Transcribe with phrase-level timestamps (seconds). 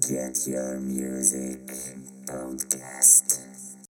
[0.00, 1.60] Get Your Music
[2.26, 3.83] Podcast.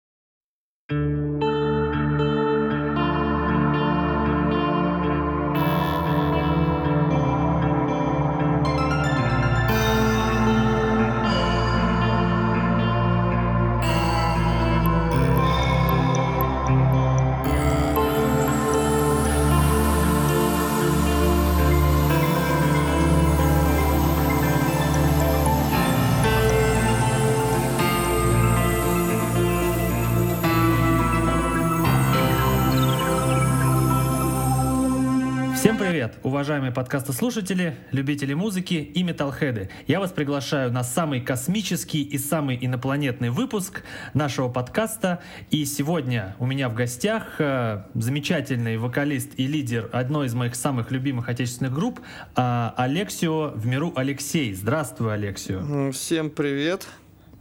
[36.73, 39.69] Уважаемые подкастослушатели, любители музыки и металлхеды.
[39.87, 45.21] Я вас приглашаю на самый космический и самый инопланетный выпуск нашего подкаста.
[45.51, 50.91] И сегодня у меня в гостях э, замечательный вокалист и лидер одной из моих самых
[50.91, 52.01] любимых отечественных групп
[52.35, 54.53] э, Алексио в миру Алексей.
[54.53, 55.91] Здравствуй, Алексио.
[55.91, 56.87] Всем привет.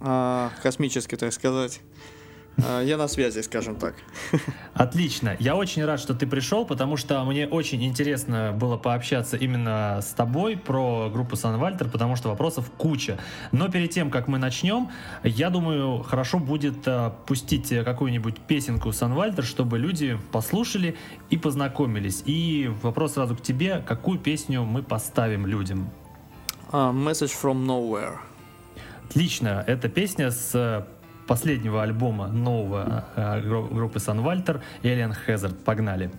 [0.00, 1.80] А, космический, так сказать.
[2.58, 3.94] А, я на связи, скажем так.
[4.74, 5.36] Отлично.
[5.38, 10.12] Я очень рад, что ты пришел, потому что мне очень интересно было пообщаться именно с
[10.12, 13.18] тобой про группу Сан Вальтер, потому что вопросов куча.
[13.52, 14.90] Но перед тем, как мы начнем,
[15.24, 20.96] я думаю, хорошо будет э, пустить какую-нибудь песенку Сан Вальтер, чтобы люди послушали
[21.30, 22.22] и познакомились.
[22.26, 25.90] И вопрос сразу к тебе, какую песню мы поставим людям?
[26.70, 28.16] А, Message from Nowhere.
[29.08, 29.64] Отлично.
[29.66, 30.86] Это песня с
[31.26, 35.54] последнего альбома нового э, гру- группы Сан Вальтер Alien Hazard.
[35.64, 36.10] Погнали.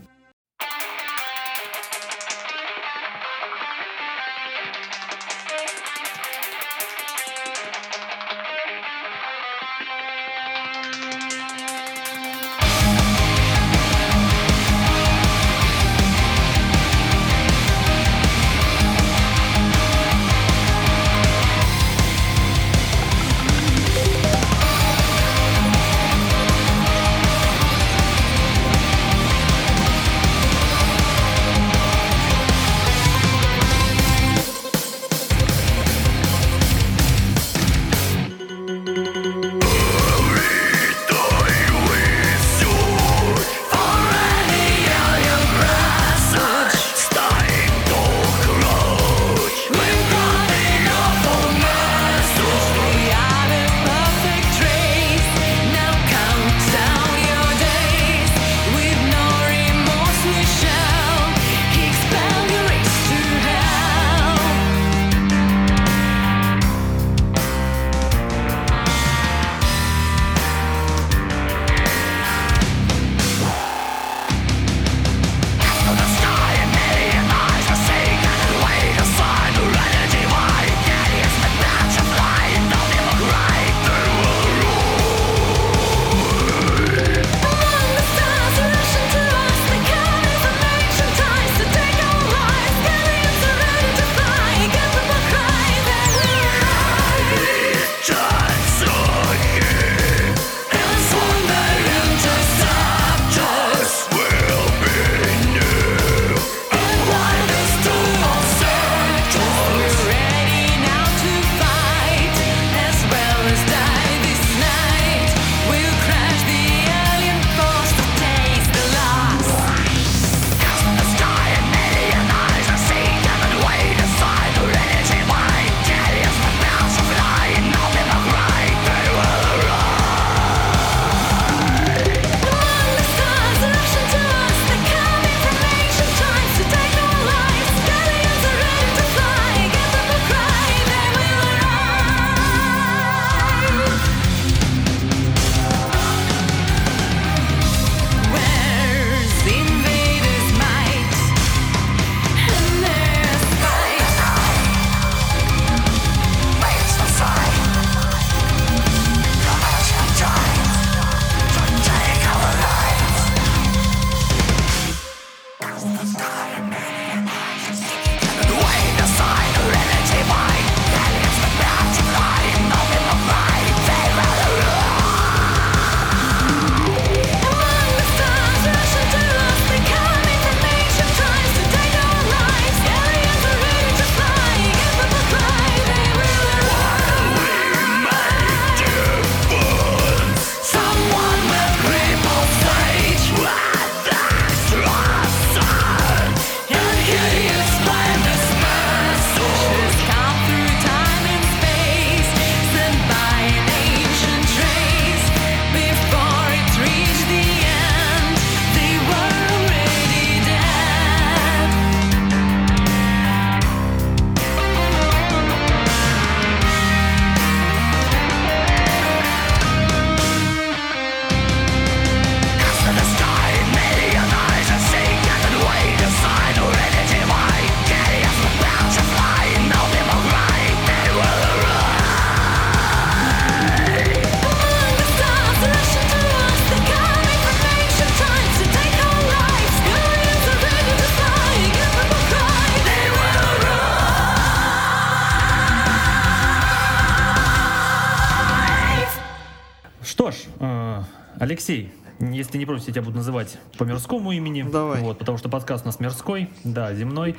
[251.64, 254.64] Алексей, если не против, я тебя буду называть по мирскому имени.
[254.64, 255.00] Давай.
[255.00, 257.38] Вот, потому что подкаст у нас мирской, да, земной.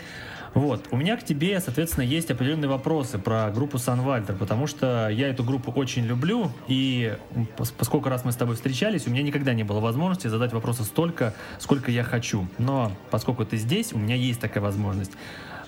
[0.55, 5.29] Вот, у меня к тебе, соответственно, есть определенные вопросы про группу Санвальтер, потому что я
[5.29, 7.19] эту группу очень люблю, и
[7.59, 10.85] пос- поскольку раз мы с тобой встречались, у меня никогда не было возможности задать вопросы
[10.85, 12.49] столько, сколько я хочу.
[12.57, 15.13] Но поскольку ты здесь, у меня есть такая возможность.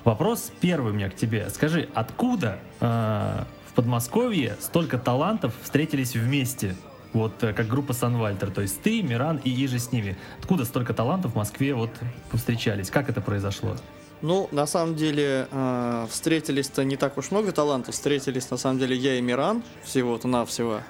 [0.04, 1.50] Вопрос первый у меня к тебе.
[1.50, 6.74] Скажи, откуда э, в Подмосковье столько талантов встретились вместе?
[7.16, 10.18] Вот э, как группа Санвальтер, то есть ты, Миран и Иже с ними.
[10.38, 11.88] Откуда столько талантов в Москве вот
[12.34, 12.90] встречались?
[12.90, 13.74] Как это произошло?
[14.20, 17.94] Ну, на самом деле, э, встретились-то не так уж много талантов.
[17.94, 20.82] Встретились, на самом деле, я и Миран, всего-то навсего.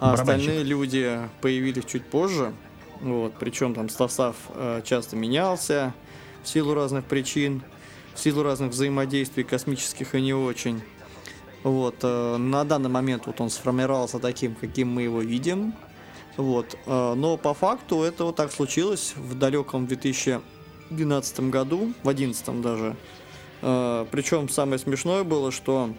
[0.00, 0.20] А Барабанщик.
[0.20, 2.54] остальные люди появились чуть позже.
[3.02, 5.92] Вот, причем там состав э, часто менялся
[6.44, 7.62] в силу разных причин,
[8.14, 10.80] в силу разных взаимодействий космических и не очень.
[11.64, 15.72] Вот, э, на данный момент вот он сформировался таким, каким мы его видим.
[16.36, 22.60] Вот, э, но по факту это вот так случилось в далеком 2012 году, в 2011
[22.60, 22.96] даже.
[23.62, 25.94] Э, Причем самое смешное было, что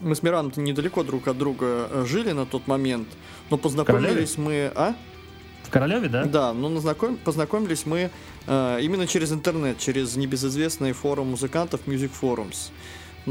[0.00, 3.08] мы с Мираном недалеко друг от друга жили на тот момент,
[3.48, 4.70] но познакомились мы...
[4.74, 4.94] А?
[5.62, 6.24] В Королеве, да?
[6.24, 8.10] Да, но назнаком- познакомились мы
[8.46, 12.70] э, именно через интернет, через небезызвестный форум музыкантов Music Forums.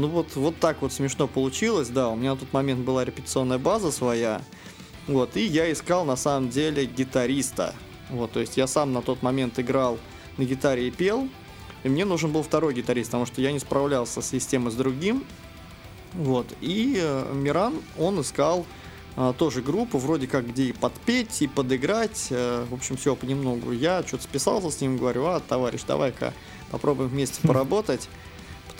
[0.00, 3.58] Ну вот, вот так вот смешно получилось, да, у меня на тот момент была репетиционная
[3.58, 4.40] база своя,
[5.06, 7.74] вот, и я искал на самом деле гитариста,
[8.08, 9.98] вот, то есть я сам на тот момент играл
[10.38, 11.28] на гитаре и пел,
[11.84, 15.22] и мне нужен был второй гитарист, потому что я не справлялся с системой с другим,
[16.14, 18.64] вот, и э, Миран, он искал
[19.16, 23.72] а, тоже группу, вроде как где и подпеть, и подыграть, э, в общем, все понемногу.
[23.72, 26.32] Я что-то списался с ним, говорю, а, товарищ, давай-ка
[26.70, 28.08] попробуем вместе поработать,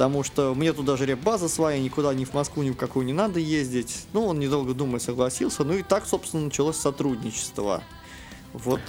[0.00, 3.12] потому что мне тут даже реп-база своя, никуда ни в Москву, ни в какую не
[3.12, 4.06] надо ездить.
[4.14, 7.82] Ну, он, недолго думая, согласился, ну и так, собственно, началось сотрудничество.
[8.55, 8.81] Вот,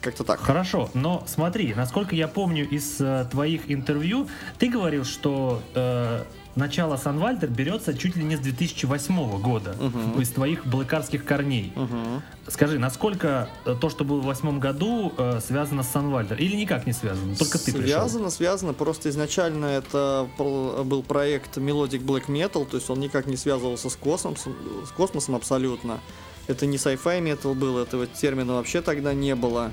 [0.00, 0.40] как-то так.
[0.40, 4.26] Хорошо, но смотри, насколько я помню из э, твоих интервью,
[4.58, 6.24] ты говорил, что э,
[6.56, 10.20] начало Санвальтер берется чуть ли не с 2008 года, Мгм.
[10.20, 11.72] из твоих блэкарских корней.
[11.74, 12.22] Мгм.
[12.48, 16.36] Скажи, насколько э, то, что было в восьмом году, э, связано с Санвальтер?
[16.38, 17.34] Или никак не связано?
[17.36, 17.86] Только ты пришел?
[18.00, 18.72] Связано, связано.
[18.74, 23.96] Просто изначально это был проект Melodic Black Metal, то есть он никак не связывался с
[23.96, 24.52] космосом,
[24.86, 26.00] с космосом абсолютно.
[26.46, 29.70] Это не sci-fi metal был, этого термина вообще тогда не было.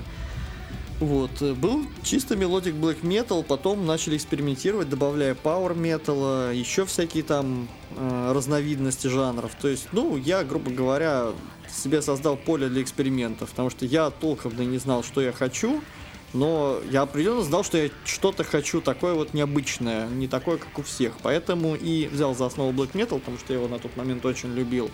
[1.00, 7.24] Вот, э, был чисто Melodic Black Metal, потом начали экспериментировать, добавляя Power Metal, еще всякие
[7.24, 9.52] там э, разновидности жанров.
[9.60, 11.32] То есть, ну, я, грубо говоря,
[11.68, 15.82] себе создал поле для экспериментов, потому что я толком да не знал, что я хочу,
[16.32, 20.82] но я определенно знал, что я что-то хочу такое вот необычное, не такое, как у
[20.82, 21.14] всех.
[21.22, 24.52] Поэтому и взял за основу Black Metal, потому что я его на тот момент очень
[24.54, 24.90] любил.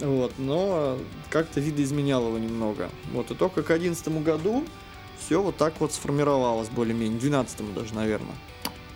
[0.00, 0.98] Вот, но
[1.30, 2.90] как-то видоизменял его немного.
[3.12, 4.64] Вот, и только к 2011 году
[5.26, 8.34] все вот так вот сформировалось более-менее, 12 даже, наверное.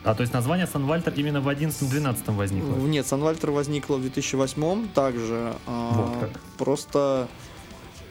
[0.02, 2.74] А, то есть название Санвальтер именно в 11-12 возникло?
[2.76, 5.54] Нет, Санвальтер возникло в 2008 также.
[5.66, 6.40] а, Вот как.
[6.56, 7.28] Просто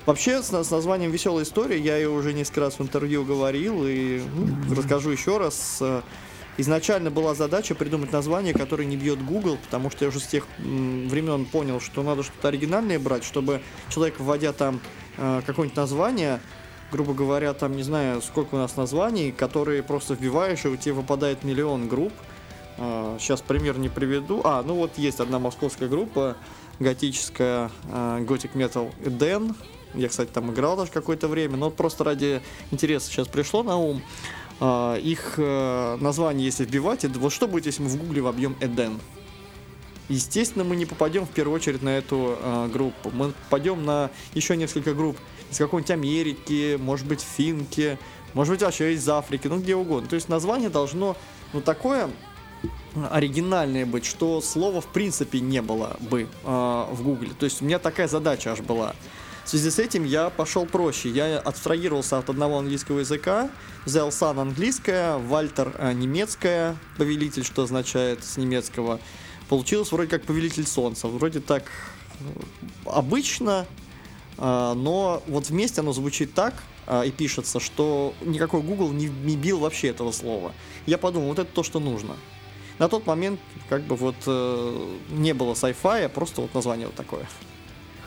[0.06, 4.24] Вообще, с, с названием «Веселая история» я ее уже несколько раз в интервью говорил и
[4.34, 5.84] ну, расскажу еще раз.
[6.58, 10.46] Изначально была задача придумать название, которое не бьет Google, потому что я уже с тех
[10.58, 14.82] времен понял, что надо что-то оригинальное брать, чтобы человек, вводя там
[15.18, 16.42] э, какое-нибудь название,
[16.92, 20.96] грубо говоря, там, не знаю, сколько у нас названий, которые просто вбиваешь, и у тебя
[20.96, 22.14] выпадает миллион групп.
[22.78, 24.42] Сейчас пример не приведу.
[24.46, 26.38] А, ну вот есть одна московская группа,
[26.80, 29.54] готическая, Gothic Metal Eden.
[29.94, 32.42] Я, кстати, там играл даже какое-то время, но просто ради
[32.72, 34.02] интереса сейчас пришло на ум.
[34.60, 38.56] А, Их э, название, если вбивать, это вот что будет, если мы в гугле вобьем
[38.60, 39.00] Эден?
[40.10, 43.10] Естественно, мы не попадем в первую очередь на эту э, группу.
[43.12, 45.18] Мы попадем на еще несколько групп
[45.52, 47.98] из какой-нибудь Америки, может быть, Финки,
[48.34, 50.10] может быть, вообще из Африки, ну где угодно.
[50.10, 51.16] То есть название должно,
[51.54, 52.10] ну, такое
[53.10, 57.32] оригинальное быть, что слова в принципе не было бы э, в Гугле.
[57.38, 58.96] То есть у меня такая задача аж была.
[59.46, 61.10] В связи с этим я пошел проще.
[61.10, 63.50] Я абстрагировался от одного английского языка,
[63.86, 69.00] взял сан английское, Вальтер э, немецкое, повелитель, что означает с немецкого.
[69.48, 71.08] Получилось вроде как повелитель солнца.
[71.08, 72.24] Вроде так э,
[72.86, 73.66] обычно,
[74.40, 76.54] но вот вместе оно звучит так
[76.88, 80.54] э, и пишется, что никакой Google не, не бил вообще этого слова.
[80.86, 82.16] Я подумал, вот это то, что нужно.
[82.78, 86.96] На тот момент как бы вот э, не было sci-fi, а просто вот название вот
[86.96, 87.28] такое.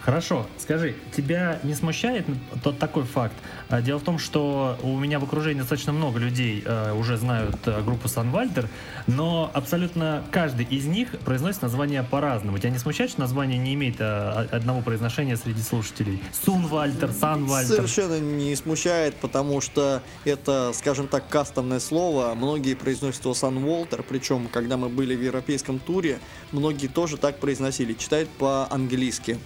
[0.04, 2.26] Хорошо, скажи, тебя не смущает
[2.64, 3.35] тот такой факт?
[3.68, 7.56] А, дело в том, что у меня в окружении достаточно много людей э, уже знают
[7.66, 8.68] э, группу Санвальтер,
[9.06, 12.59] но абсолютно каждый из них произносит название по-разному.
[12.59, 16.21] Тебя не смущает, что название не имеет э, одного произношения среди слушателей?
[16.44, 17.76] Сунвальтер, Санвальтер?
[17.76, 22.35] Совершенно не смущает, потому что это, скажем так, кастомное слово.
[22.35, 26.18] Многие произносят его Санволтер, причем, когда мы были в европейском туре,
[26.50, 29.38] многие тоже так произносили, читают по-английски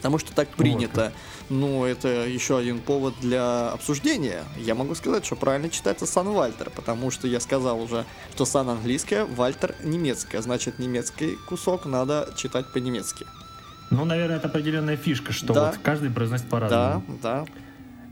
[0.00, 1.12] потому что так принято.
[1.50, 4.44] Ну, это еще один повод для обсуждения.
[4.56, 8.70] Я могу сказать, что правильно читается Сан Вальтер, потому что я сказал уже, что Сан
[8.70, 10.40] английское, Вальтер немецкое.
[10.40, 13.26] Значит, немецкий кусок надо читать по-немецки.
[13.90, 15.66] Ну, наверное, это определенная фишка, что да.
[15.66, 17.04] вот каждый произносит по-разному.
[17.22, 17.46] Да, да.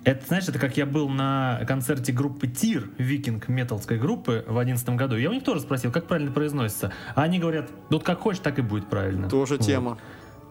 [0.05, 4.97] Это, знаешь, это как я был на концерте группы Тир, викинг металской группы в одиннадцатом
[4.97, 5.17] году.
[5.17, 6.93] Я у них тоже спросил, как правильно произносится.
[7.15, 9.29] А они говорят, вот как хочешь, так и будет правильно.
[9.29, 9.67] Тоже вот.
[9.67, 9.99] тема.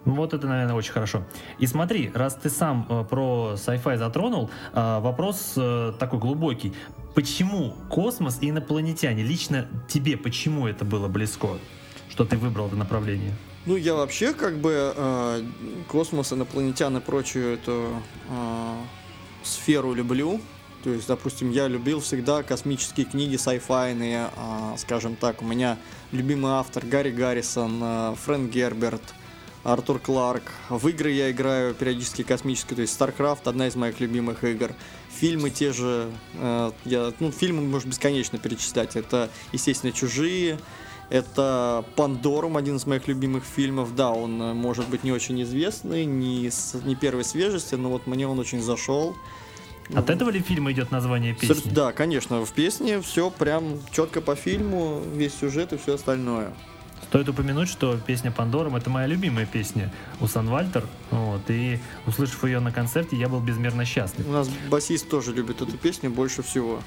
[0.08, 1.24] Вот это, наверное, очень хорошо.
[1.60, 6.74] И смотри, раз ты сам э, про sci-fi затронул, э, вопрос э, такой глубокий.
[7.14, 9.22] Почему космос и инопланетяне?
[9.22, 11.50] Лично тебе почему это было близко,
[12.10, 13.34] что ты выбрал это направление?
[13.66, 15.44] Ну, я вообще как бы э,
[15.90, 18.76] космос, инопланетян и прочую эту э,
[19.44, 20.40] сферу люблю.
[20.86, 25.42] То есть, допустим, я любил всегда космические книги sci-fi, э, скажем так.
[25.42, 25.78] У меня
[26.14, 29.02] любимый автор Гарри Гаррисон, э, Фрэнк Герберт–
[29.68, 30.54] Артур Кларк.
[30.70, 34.72] В игры я играю периодически космические, то есть StarCraft одна из моих любимых игр.
[35.20, 38.96] Фильмы те же, э, я, ну, фильмы можно бесконечно перечислять.
[38.96, 40.58] Это, естественно, «Чужие»,
[41.10, 43.94] это «Пандорум», один из моих любимых фильмов.
[43.94, 48.08] Да, он э, может быть не очень известный, не, с, не первой свежести, но вот
[48.08, 49.18] мне он очень зашел.
[49.94, 51.70] От этого ли фильма идет название песни?
[51.72, 56.54] Да, конечно, в песне все прям четко по фильму, весь сюжет и все остальное.
[57.08, 60.84] Стоит упомянуть, что песня Пандорум это моя любимая песня у Санвальтер.
[61.10, 64.28] Вот, и услышав ее на концерте, я был безмерно счастлив.
[64.28, 66.82] У нас басист тоже любит эту песню больше всего.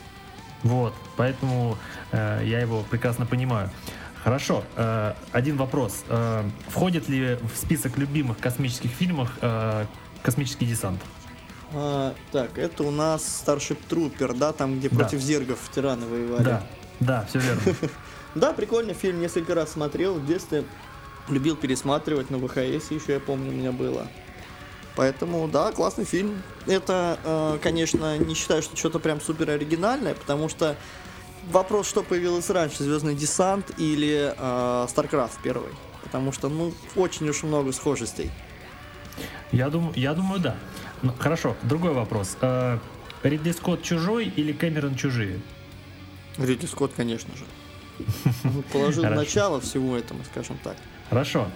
[0.63, 1.79] Вот, поэтому
[2.13, 3.71] э, я его прекрасно понимаю.
[4.23, 6.05] Хорошо, э, один вопрос.
[6.09, 9.87] Э, входит ли в список любимых космических фильмов э,
[10.23, 11.01] «Космический десант»?
[11.73, 14.97] А, так, это у нас Starship Trooper, да, там, где да.
[14.97, 16.43] против зергов тираны воевали.
[16.43, 16.63] Да,
[16.99, 17.63] да, все верно.
[18.35, 20.65] Да, прикольный фильм, несколько раз смотрел в детстве.
[21.29, 24.09] Любил пересматривать на ВХС, еще я помню, у меня было.
[24.97, 26.43] Поэтому, да, классный фильм.
[26.67, 30.77] Это, э, конечно, не считаю, что что-то прям супер оригинальное, потому что
[31.51, 35.73] вопрос, что появилось раньше, Звездный десант или э, StarCraft первый.
[36.03, 38.31] Потому что, ну, очень уж много схожестей.
[39.53, 40.57] Я думаю, я думаю, да.
[41.03, 42.37] Ну, хорошо, другой вопрос.
[42.41, 42.79] Э,
[43.23, 45.41] Ридли Скотт чужой или Кэмерон чужие?
[46.39, 47.45] Ридли Скотт, конечно же.
[48.73, 50.77] Положил начало всего этому, скажем так.
[51.11, 51.49] Хорошо.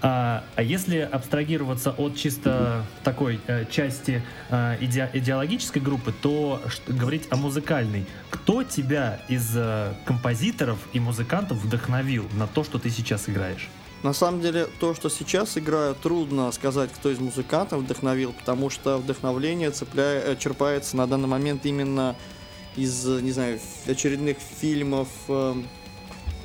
[0.00, 6.92] А, а если абстрагироваться от чисто такой э, части э, иде, идеологической группы, то что,
[6.92, 8.06] говорить о музыкальной.
[8.30, 13.68] Кто тебя из э, композиторов и музыкантов вдохновил на то, что ты сейчас играешь?
[14.04, 18.98] На самом деле, то, что сейчас играю, трудно сказать, кто из музыкантов вдохновил, потому что
[18.98, 22.14] вдохновление цепляя, э, черпается на данный момент именно
[22.76, 25.54] из, не знаю, очередных фильмов, э,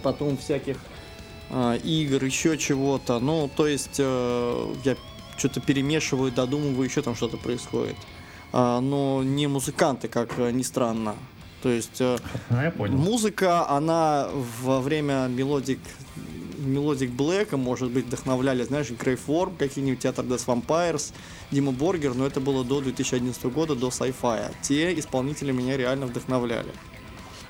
[0.07, 0.77] потом всяких
[1.49, 3.19] э, игр, еще чего-то.
[3.19, 4.95] Ну, то есть э, я
[5.37, 7.97] что-то перемешиваю, додумываю, еще там что-то происходит.
[8.53, 11.15] А, но не музыканты, как ни странно.
[11.61, 12.17] То есть э,
[12.49, 12.97] ну, я понял.
[12.97, 14.29] музыка, она
[14.61, 15.79] во время melodic
[16.57, 21.13] Melodic Black а, может быть, вдохновляли, знаешь, Graveworm, какие-нибудь Theatres des Vampires,
[21.51, 24.53] Dimmu Borgir, но это было до 2011 года, до sci-fi.
[24.61, 26.71] Те исполнители меня реально вдохновляли.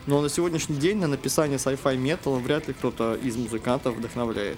[0.07, 4.57] Но на сегодняшний день на написание sci-fi металла вряд ли кто-то из музыкантов вдохновляет.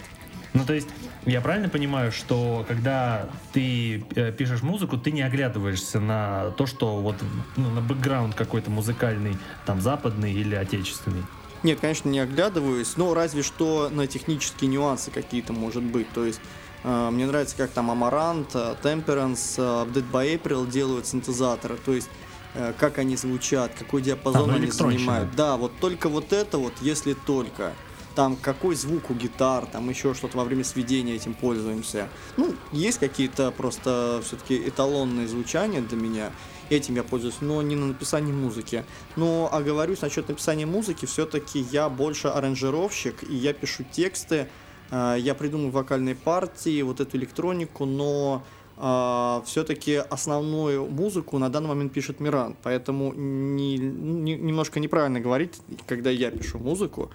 [0.53, 0.87] Ну, то есть,
[1.25, 6.97] я правильно понимаю, что когда ты э, пишешь музыку, ты не оглядываешься на то, что
[6.97, 7.15] вот
[7.55, 11.23] ну, на бэкграунд какой-то музыкальный, там, западный или отечественный?
[11.61, 16.11] Нет, конечно, не оглядываюсь, но разве что на технические нюансы какие-то, может быть.
[16.13, 16.41] То есть,
[16.83, 21.77] э, мне нравится, как там Amaranth, Temperance, э, Dead by April делают синтезаторы.
[21.77, 22.28] То есть, Э,
[22.77, 25.35] как они звучат, какой диапазон а, они занимают.
[25.35, 27.73] Да, вот только вот это вот, если только.
[28.15, 32.09] Там какой звук у гитар, там еще что-то во время сведения этим пользуемся.
[32.37, 36.31] Ну, есть какие-то просто все-таки эталонные звучания для меня.
[36.69, 38.83] Этим я пользуюсь, но не на написании музыки.
[39.15, 44.49] Но оговорюсь насчет написания музыки, все-таки я больше аранжировщик, и я пишу тексты,
[44.91, 48.43] э, я придумываю вокальные партии, вот эту электронику, но
[48.81, 55.59] Uh, все-таки основную музыку на данный момент пишет Миран, поэтому не, не, немножко неправильно говорить,
[55.85, 57.11] когда я пишу музыку.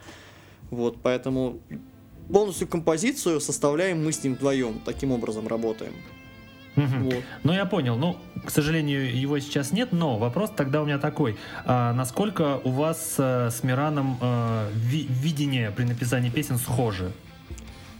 [0.70, 1.60] Вот, поэтому
[2.30, 5.94] полностью композицию составляем мы с ним вдвоем, таким образом работаем.
[6.76, 7.04] Мгм.
[7.04, 7.22] Вот.
[7.44, 7.96] Ну, я понял.
[7.96, 11.36] Ну, к сожалению, его сейчас нет, но вопрос тогда у меня такой.
[11.64, 17.12] А насколько у вас э, с Мираном э, ви- видение при написании песен схожи?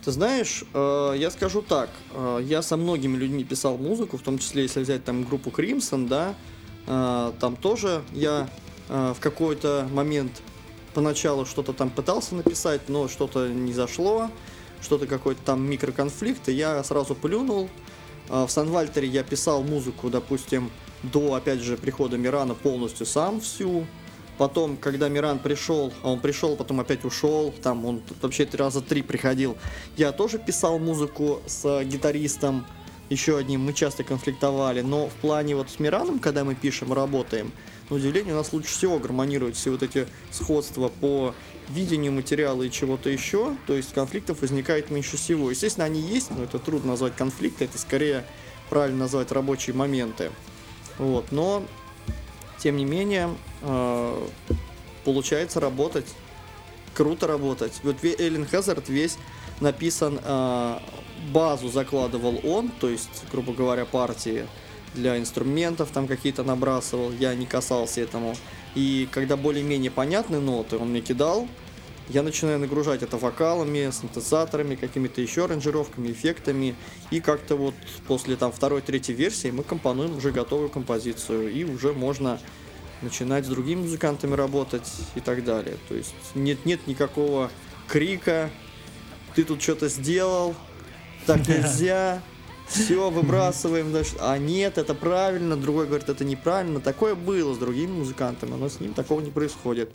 [0.05, 4.39] Ты знаешь, э, я скажу так, э, я со многими людьми писал музыку, в том
[4.39, 6.35] числе, если взять там группу Crimson, да,
[6.87, 8.51] э, там тоже я
[8.91, 10.43] э, в какой-то момент
[10.93, 14.31] поначалу что-то там пытался написать, но что-то не зашло,
[14.83, 17.71] что-то какой-то там микроконфликт, и я сразу плюнул.
[18.29, 20.71] Э, В Санвальтере я писал музыку, допустим,
[21.03, 23.87] до, опять же, прихода Мирана полностью сам всю.
[24.39, 28.81] Потом, когда Миран пришел, а он пришел, потом опять ушел, там он вообще три раза
[28.81, 29.57] три приходил.
[29.97, 32.67] Я тоже писал музыку с э, гитаристом,
[33.11, 37.53] еще одним, мы часто конфликтовали, но в плане вот с Мираном, когда мы пишем, работаем,
[37.91, 41.35] на удивление у нас лучше всего гармонируют все вот эти сходства по
[41.69, 45.51] видению материала и чего-то еще, то есть конфликтов возникает меньше всего.
[45.51, 48.25] Естественно, они есть, но это трудно назвать конфликты, это скорее
[48.71, 50.31] правильно назвать рабочие моменты.
[50.99, 51.63] Вот, но
[52.59, 53.29] тем не менее,
[53.65, 54.27] э,
[55.05, 56.07] получается работать.
[56.95, 57.81] Круто работать.
[57.83, 59.19] Вот Эллен Хазард весь
[59.61, 60.79] написан, э,
[61.33, 64.47] базу закладывал он, то есть, грубо говоря, партии
[64.95, 68.35] для инструментов там какие-то набрасывал, я не касался этому.
[68.75, 71.49] И когда более-менее понятные ноты он мне кидал,
[72.09, 76.77] я начинаю нагружать это вокалами, синтезаторами, какими-то еще аранжировками, эффектами.
[77.11, 77.75] И как-то вот
[78.07, 81.51] после там второй, третьей версии мы компонуем уже готовую композицию.
[81.51, 82.39] И уже можно
[83.03, 85.77] начинать с другими музыкантами работать и так далее.
[85.89, 87.51] То есть нет, нет никакого
[87.89, 88.51] крика,
[89.35, 90.55] ты тут что-то сделал,
[91.27, 92.23] так нельзя,
[92.67, 96.81] все, выбрасываем, значит, а нет, это правильно, другой говорит, это неправильно.
[96.81, 99.91] Такое было с другими музыкантами, но с ним такого не происходит.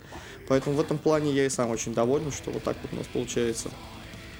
[0.48, 3.06] Поэтому в этом плане я и сам очень доволен, что вот так вот у нас
[3.06, 3.70] получается.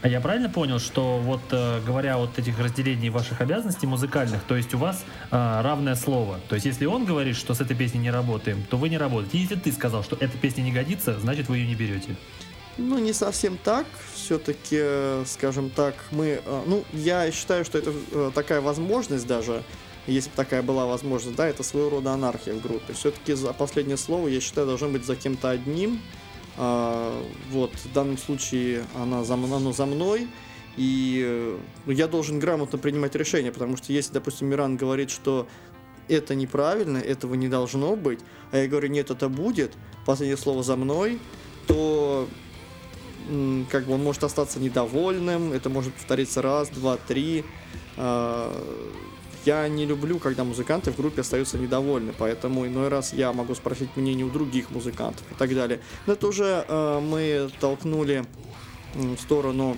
[0.03, 4.57] А я правильно понял, что вот э, говоря вот этих разделений ваших обязанностей музыкальных, то
[4.57, 6.41] есть у вас э, равное слово.
[6.49, 9.37] То есть если он говорит, что с этой песней не работаем, то вы не работаете.
[9.37, 12.17] И если ты сказал, что эта песня не годится, значит вы ее не берете.
[12.79, 13.85] Ну, не совсем так.
[14.15, 16.41] Все-таки, скажем так, мы...
[16.43, 17.93] э, Ну, я считаю, что это
[18.31, 19.63] такая возможность даже,
[20.07, 22.95] если бы такая была возможность, да, это своего рода анархия в группе.
[22.95, 26.01] Все-таки за последнее слово, я считаю, должно быть за кем-то одним.
[26.57, 30.29] А, Вот, в данном случае она за, оно за мной.
[30.77, 35.49] И э, я должен грамотно принимать решения, потому что если, допустим, Миран говорит, что
[36.09, 38.21] это неправильно, этого не должно быть,
[38.53, 39.73] а я говорю, нет, это будет,
[40.07, 41.19] последнее слово за мной,
[41.67, 42.29] то
[43.71, 47.45] как бы он может остаться недовольным, это может повториться раз, два, три.
[47.97, 48.53] А,
[49.45, 53.89] Я не люблю, когда музыканты в группе остаются недовольны, поэтому иной раз я могу спросить
[53.97, 55.81] мнение у других музыкантов и так далее.
[56.07, 58.25] Но это уже э, мы толкнули
[58.95, 59.77] в сторону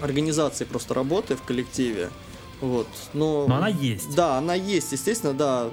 [0.00, 2.10] организации просто работы в коллективе.
[2.60, 2.88] Вот.
[3.12, 4.14] Но, Но она есть.
[4.14, 5.70] да, она есть, естественно, да,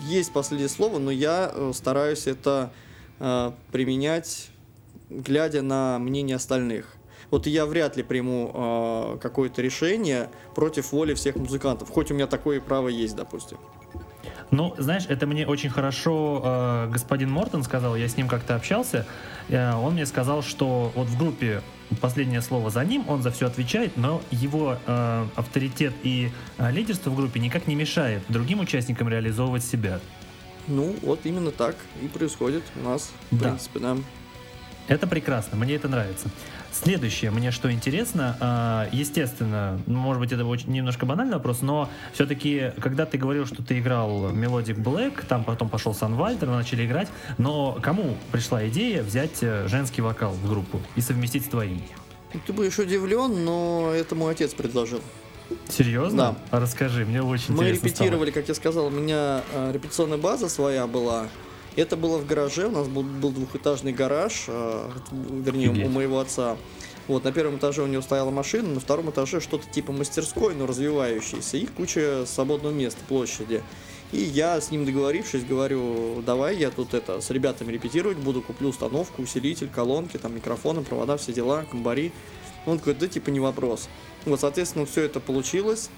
[0.00, 2.72] есть последнее слово, но я э, стараюсь это
[3.18, 4.48] э, применять,
[5.08, 6.95] глядя на мнение остальных.
[7.30, 12.26] Вот я вряд ли приму э, какое-то решение против воли всех музыкантов, хоть у меня
[12.26, 13.58] такое право есть, допустим.
[14.52, 19.04] Ну, знаешь, это мне очень хорошо э, господин Мортон сказал, я с ним как-то общался.
[19.48, 21.62] Э, он мне сказал, что вот в группе
[22.00, 27.10] последнее слово за ним, он за все отвечает, но его э, авторитет и э, лидерство
[27.10, 29.98] в группе никак не мешает другим участникам реализовывать себя.
[30.68, 33.48] Ну, вот именно так и происходит у нас, в Да.
[33.48, 33.96] принципе, да.
[34.88, 36.28] Это прекрасно, мне это нравится.
[36.82, 41.88] Следующее, мне что интересно, а, естественно, ну, может быть, это очень немножко банальный вопрос, но
[42.12, 45.94] все-таки, когда ты говорил, что ты играл Melodic Black, там потом пошел
[46.46, 47.08] вы начали играть,
[47.38, 51.80] но кому пришла идея взять э, женский вокал в группу и совместить с твоим?
[52.34, 55.00] Ну, Ты будешь удивлен, но это мой отец предложил.
[55.68, 56.36] Серьезно?
[56.50, 58.06] А Расскажи, мне очень Мы интересно стало.
[58.06, 61.28] репетировали, как я сказал, у меня э, репетиционная база своя была.
[61.76, 65.86] Это было в гараже, у нас был, был двухэтажный гараж, э, вернее, Офигеть.
[65.86, 66.56] у моего отца.
[67.06, 70.66] Вот, на первом этаже у него стояла машина, на втором этаже что-то типа мастерской, но
[70.66, 73.62] развивающейся, и куча свободного места, площади.
[74.12, 78.70] И я с ним договорившись, говорю, давай я тут это с ребятами репетировать буду, куплю
[78.70, 82.12] установку, усилитель, колонки, там микрофоны, провода, все дела, комбари.
[82.66, 83.88] Он говорит, да типа не вопрос.
[84.24, 85.90] Вот, соответственно, все это получилось.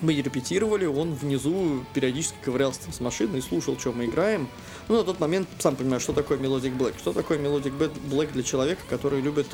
[0.00, 4.48] Мы репетировали, он внизу периодически ковырялся там с машиной и слушал, что мы играем.
[4.88, 6.98] Ну, на тот момент, сам понимаешь, что такое Melodic Black.
[6.98, 9.46] Что такое Ba- Black для человека, который любит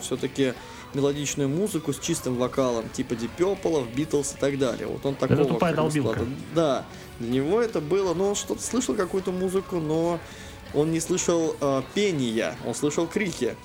[0.00, 0.54] все-таки
[0.94, 4.86] мелодичную музыку с чистым вокалом, типа Purple, Beatles и так далее.
[4.86, 6.26] Вот он такого тупая как бы долбилка.
[6.54, 6.86] Да,
[7.18, 10.18] для него это было, ну, он что-то слышал какую-то музыку, но
[10.74, 13.56] он не слышал э, пения, он слышал крики.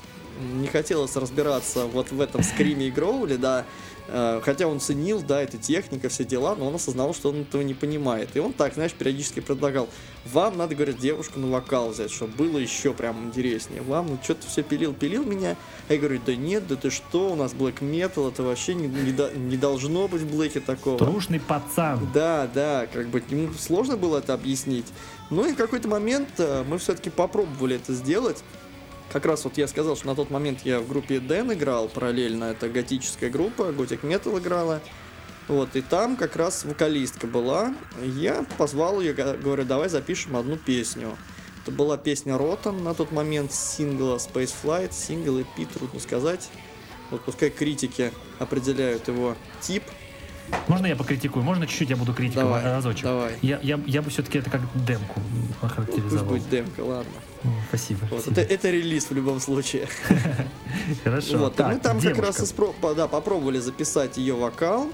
[0.56, 3.66] Не хотелось разбираться вот в этом скриме и гроуле, да.
[4.08, 7.62] Э, Хотя он ценил, да, эта техника, все дела, но он осознавал, что он этого
[7.62, 8.30] не понимает.
[8.36, 9.88] И он так, знаешь, периодически предлагал,
[10.26, 13.82] вам надо, говорит, девушку на вокал взять, чтобы было еще прям интереснее.
[13.82, 15.56] Вам, ну, что-то все пилил-пилил меня.
[15.90, 18.88] А я говорю, да нет, да ты что, у нас блэк метал, это вообще не,
[18.88, 20.98] не до- не должно быть в блэке такого.
[20.98, 22.00] Трушный пацан.
[22.14, 24.86] Да, да, как бы ему сложно было это объяснить.
[25.30, 28.44] Ну и в какой-то момент э, мы все-таки попробовали это сделать.
[29.12, 32.46] Как раз вот я сказал, что на тот момент я в группе Дэн играл параллельно,
[32.46, 34.82] это готическая группа, Готик Метал играла.
[35.48, 37.76] Вот, и там как раз вокалистка была.
[38.02, 41.18] Я позвал ее, говорю, давай запишем одну песню.
[41.62, 46.50] Это была песня Ротан на тот момент сингла Space Flight, сингл пи, трудно сказать.
[47.12, 49.84] Вот пускай критики определяют его тип.
[50.68, 51.44] Можно я покритикую?
[51.44, 53.04] Можно чуть-чуть я буду критиком Давай, разочек?
[53.04, 53.34] давай.
[53.42, 55.22] Я, я, я бы все-таки это как демку
[55.62, 56.26] Пусть охарактеризовал.
[56.26, 57.12] будет демка, ладно.
[57.70, 58.00] Спасибо.
[58.10, 58.42] Вот, спасибо.
[58.42, 59.88] это, это релиз в любом случае.
[61.04, 61.38] Хорошо.
[61.38, 62.56] Вот, Так, мы там как раз девушка.
[62.56, 64.88] испро- да, попробовали записать ее вокал.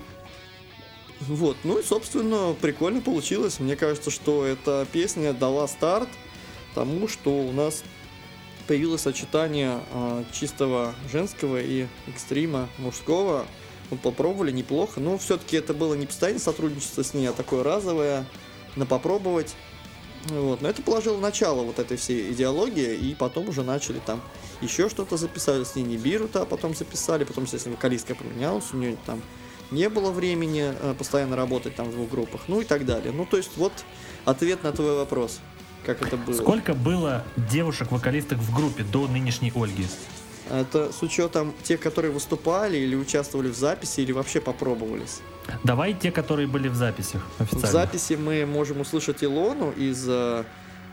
[1.21, 3.59] Вот, ну и, собственно, прикольно получилось.
[3.59, 6.07] Мне кажется, что эта песня дала старт
[6.75, 7.83] тому, что у нас
[8.67, 13.45] появилось сочетание а, чистого женского и экстрима мужского.
[13.89, 18.25] Мы попробовали неплохо, но все-таки это было не постоянное сотрудничество с ней, а такое разовое,
[18.75, 19.55] на попробовать.
[20.27, 20.61] Вот.
[20.61, 24.21] Но это положило начало вот этой всей идеологии, и потом уже начали там
[24.61, 29.21] еще что-то записали, с ней Нибиру-то потом записали, потом, естественно, вокалистка поменялась, у нее там
[29.71, 33.11] не было времени э, постоянно работать там в двух группах, ну и так далее.
[33.11, 33.71] Ну, то есть вот
[34.25, 35.39] ответ на твой вопрос,
[35.85, 36.35] как это было.
[36.35, 39.87] Сколько было девушек-вокалисток в группе до нынешней Ольги?
[40.49, 45.19] Это с учетом тех, которые выступали или участвовали в записи, или вообще попробовались.
[45.63, 47.67] Давай те, которые были в записях В официально.
[47.67, 50.43] записи мы можем услышать Илону из э,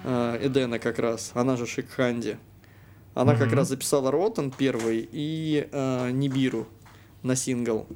[0.04, 2.38] э, Эдена как раз, она же Шикханди.
[3.14, 3.56] Она как Мгм.
[3.56, 6.66] раз записала Ротан первый и э, Нибиру
[7.22, 7.86] на сингл.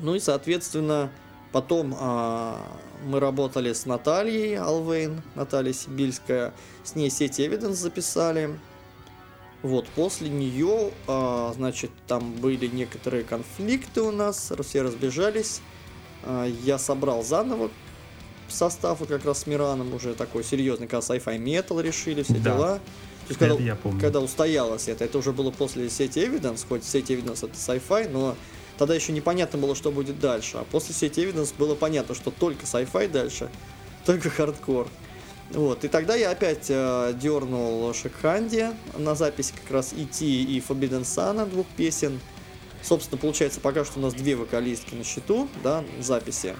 [0.00, 1.10] Ну и, соответственно,
[1.52, 2.56] потом а,
[3.04, 6.54] мы работали с Натальей Алвейн, Наталья Сибильская.
[6.82, 8.58] С ней сеть Evidence записали.
[9.62, 15.60] Вот, после нее, а, значит, там были некоторые конфликты у нас, все разбежались.
[16.24, 17.70] А, Я собрал заново
[18.52, 22.40] состав вот как раз с Мираном уже такой серьезный, когда sci-fi metal решили, все Да.
[22.54, 22.74] дела.
[22.74, 24.00] То есть, когда, я помню.
[24.00, 28.36] когда устоялось это, это уже было после сети Evidence, хоть сеть Evidence это sci-fi, но
[28.78, 30.58] тогда еще непонятно было, что будет дальше.
[30.58, 33.48] А после сети Evidence было понятно, что только sci-fi дальше,
[34.04, 34.88] только хардкор.
[35.54, 40.24] Вот, и тогда я опять э, дернул Шекханди на записи как раз E.T.
[40.24, 42.20] и Forbidden Sun двух песен.
[42.82, 46.56] Собственно, получается, пока что у нас две вокалистки на счету, да, записи.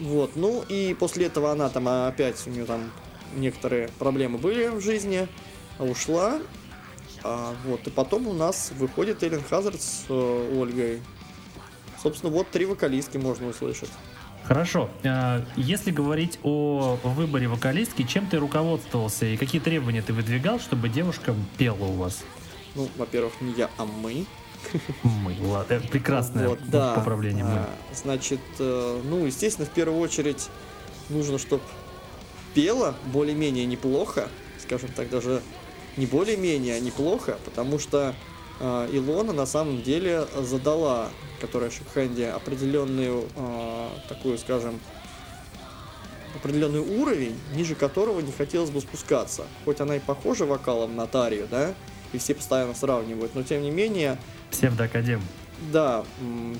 [0.00, 2.90] Вот, ну и после этого она там опять, у нее там
[3.36, 5.28] некоторые проблемы были в жизни,
[5.78, 6.40] ушла.
[7.22, 11.02] А, вот, и потом у нас выходит Эллен Хазард с э, Ольгой.
[12.02, 13.90] Собственно, вот три вокалистки можно услышать.
[14.46, 14.88] Хорошо.
[15.04, 20.88] А, Если говорить о выборе вокалистки, чем ты руководствовался и какие требования ты выдвигал, чтобы
[20.88, 22.22] девушка пела у вас?
[22.74, 24.24] Ну, во-первых, не я, а мы.
[25.02, 25.36] Мы.
[25.40, 26.94] Ладно, это прекрасное Вот, да.
[26.94, 27.44] поправление.
[27.44, 27.50] Мы.
[27.58, 30.48] А, Значит, э, ну, естественно, в первую очередь
[31.08, 31.62] нужно, чтобы
[32.54, 34.28] пела более-менее неплохо,
[34.60, 35.42] скажем так, даже
[35.96, 38.12] не более-менее, а неплохо, потому что э,
[38.60, 41.08] Илона на самом деле задала,
[41.40, 44.80] которая Шикхенди, определенную э, такую, скажем,
[46.34, 49.44] определенный уровень, ниже которого не хотелось бы спускаться.
[49.64, 51.74] Хоть она и похожа вокалом на Тарию, да,
[52.12, 54.18] и все постоянно сравнивают, но тем не менее
[54.50, 55.20] Псевдоакадем.
[55.72, 56.04] да,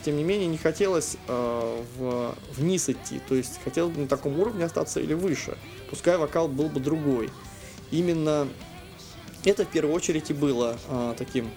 [0.04, 4.38] тем не менее не хотелось э, в, вниз идти, то есть хотелось бы на таком
[4.38, 5.56] уровне остаться или выше.
[5.90, 7.30] Пускай вокал был бы другой.
[7.90, 8.48] Именно
[9.44, 11.50] это в первую очередь и было э, таким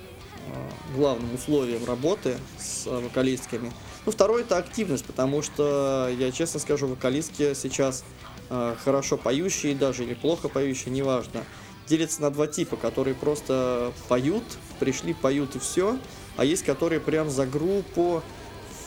[0.96, 3.72] главным условием работы с э, вокалистками.
[4.06, 8.04] Ну, второе это активность, потому что, я честно скажу, вокалистки сейчас
[8.50, 11.44] э, хорошо поющие даже или плохо поющие, неважно,
[11.88, 14.44] делятся на два типа, которые просто поют,
[14.80, 15.98] пришли, поют и все,
[16.38, 18.24] а есть, которые прям за группу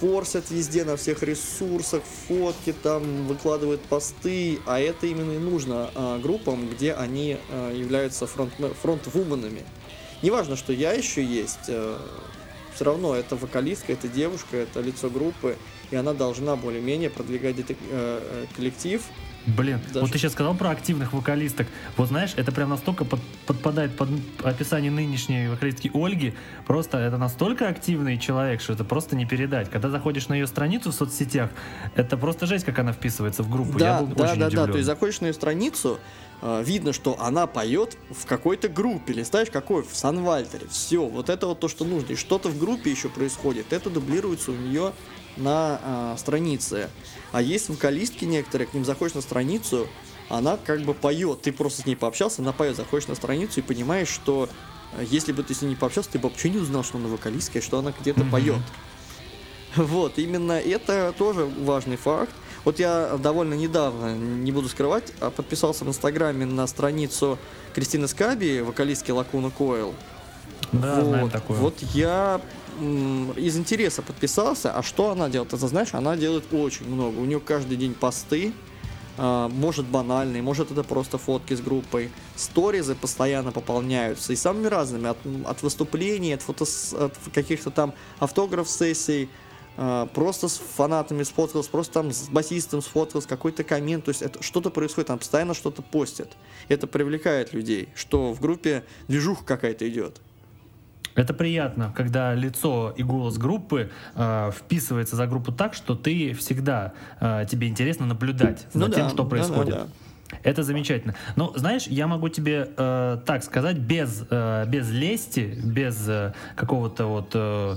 [0.02, 6.18] форсят везде на всех ресурсах, фотки там, выкладывают посты, а это именно и нужно а,
[6.18, 9.62] группам, где они а, являются фронт, фронт-вуменами.
[10.22, 11.70] Неважно, что я еще есть,
[12.74, 15.56] все равно это вокалистка, это девушка, это лицо группы,
[15.90, 19.02] и она должна более-менее продвигать э, э, коллектив.
[19.44, 21.66] Блин, Даже- вот ты сейчас сказал про активных вокалисток.
[21.96, 24.08] Вот знаешь, это прям настолько под- подпадает под
[24.44, 26.32] описание нынешней вокалистки Ольги.
[26.64, 29.68] Просто это настолько активный человек, что это просто не передать.
[29.68, 31.50] Когда заходишь на ее страницу в соцсетях,
[31.96, 33.72] это просто жесть, как она вписывается в группу.
[33.80, 34.46] Я Да, был да, очень да, да.
[34.46, 34.70] удивлен.
[34.72, 35.98] То есть заходишь на ее страницу, э,
[36.42, 39.12] видно, что она поет в какой-то группе.
[39.12, 39.82] Листаешь какой?
[39.82, 40.66] В Санвальтере.
[40.70, 42.12] Все, вот это вот то, что нужно.
[42.12, 43.72] И что-то в группе еще происходит.
[43.72, 44.92] Это дублируется у нее
[45.36, 46.90] на э, странице.
[47.30, 49.86] А есть вокалистки некоторые, к ним заходишь на страницу,
[50.28, 51.42] она как бы поет.
[51.42, 52.76] Ты просто с ней пообщался, она поет.
[52.76, 54.48] Заходишь на страницу и понимаешь, что
[54.98, 57.08] э, если бы ты с ней не пообщался, ты бы вообще не узнал, что она
[57.08, 58.30] вокалистка и что она где-то Мгм.
[58.30, 58.56] поет.
[59.76, 62.34] Вот, именно это тоже важный факт.
[62.64, 67.38] Вот я довольно недавно, не буду скрывать, а подписался в Инстаграме на страницу
[67.74, 69.94] Кристины Скаби, вокалистки Лакуна Койл.
[70.72, 71.58] Да, вот, знаем такое.
[71.58, 72.40] вот я
[73.36, 74.72] из интереса подписался.
[74.72, 75.50] А что она делает?
[75.50, 77.18] Ты знаешь, она делает очень много.
[77.18, 78.52] У нее каждый день посты,
[79.18, 82.10] а, может банальные, может это просто фотки с группой.
[82.36, 85.08] Сторизы постоянно пополняются и самыми разными.
[85.08, 89.28] От, от выступлений, от, фотос, от каких-то там автограф-сессий,
[90.14, 94.70] просто с фанатами сфоткался, просто там с басистом сфоткался, какой-то коммент, то есть это что-то
[94.70, 96.36] происходит, там постоянно что-то постят.
[96.68, 100.20] Это привлекает людей, что в группе движуха какая-то идет.
[101.14, 106.94] Это приятно, когда лицо и голос группы э, вписывается за группу так, что ты всегда
[107.20, 109.74] э, тебе интересно наблюдать за Ну тем, да, что да, да, происходит.
[109.74, 109.86] да.
[110.42, 111.14] Это замечательно.
[111.36, 117.04] Но знаешь, я могу тебе э, так сказать без э, без лести, без э, какого-то
[117.04, 117.76] вот э,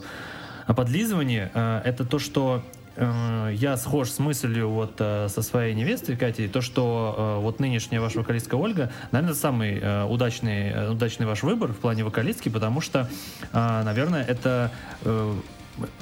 [0.73, 1.51] подлизывания.
[1.54, 2.63] э, это то, что
[2.95, 7.60] э, я схож с мыслью вот э, со своей невестой Катей, то, что э, вот
[7.60, 12.49] нынешняя ваша вокалистка Ольга, наверное, самый э, удачный, э, удачный ваш выбор в плане вокалистки,
[12.49, 13.10] потому что,
[13.51, 14.71] э, наверное, это
[15.04, 15.34] э,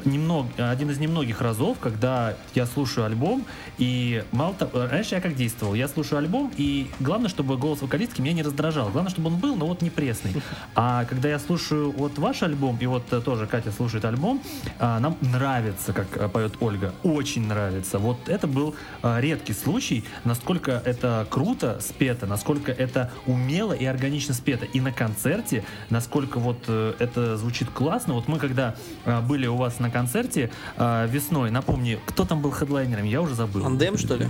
[0.05, 3.45] немного, один из немногих разов, когда я слушаю альбом,
[3.77, 8.21] и мало того, раньше я как действовал, я слушаю альбом, и главное, чтобы голос вокалистки
[8.21, 10.33] меня не раздражал, главное, чтобы он был, но вот не пресный.
[10.75, 14.41] А когда я слушаю вот ваш альбом, и вот э, тоже Катя слушает альбом,
[14.79, 17.99] а, нам нравится, как э, поет Ольга, очень нравится.
[17.99, 24.33] Вот это был э, редкий случай, насколько это круто спето, насколько это умело и органично
[24.33, 24.65] спето.
[24.65, 28.13] И на концерте, насколько вот это звучит классно.
[28.13, 28.75] Вот мы когда
[29.27, 33.65] были у вас на концерте э, весной, напомни, кто там был хедлайнером, я уже забыл.
[33.65, 34.28] Андем, что ли?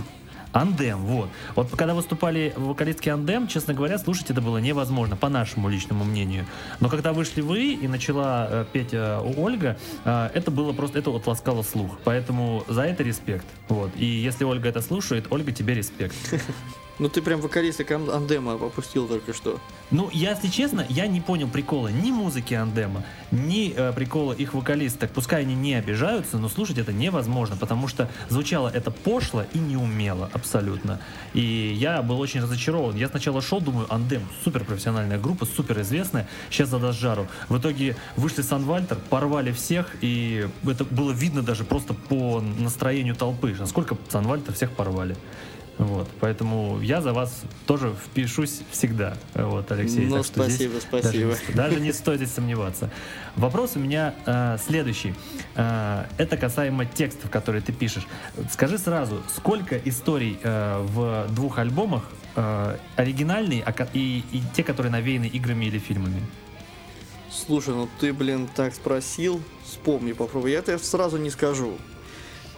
[0.54, 1.28] Андем, вот.
[1.56, 6.46] Вот когда выступали вокалистки Андем, честно говоря, слушать это было невозможно, по нашему личному мнению.
[6.78, 11.10] Но когда вышли вы и начала э, петь э, Ольга, э, это было просто, это
[11.10, 11.98] вот ласкало слух.
[12.04, 13.46] Поэтому за это респект.
[13.68, 13.90] Вот.
[13.96, 16.14] И если Ольга это слушает, Ольга, тебе респект.
[16.98, 19.58] Ну ты прям вокалиста Ан- Андема опустил только что.
[19.90, 24.54] Ну, я, если честно, я не понял прикола ни музыки Андема, ни э, прикола их
[24.54, 25.10] вокалисток.
[25.10, 30.30] Пускай они не обижаются, но слушать это невозможно, потому что звучало это пошло и неумело
[30.32, 31.00] абсолютно.
[31.32, 32.96] И я был очень разочарован.
[32.96, 37.26] Я сначала шел, думаю, Андем, супер профессиональная группа, супер известная, сейчас задаст жару.
[37.48, 43.54] В итоге вышли Санвальтер, порвали всех, и это было видно даже просто по настроению толпы,
[43.58, 45.16] насколько Санвальтер всех порвали.
[45.78, 50.06] Вот, поэтому я за вас тоже впишусь всегда, вот, Алексей.
[50.06, 51.32] Ну, спасибо, спасибо.
[51.32, 52.90] Даже, не- даже не стоит здесь сомневаться.
[53.34, 55.14] Вопрос у меня э, следующий.
[55.56, 58.06] Э, это касаемо текстов, которые ты пишешь.
[58.52, 62.04] Скажи сразу, сколько историй э, в двух альбомах
[62.36, 66.22] э, оригинальные а и, и те, которые навеяны играми или фильмами?
[67.32, 70.52] Слушай, ну ты, блин, так спросил, вспомни, попробуй.
[70.52, 71.76] Я тебе сразу не скажу.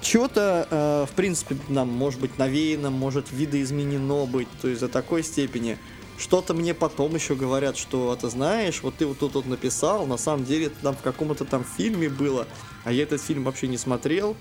[0.07, 5.25] Чего-то, э, в принципе, нам может быть навеяно, может видоизменено быть, то есть до такой
[5.25, 5.79] степени.
[6.17, 10.07] Что-то мне потом еще говорят, что «А ты знаешь, вот ты вот тут вот написал,
[10.07, 12.47] на самом деле это там в каком-то там фильме было,
[12.85, 14.37] а я этот фильм вообще не смотрел.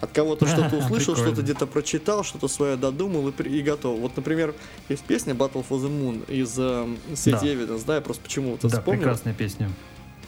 [0.00, 3.98] От кого-то что-то услышал, что-то где-то прочитал, что-то свое додумал и, и готов.
[3.98, 4.54] Вот, например,
[4.88, 7.44] есть песня Battle for the Moon из э, City Да.
[7.44, 9.00] Evidence, да, я просто почему-то да, вспомнил.
[9.00, 9.68] прекрасная песня.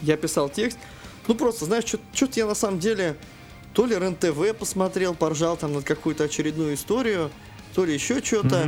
[0.03, 0.79] Я писал текст.
[1.29, 3.17] Ну просто, знаешь, что-то я на самом деле
[3.73, 7.31] то ли РЕН-ТВ посмотрел, поржал там над какую-то очередную историю,
[7.75, 8.67] то ли еще что-то,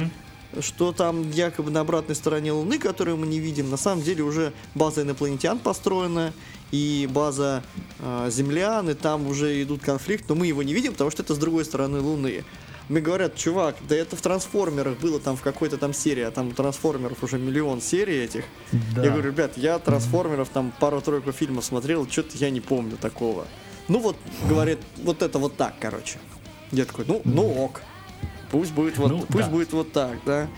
[0.54, 0.62] Мгм.
[0.62, 4.52] что там якобы на обратной стороне Луны, которую мы не видим, на самом деле уже
[4.74, 6.32] база инопланетян построена,
[6.70, 7.62] и база
[7.98, 11.34] э, землян, и там уже идут конфликт, но мы его не видим, потому что это
[11.34, 12.44] с другой стороны Луны.
[12.88, 16.48] Мне говорят, чувак, да это в трансформерах было там в какой-то там серии, а там
[16.48, 18.44] у трансформеров уже миллион серий этих.
[18.94, 19.04] Да.
[19.04, 23.46] Я говорю, ребят, я трансформеров там пару-тройку фильмов смотрел, что-то я не помню такого.
[23.92, 24.16] Ну вот,
[24.48, 26.18] говорит, вот это вот так, короче.
[26.70, 27.82] Я такой, ну, ну ок.
[28.50, 29.50] Пусть будет вот, Ну, пусть да.
[29.50, 30.48] будет вот так, да.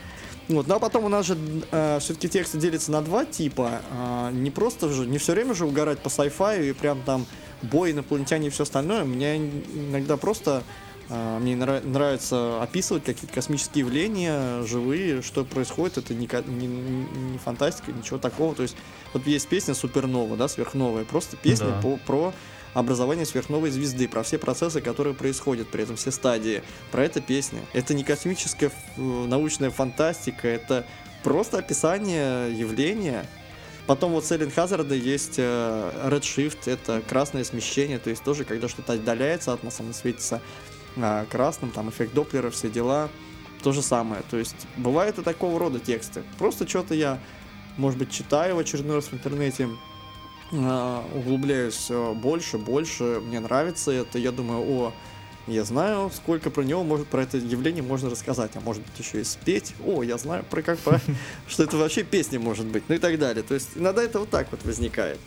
[0.47, 1.37] Вот, ну а потом у нас же
[1.73, 3.81] э, все-таки тексты делятся на два типа.
[3.91, 7.27] Э, не просто же, не все время же угорать по sci-fi и прям там
[7.63, 9.03] бой, инопланетяне и все остальное.
[9.05, 10.63] Мне иногда просто
[11.09, 15.99] э, мне нрав- нравится описывать какие-то космические явления, живые, что происходит.
[15.99, 18.55] Это не, не, не фантастика, ничего такого.
[18.55, 18.77] То есть
[19.13, 21.05] вот есть песня Супернова, да, сверхновая.
[21.05, 21.81] Просто песня Да.
[21.83, 22.33] по, про
[22.75, 26.63] образование сверхновой звезды, про все процессы, которые происходят, при этом все стадии.
[26.91, 27.61] Про это песня.
[27.73, 30.87] Это не космическая э, научная фантастика, это
[31.23, 33.27] просто описание явления.
[33.87, 38.69] Потом вот с Эллен Хазарда есть э, Redshift, это красное смещение, то есть тоже, когда
[38.69, 40.41] что-то отдаляется от нас, оно светится
[40.97, 43.09] а, красным, там эффект Доплера, все дела.
[43.63, 44.23] То же самое.
[44.31, 46.23] То есть бывают и такого рода тексты.
[46.39, 47.19] Просто что-то я,
[47.79, 49.69] может быть, читаю в очередной раз в интернете,
[50.53, 54.93] углубляюсь э, больше, больше, мне нравится это, я думаю, о,
[55.47, 59.21] я знаю, сколько про него может, про это явление можно рассказать, а может быть еще
[59.21, 61.01] и спеть, о, я знаю про как, про,
[61.49, 64.31] что это вообще песня может быть, ну и так далее, то есть иногда это вот
[64.31, 65.19] так вот возникает.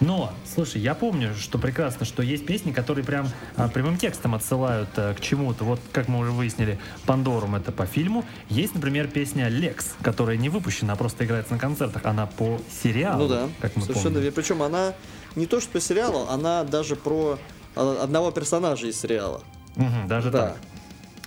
[0.00, 4.88] Но, слушай, я помню, что прекрасно, что есть песни, которые прям а, прямым текстом отсылают
[4.96, 5.64] а, к чему-то.
[5.64, 8.24] Вот, как мы уже выяснили, Пандорум это по фильму.
[8.48, 12.04] Есть, например, песня Лекс, которая не выпущена, а просто играется на концертах.
[12.04, 14.22] Она по сериалу, Ну да, как мы совершенно помним.
[14.22, 14.34] верно.
[14.36, 14.92] Причем она
[15.36, 17.38] не то что по сериалу, она даже про
[17.76, 19.42] а, одного персонажа из сериала.
[19.76, 20.38] Мгм, даже Да.
[20.48, 20.56] так.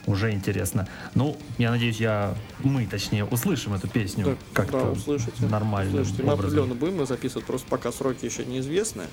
[0.07, 0.87] Уже интересно.
[1.15, 5.45] Ну, я надеюсь, я мы, точнее, услышим эту песню Да, как-то да, услышите.
[5.45, 6.45] нормальным Слушайте, мы образом.
[6.59, 9.03] определенно будем ее записывать, просто пока сроки еще неизвестны.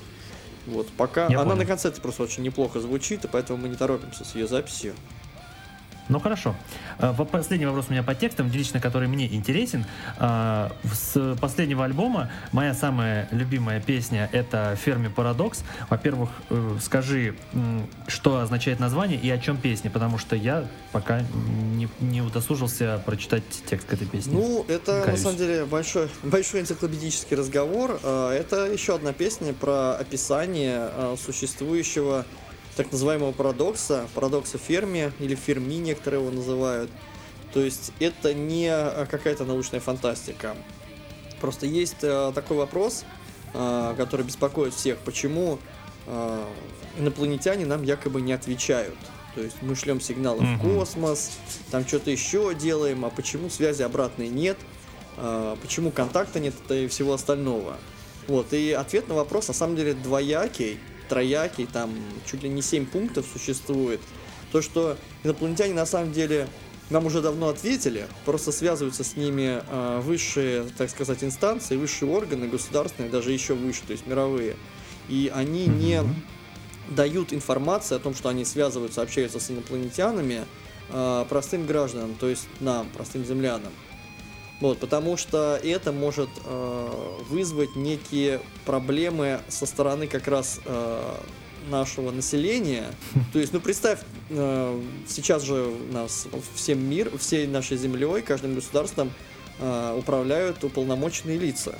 [0.67, 1.57] Вот, пока Я она понял.
[1.57, 4.93] на концерте просто очень неплохо звучит, и поэтому мы не торопимся с ее записью.
[6.09, 6.55] Ну хорошо.
[6.99, 9.85] Во- Последний вопрос у меня по текстам, лично который мне интересен.
[10.17, 15.63] А, С последнего альбома моя самая любимая песня это «Ферми Парадокс».
[15.89, 17.35] Во-первых, э, скажи,
[18.07, 23.43] что означает название и о чем песня, потому что я пока не, не удосужился прочитать
[23.69, 24.33] текст к этой песне.
[24.33, 25.21] Ну, это на Каюсь.
[25.21, 27.99] самом деле большой, большой энциклопедический разговор.
[28.03, 30.89] Это еще одна песня про описание
[31.23, 32.25] существующего
[32.75, 36.89] так называемого парадокса, парадокса Ферми или Ферми некоторые его называют.
[37.53, 40.55] То есть это не а, какая-то научная фантастика.
[41.39, 43.05] Просто есть а, такой вопрос,
[43.53, 45.59] а, который беспокоит всех, почему
[46.07, 46.45] а,
[46.97, 48.97] инопланетяне нам якобы не отвечают.
[49.35, 50.57] То есть мы шлем сигналы Мгм.
[50.57, 51.31] в космос,
[51.71, 54.57] там что-то еще делаем, а почему связи обратной нет,
[55.17, 57.77] а, почему контакта нет и всего остального.
[58.27, 61.93] Вот, и ответ на вопрос на самом деле двоякий, троякий, там
[62.25, 64.01] чуть ли не 7 пунктов существует.
[64.51, 66.47] То, что инопланетяне на самом деле
[66.89, 72.47] нам уже давно ответили, просто связываются с ними а, высшие, так сказать, инстанции, высшие органы
[72.47, 74.55] государственные, даже еще выше, то есть мировые.
[75.09, 76.01] И они не
[76.89, 80.45] дают информацию о том, что они связываются, общаются с инопланетянами
[80.89, 83.73] а, простым гражданам, то есть нам, простым землянам.
[84.61, 86.89] Вот, потому что это может э,
[87.29, 91.15] вызвать некие проблемы со стороны как раз э,
[91.69, 92.85] нашего населения.
[93.33, 99.11] То есть, ну представь, э, сейчас же нас всем мир, всей нашей землей, каждым государством
[99.59, 101.75] э, управляют уполномоченные лица.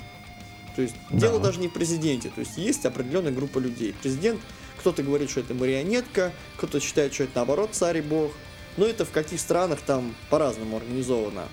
[0.74, 1.18] То есть Да.
[1.18, 3.94] дело даже не в президенте, то есть есть определенная группа людей.
[4.02, 4.38] Президент,
[4.78, 8.30] кто-то говорит, что это марионетка, кто-то считает, что это наоборот царь и бог.
[8.76, 11.44] Но это в каких странах там по-разному организовано.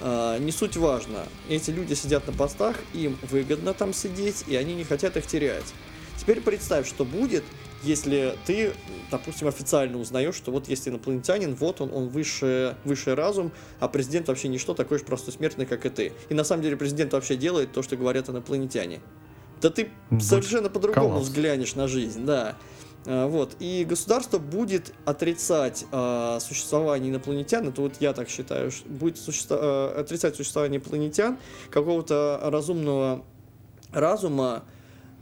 [0.00, 1.24] А, не суть важно.
[1.48, 5.74] Эти люди сидят на постах, им выгодно там сидеть, и они не хотят их терять.
[6.16, 7.44] Теперь представь, что будет,
[7.82, 8.72] если ты,
[9.10, 14.28] допустим, официально узнаешь, что вот есть инопланетянин, вот он, он высший, высший разум, а президент
[14.28, 16.12] вообще ничто, такой же простой смертный, как и ты.
[16.28, 19.00] И на самом деле президент вообще делает то, что говорят инопланетяне.
[19.60, 22.56] Да ты Будет совершенно по-другому взглянешь на жизнь, да.
[23.06, 23.56] А, Вот.
[23.60, 30.00] И государство будет отрицать а, существование инопланетян, это вот я так считаю, будет суще- а,
[30.00, 31.38] отрицать существование инопланетян,
[31.70, 33.24] какого-то разумного
[33.92, 34.64] разума,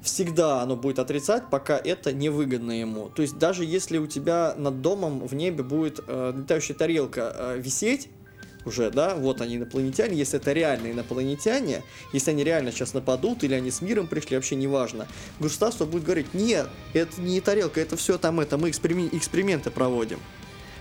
[0.02, 3.08] всегда оно будет отрицать, пока это невыгодно ему.
[3.08, 7.58] То есть даже если у тебя над домом в небе будет э, летающая тарелка э,
[7.58, 8.08] висеть,
[8.66, 13.54] уже, да, вот они инопланетяне, если это реальные инопланетяне, если они реально сейчас нападут, или
[13.54, 15.06] они с миром пришли, вообще неважно,
[15.40, 20.18] государство будет говорить, нет, это не тарелка, это все там это, мы эксперимен- эксперименты проводим.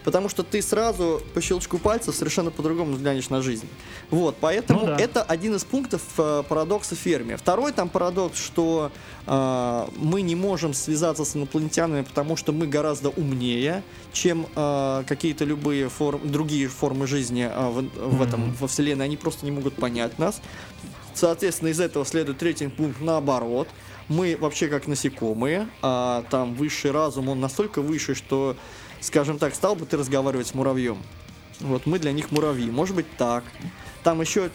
[0.05, 3.67] Потому что ты сразу по щелчку пальцев совершенно по-другому взглянешь на жизнь.
[4.11, 4.97] Вот, поэтому Ну да.
[4.97, 7.35] это один из пунктов э, парадокса Ферми.
[7.35, 8.91] Второй там парадокс, что
[9.25, 13.83] э, мы не можем связаться с инопланетянами, потому что мы гораздо умнее,
[14.13, 18.55] чем э, какие-то любые форм, другие формы жизни э, в, в этом Мгм.
[18.59, 19.05] во Вселенной.
[19.05, 20.39] Они просто не могут понять нас.
[21.15, 23.67] Соответственно, из этого следует третий пункт наоборот.
[24.07, 28.55] Мы вообще как насекомые, а там высший разум, он настолько выше, что,
[29.05, 30.97] скажем так, стал бы ты разговаривать с муравьем.
[31.59, 32.69] Вот мы для них муравьи.
[32.69, 33.43] Может быть так.
[34.03, 34.49] Там еще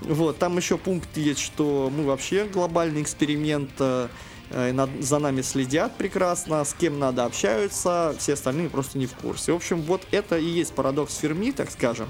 [0.00, 4.08] вот, там еще пункт есть, что мы вообще глобальный эксперимент, э,
[4.50, 9.14] э, над- за нами следят прекрасно, с кем надо общаются, все остальные просто не в
[9.14, 9.52] курсе.
[9.52, 12.08] В общем, вот это и есть парадокс Ферми, так скажем.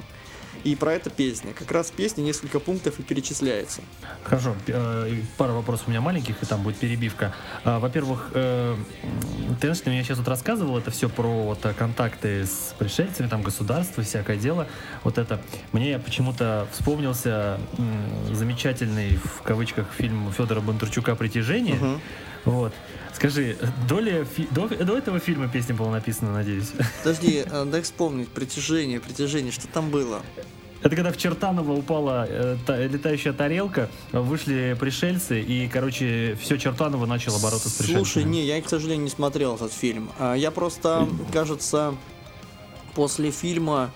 [0.65, 1.53] И про это песня.
[1.53, 3.83] Как раз в песне несколько пунктов и перечисляется.
[4.25, 7.35] Хорошо, э, пара вопросов у меня маленьких, и там будет перебивка.
[7.65, 8.77] А, Во-первых, э,
[9.61, 13.29] ты знаешь, ты мне сейчас вот рассказывал это все про вот э, контакты с пришельцами,
[13.29, 14.67] там государство, всякое дело.
[15.05, 15.41] Вот это.
[15.73, 17.59] Мне почему-то вспомнился
[18.33, 21.77] замечательный, в кавычках, фильм Федора Бондарчука «Притяжение».
[21.77, 22.01] Мгм.
[22.45, 22.73] Вот.
[23.17, 23.57] Скажи,
[23.89, 26.73] до, ли фи- до, до этого фильма песня была написана, надеюсь?
[27.03, 28.29] Подожди, э, дай вспомнить.
[28.29, 30.21] Притяжение, притяжение, что там было?
[30.83, 37.07] Это когда в Чертаново упала э, та- летающая тарелка, вышли пришельцы, и, короче, все Чертаново
[37.07, 38.05] начало бороться с пришельцами.
[38.05, 40.11] Слушай, не, я, к сожалению, не смотрел этот фильм.
[40.19, 41.95] А, Я просто, кажется,
[42.95, 43.91] после фильма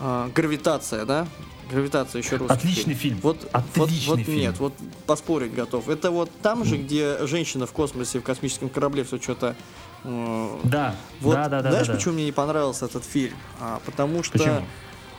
[0.00, 1.28] а, «Гравитация», да?
[1.70, 3.18] «Гравитация» еще русский Отличный фильм.
[3.22, 4.38] Вот, вот, Отличный вот фильм.
[4.38, 4.72] нет, вот
[5.06, 5.88] поспорить готов.
[5.88, 9.56] Это вот там же, где женщина в космосе, в космическом корабле все что-то...
[10.04, 11.70] э, Да, Вот, да, да, да.
[11.70, 11.98] знаешь, да, да.
[11.98, 13.34] почему мне не понравился этот фильм?
[13.60, 14.64] А, потому что Почему?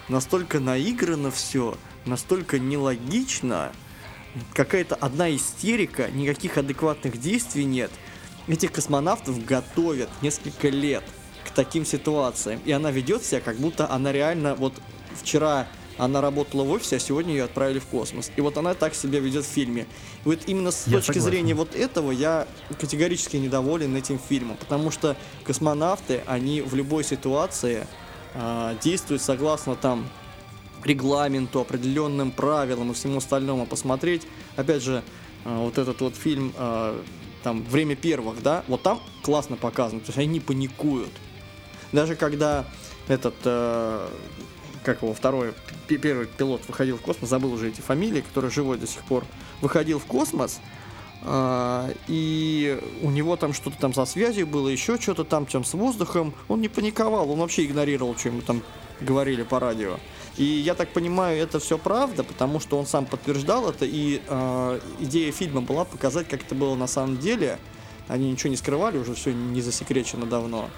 [0.07, 1.75] настолько наиграно все,
[2.05, 3.71] настолько нелогично,
[4.53, 7.91] какая-то одна истерика, никаких адекватных действий нет.
[8.47, 11.03] Этих космонавтов готовят несколько лет
[11.43, 14.73] к таким ситуациям, и она ведет себя, как будто она реально вот
[15.19, 15.67] вчера
[15.97, 18.31] она работала в офисе, а сегодня ее отправили в космос.
[18.35, 19.87] И вот она так себя ведет в фильме.
[20.25, 21.29] И вот именно с Я точки согласен.
[21.29, 22.47] зрения вот этого я
[22.79, 27.87] категорически недоволен этим фильмом, потому что космонавты, они в любой ситуации
[28.33, 30.07] а, действуют согласно там
[30.83, 34.23] регламенту, определенным правилам и всему остальному посмотреть.
[34.55, 35.03] Опять же,
[35.45, 37.01] а, вот этот вот фильм а,
[37.43, 41.11] там «Время первых», да, вот там классно показано, то есть они не паникуют.
[41.91, 42.65] Даже когда
[43.07, 44.09] этот, э,
[44.83, 45.53] как его, второй,
[45.95, 49.23] первый пилот выходил в космос, забыл уже эти фамилии, который живой до сих пор,
[49.61, 50.59] выходил в космос,
[51.23, 55.73] а, и у него там что-то там со связью было, еще что-то там, чем с
[55.73, 58.61] воздухом, он не паниковал, он вообще игнорировал, что ему там
[59.01, 59.97] говорили по радио.
[60.37, 64.79] И я так понимаю, это все правда, потому что он сам подтверждал это, и э,
[64.99, 67.57] идея фильма была показать, как это было на самом деле.
[68.07, 70.69] Они ничего не скрывали, уже все не засекречено давно.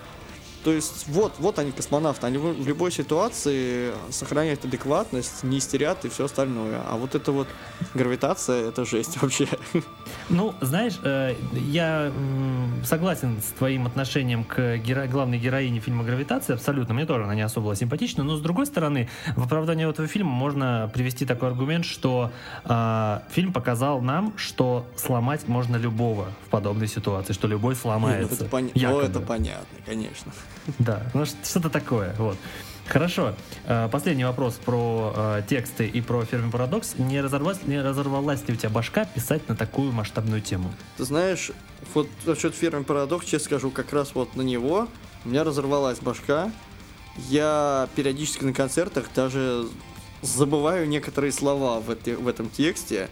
[0.64, 6.10] То есть вот, вот они космонавты, они в любой ситуации сохраняют адекватность, не истерят и
[6.10, 6.82] все остальное.
[6.88, 7.47] А вот это вот
[7.93, 9.47] гравитация, это жесть вообще.
[10.30, 12.12] Ну, знаешь, э, я
[12.84, 16.93] согласен с твоим отношением к геро- главной героине фильма «Гравитация», абсолютно.
[16.93, 20.32] Мне тоже она не особо была симпатична, но с другой стороны, в оправдании этого фильма
[20.32, 22.32] можно привести такой аргумент, что
[22.66, 28.34] э, фильм показал нам, что сломать можно любого в подобной ситуации, что любой Ну, сломается.
[28.34, 30.32] это, поня- ну, это понятно, конечно.
[30.79, 32.37] Да, ну что-то такое, вот.
[32.87, 33.35] Хорошо.
[33.65, 36.95] Э, Последний вопрос про э, тексты и про ферми парадокс.
[36.97, 40.71] Не разорвалась, не разорвалась ли у тебя башка писать на такую масштабную тему?
[40.97, 41.51] Ты знаешь,
[41.93, 44.87] вот насчет фирмы Парадокс, честно скажу, как раз вот на него
[45.23, 46.51] у меня разорвалась башка.
[47.29, 49.67] Я периодически на концертах даже
[50.21, 53.07] забываю некоторые слова в, этой- в этом тексте,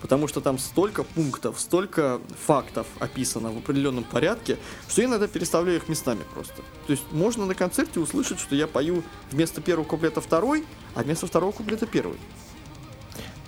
[0.00, 5.78] потому что там столько пунктов, столько фактов описано в определенном порядке, что я иногда переставляю
[5.78, 6.54] их местами просто.
[6.86, 11.26] То есть можно на концерте услышать, что я пою вместо первого куплета второй, а вместо
[11.26, 12.18] второго куплета первый.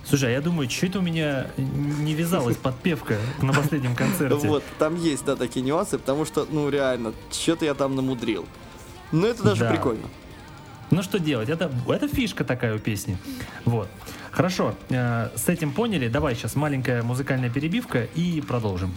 [0.05, 4.47] Слушай, а я думаю, что это у меня не вязалась подпевка на последнем концерте?
[4.47, 8.47] Вот, там есть, да, такие нюансы, потому что, ну, реально, что-то я там намудрил.
[9.11, 9.69] Но это даже Да.
[9.71, 10.07] прикольно.
[10.89, 11.49] Ну что делать?
[11.49, 13.19] Это, это фишка такая у песни.
[13.65, 13.87] Вот.
[14.31, 16.07] Хорошо, э, с этим поняли.
[16.07, 18.93] Давай сейчас маленькая музыкальная перебивка и продолжим.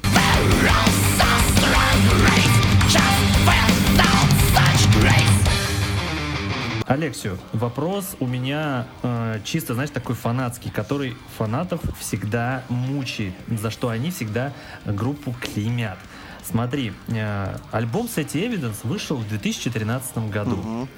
[6.86, 13.88] Алексию, вопрос у меня э, чисто, знаешь, такой фанатский, который фанатов всегда мучает, за что
[13.88, 14.52] они всегда
[14.84, 15.96] группу клеймят.
[16.44, 20.56] Смотри, э, альбом Сети Evidence вышел в 2013 году.
[20.56, 20.88] Мгм.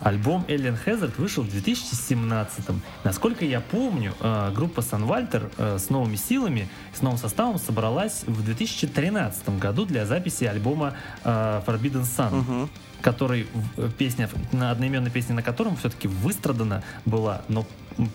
[0.00, 2.64] Альбом Alien Hazard вышел в 2017.
[3.04, 8.44] Насколько я помню, э, группа Санвальтер э, с новыми силами, с новым составом собралась в
[8.44, 10.94] 2013 году для записи альбома
[11.24, 12.70] э, Forbidden Sun Мгм.
[13.00, 13.46] который
[13.98, 17.64] песня, на одноименной песне на котором все-таки выстрадана была, но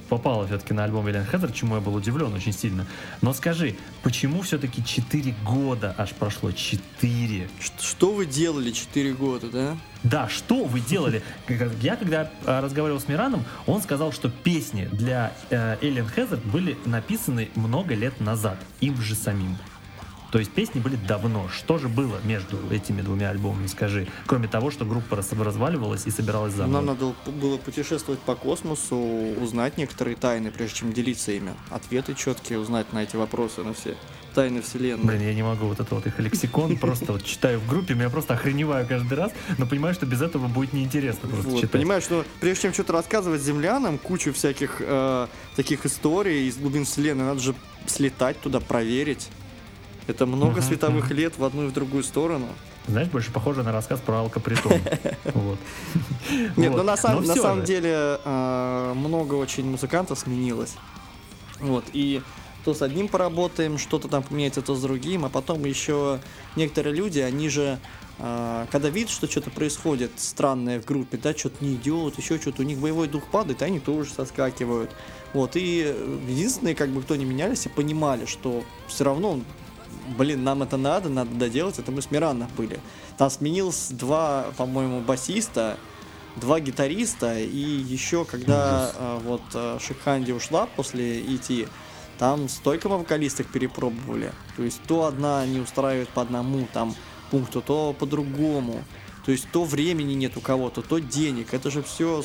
[0.10, 2.86] попала все-таки на альбом Элен Хезер, чему я был удивлен очень сильно.
[3.22, 6.52] Но скажи, почему все-таки 4 года аж прошло?
[6.52, 7.50] 4.
[7.60, 9.78] Ш- Что вы делали 4 года, да?
[10.04, 11.22] Да, что вы делали?
[11.82, 16.78] Я когда а, разговаривал с Мираном, он сказал, что песни для э, Эллен Хезер были
[16.86, 19.58] написаны много лет назад, им же самим.
[20.32, 21.50] То есть песни были давно.
[21.50, 24.08] Что же было между этими двумя альбомами, скажи?
[24.28, 26.74] Кроме того, что группа разваливалась и собиралась заново.
[26.74, 31.54] Нам надо было путешествовать по космосу, узнать некоторые тайны, прежде чем делиться ими.
[31.70, 33.96] Ответы четкие узнать на эти вопросы, на все
[34.34, 35.04] тайны вселенной.
[35.04, 38.10] Блин, я не могу вот это вот их лексикон, просто вот читаю в группе, меня
[38.10, 41.72] просто охреневаю каждый раз, но понимаю, что без этого будет неинтересно просто Вот, читать.
[41.72, 45.28] понимаешь, что прежде чем что-то рассказывать землянам, кучу всяких э,
[45.58, 47.56] таких историй из глубин вселенной, надо же
[47.88, 49.28] слетать туда, проверить.
[50.08, 51.16] Это много Мгм, световых мгм.
[51.16, 52.48] лет в одну и в другую сторону.
[52.88, 54.74] Знаешь, больше похоже на рассказ про алкопритон.
[55.34, 55.60] Вот.
[56.58, 60.76] Нет, ну на, самом деле э, много очень музыкантов сменилось.
[61.60, 62.22] Вот, и
[62.66, 66.20] то с одним поработаем, что-то там поменяется, то с другим, а потом еще
[66.56, 67.80] некоторые люди, они же,
[68.20, 72.62] э, когда видят, что что-то происходит странное в группе, да, что-то не идет, еще что-то,
[72.62, 74.92] у них боевой дух падает, они тоже соскакивают.
[75.34, 75.96] Вот, и
[76.28, 79.40] единственные, как бы, кто не менялись и понимали, что все равно,
[80.18, 82.80] блин, нам это надо, надо доделать, это мы с Миранов были.
[83.18, 85.78] Там сменилось два, по-моему, басиста,
[86.36, 91.68] два гитариста, и еще когда э, вот э, Шикханди ушла после идти,
[92.18, 94.32] там столько мы вокалисток перепробовали.
[94.56, 96.96] То есть то одна не устраивает по одному там
[97.32, 98.84] пункту, то по-другому.
[99.26, 101.54] То есть то времени нет у кого-то, то денег.
[101.54, 102.24] Это же все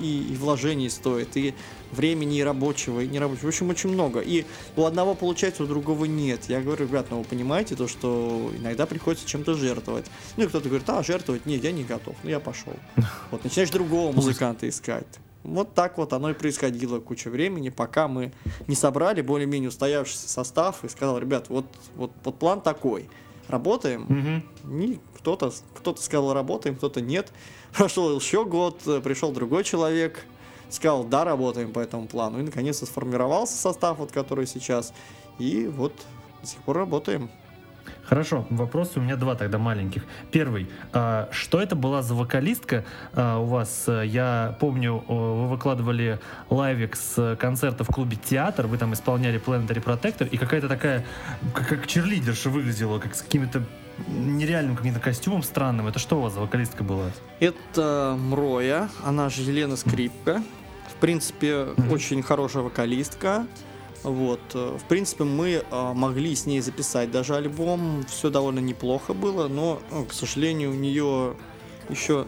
[0.00, 1.54] и, и вложений стоит, и
[1.92, 3.46] времени и рабочего, и нерабочего.
[3.46, 4.20] В общем, очень много.
[4.20, 4.44] И
[4.76, 6.44] у одного получается, у другого нет.
[6.48, 10.06] Я говорю, ребят, ну вы понимаете то, что иногда приходится чем-то жертвовать.
[10.36, 11.46] Ну и кто-то говорит, а, жертвовать?
[11.46, 12.16] Нет, я не готов.
[12.22, 12.74] Ну я пошел.
[13.30, 15.06] Вот начинаешь другого музыканта искать.
[15.42, 18.32] Вот так вот оно и происходило куча времени, пока мы
[18.66, 21.64] не собрали более-менее устоявшийся состав и сказал, ребят, вот,
[21.96, 23.08] вот, вот план такой.
[23.50, 24.06] Работаем,
[24.64, 24.80] Мгм.
[24.82, 27.32] и кто-то, кто-то сказал работаем, кто-то нет.
[27.76, 30.24] Прошел еще год, э, пришел другой человек,
[30.68, 32.38] сказал, да, работаем по этому плану.
[32.38, 34.92] И наконец-то сформировался состав, вот который сейчас.
[35.38, 35.92] И вот
[36.40, 37.28] до сих пор работаем.
[38.04, 40.04] Хорошо, вопросы у меня два тогда маленьких.
[40.32, 43.84] Первый, а, что это была за вокалистка а, у вас?
[43.86, 46.18] э, Я помню, вы выкладывали
[46.48, 51.04] лайвик с концерта в клубе «Театр», вы там исполняли Planetary Protector, и какая-то такая,
[51.54, 53.62] как, как черлидерша выглядела, как с какими-то
[54.08, 55.86] нереальным каким-то костюмом странным.
[55.86, 57.06] Это что у вас за вокалистка была?
[57.38, 60.42] Это Мроя, она же Елена Скрипка.
[60.88, 63.46] В принципе, очень хорошая вокалистка.
[64.02, 64.40] Вот.
[64.54, 68.04] э, В принципе, мы э, могли с ней записать даже альбом.
[68.08, 71.36] Все довольно неплохо было, но, э, к сожалению, у нее
[71.88, 72.26] еще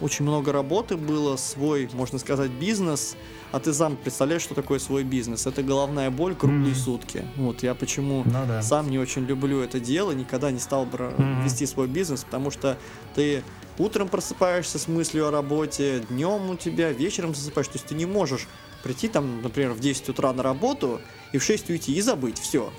[0.00, 3.16] очень много работы было, свой, можно сказать, бизнес.
[3.52, 5.46] А ты сам представляешь, что такое свой бизнес?
[5.46, 6.74] Это головная боль круглые Мгм.
[6.74, 7.24] сутки.
[7.36, 8.60] Вот я почему Ну да.
[8.62, 11.42] сам не очень люблю это дело, никогда не стал бы Мгм.
[11.44, 12.76] вести свой бизнес, потому что
[13.14, 13.44] ты
[13.78, 17.68] утром просыпаешься с мыслью о работе, днем у тебя, вечером засыпаешь.
[17.68, 18.48] То есть ты не можешь
[18.84, 21.00] прийти там, например, в 10 утра на работу
[21.32, 22.70] и в 6 уйти и забыть все.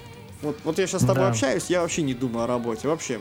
[0.41, 1.29] Вот, вот я сейчас с тобой Да.
[1.29, 2.87] общаюсь, я вообще не думаю о работе.
[2.87, 3.19] Вообще.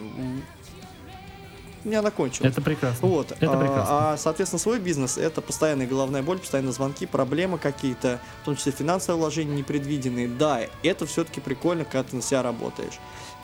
[1.84, 2.52] У меня она кончилась.
[2.52, 3.08] Это прекрасно.
[3.08, 3.32] Вот.
[3.32, 4.12] Это а, прекрасно.
[4.12, 8.72] а, соответственно, свой бизнес это постоянная головная боль, постоянные звонки, проблемы какие-то, в том числе
[8.72, 10.28] финансовые вложения непредвиденные.
[10.28, 12.94] Да, это все-таки прикольно, когда ты на себя работаешь.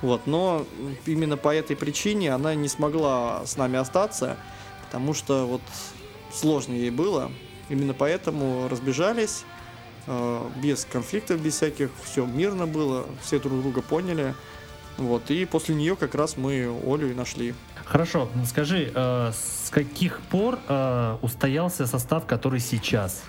[0.01, 0.65] Вот, но
[1.05, 4.37] именно по этой причине она не смогла с нами остаться,
[4.87, 5.63] потому что вот
[6.33, 7.31] сложно ей было.
[7.71, 9.45] Именно поэтому разбежались,
[10.07, 14.35] э, без конфликтов, без всяких, все мирно было, все друг друга поняли.
[14.99, 17.55] Вот, и после нее как раз мы Олю и нашли.
[17.87, 23.23] Хорошо, скажи, э, с каких пор э, устоялся состав, который сейчас,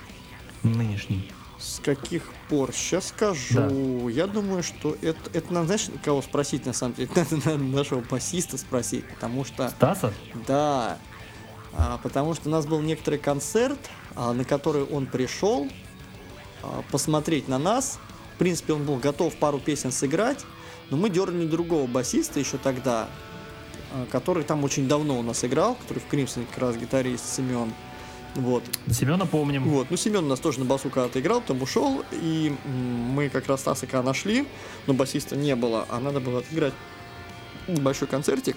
[0.63, 1.31] нынешний?
[1.59, 2.73] С каких пор?
[2.73, 4.09] Сейчас скажу.
[4.09, 7.09] Я думаю, что это, это надо, знаешь, кого спросить на самом деле?
[7.15, 10.11] Надо, наверное, нашего басиста спросить, потому что, Стаса?
[10.47, 10.97] да,
[11.73, 13.77] а, потому что у нас был некоторый концерт,
[14.15, 15.67] на который он пришел
[16.63, 17.99] а, посмотреть на нас.
[18.35, 20.45] В принципе, он был готов пару песен сыграть,
[20.89, 23.07] но мы дернули другого басиста еще тогда,
[23.93, 27.73] а, который там очень давно у нас играл, который в Кримсоне как раз гитарист Семен.
[28.35, 28.63] Вот.
[28.89, 29.65] Семена помним.
[29.65, 33.47] Вот, ну Семен у нас тоже на басу когда-то играл, потом ушел, и мы как
[33.47, 34.47] раз Стаса когда нашли,
[34.87, 36.73] но басиста не было, а надо было отыграть
[37.67, 38.55] небольшой концертик.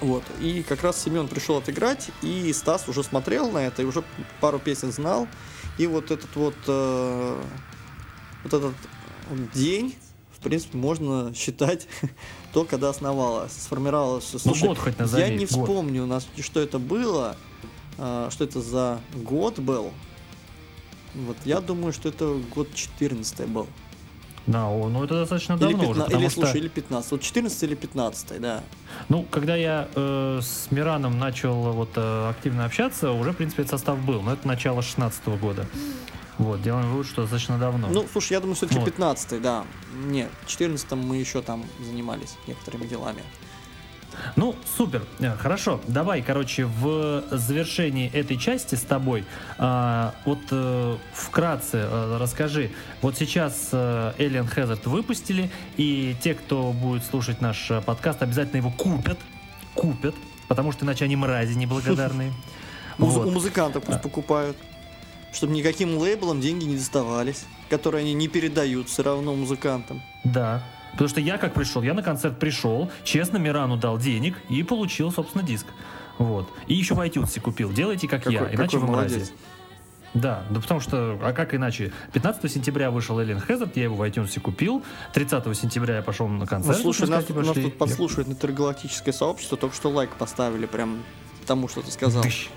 [0.00, 4.02] Вот, и как раз Семен пришел отыграть, и Стас уже смотрел на это, и уже
[4.40, 5.28] пару песен знал,
[5.78, 7.42] и вот этот вот, э,
[8.42, 8.74] вот этот
[9.54, 9.94] день,
[10.36, 11.88] в принципе, можно считать
[12.52, 14.24] то, когда основалась, сформировалась.
[14.24, 15.50] Слушай, год хоть назови, я не год.
[15.50, 17.36] вспомню, у нас что это было,
[17.96, 19.92] а, что это за год был.
[21.14, 23.68] Вот я думаю, что это год 14 был.
[24.46, 27.10] Да, о, ну это достаточно Или, давно 15, уже, или, что, слушай, или 15.
[27.12, 28.62] Вот 14 или 15, да.
[29.08, 33.72] ну, когда я э, с Мираном начал вот э, активно общаться, уже, в принципе, этот
[33.72, 35.66] состав был, но это начало 16 года.
[36.36, 37.88] Вот, делаем вывод, что достаточно давно.
[37.88, 38.86] Ну, слушай, я думаю, все-таки Вот.
[38.86, 39.64] 15 да.
[40.06, 43.22] Нет, в 14 мы еще там занимались некоторыми делами.
[44.36, 45.80] Ну, супер, Э, хорошо.
[45.86, 49.24] Давай, короче, в завершении этой части с тобой,
[49.58, 52.70] а, вот э, вкратце э, расскажи.
[53.02, 58.58] Вот сейчас э, Alien Hazard выпустили, и те, кто будет слушать наш э, подкаст, обязательно
[58.58, 59.18] его купят.
[59.74, 60.14] Купят,
[60.48, 62.32] потому что иначе они мрази неблагодарные.
[62.96, 63.26] Вот.
[63.26, 64.00] У музыкантов пусть А.
[64.00, 64.56] покупают.
[65.32, 67.44] Чтобы никаким лейблам деньги не доставались.
[67.68, 70.00] Которые они не передают все равно музыкантам.
[70.22, 70.62] Да.
[70.94, 75.10] Потому что я как пришел, я на концерт пришел, честно Мирану дал денег и получил,
[75.12, 75.66] собственно, диск.
[76.18, 76.48] Вот.
[76.68, 77.72] И еще в iTunes купил.
[77.72, 79.14] Делайте как я, Какой- иначе какой вы мрази.
[79.14, 79.32] молодец.
[80.14, 81.92] Да, да потому что, а как иначе?
[82.12, 84.84] 15 сентября вышел Alien Hazard, я его в iTunes купил.
[85.12, 86.78] 30 сентября я пошел на Ну, концерт.
[86.78, 87.62] слушай, мы нас, Катей нас пошли.
[87.64, 91.02] тут подслушивает интергалактическое сообщество, только что лайк поставили прям
[91.46, 92.22] тому, что ты сказал.
[92.22, 92.48] Тыщ.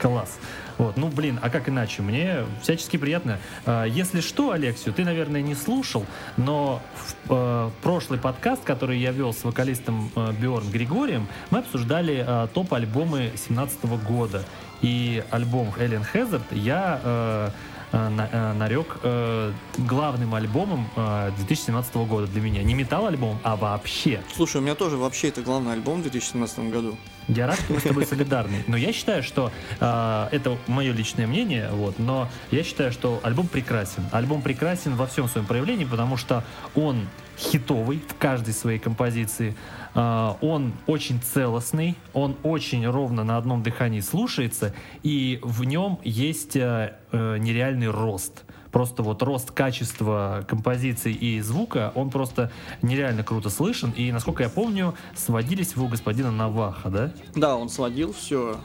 [0.00, 0.38] Класс.
[0.78, 2.02] Вот, ну блин, а как иначе?
[2.02, 3.38] Мне всячески приятно.
[3.66, 6.06] А, Если что, Алексию, ты, наверное, не слушал,
[6.36, 12.24] но в э, прошлый подкаст, который я вел с вокалистом э, Бjorn Григорием, мы обсуждали
[12.26, 14.44] э, топ-альбомы 2017 года.
[14.80, 17.50] И альбом Alien Hazard я
[17.92, 22.62] нарек э, главным альбомом э, 2017 года для меня.
[22.62, 24.20] Не металл-альбом, а вообще.
[24.34, 26.96] Слушай, у меня тоже вообще это главный альбом в 2017 году.
[27.28, 28.64] Я рад, что мы с тобой солидарны.
[28.66, 33.48] Но я считаю, что э, это мое личное мнение, вот, но я считаю, что альбом
[33.48, 34.04] прекрасен.
[34.12, 37.06] Альбом прекрасен во всем своем проявлении, потому что он
[37.38, 39.56] хитовый в каждой своей композиции.
[39.98, 44.72] Э, он очень целостный, он очень ровно на одном дыхании слушается,
[45.02, 48.44] и в нем есть э, э, нереальный рост.
[48.72, 52.50] Просто вот рост качества композиции и звука, он просто
[52.82, 53.90] нереально круто слышен.
[53.96, 57.12] И, насколько я помню, сводились вы у господина Наваха, да?
[57.34, 58.58] Да, он сводил все.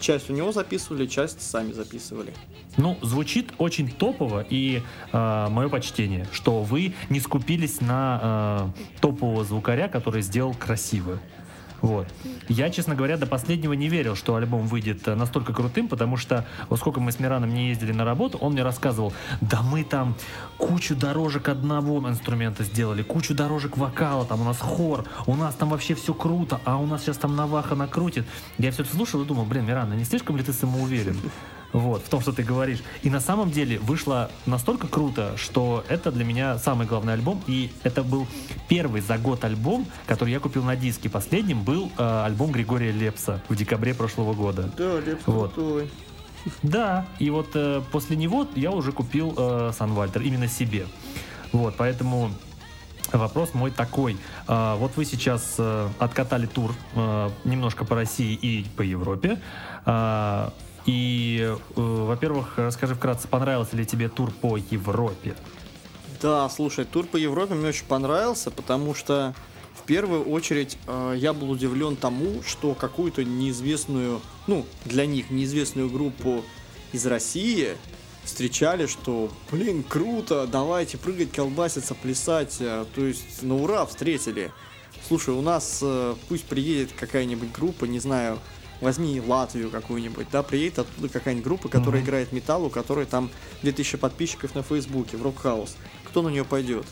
[0.00, 2.32] Часть у него записывали, часть сами записывали.
[2.76, 4.82] Ну, звучит очень топово, и
[5.12, 11.18] мое почтение, что вы не скупились на э, топового звукаря, который сделал красиво.
[11.80, 12.08] Вот.
[12.48, 16.44] Я, честно говоря, до последнего не верил, что альбом выйдет э, настолько крутым, потому что,
[16.68, 20.16] вот сколько мы с Мираном не ездили на работу, он мне рассказывал, да мы там
[20.56, 25.68] кучу дорожек одного инструмента сделали, кучу дорожек вокала, там у нас хор, у нас там
[25.68, 28.26] вообще все круто, а у нас сейчас там Наваха накрутит.
[28.58, 31.16] Я все это слушал и думал, блин, Миран, а не слишком ли ты самоуверен?
[31.72, 32.78] Вот, в том, что ты говоришь.
[33.02, 37.42] И на самом деле вышло настолько круто, что это для меня самый главный альбом.
[37.46, 38.26] И это был
[38.68, 41.10] первый за год альбом, который я купил на диске.
[41.10, 44.70] Последним был э, альбом Григория Лепса в декабре прошлого года.
[44.78, 45.52] Да, Лепс Вот.
[45.52, 45.90] крутой.
[46.62, 50.86] Да, и вот э, после него я уже купил э, Санвальтер именно себе.
[51.52, 52.30] Вот, поэтому
[53.12, 54.16] вопрос мой такой.
[54.46, 59.40] А, вот вы сейчас э, откатали тур э, немножко по России и по Европе.
[60.88, 65.36] И, э, во-первых, расскажи вкратце, понравился ли тебе тур по Европе?
[66.22, 69.34] Да, слушай, тур по Европе мне очень понравился, потому что
[69.74, 75.90] в первую очередь э, я был удивлен тому, что какую-то неизвестную, ну, для них неизвестную
[75.90, 76.42] группу
[76.92, 77.76] из России
[78.24, 84.52] встречали, что, блин, круто, давайте прыгать, колбаситься, плясать, э, то есть на ура встретили.
[85.06, 88.38] Слушай, у нас э, пусть приедет какая-нибудь группа, не знаю,
[88.80, 92.08] возьми Латвию какую-нибудь, да, приедет оттуда какая-нибудь группа, которая Мгм.
[92.08, 93.30] играет металл, у которой там
[93.62, 95.76] 2000 подписчиков на Фейсбуке, в Рокхаус.
[96.04, 96.86] Кто на нее пойдет?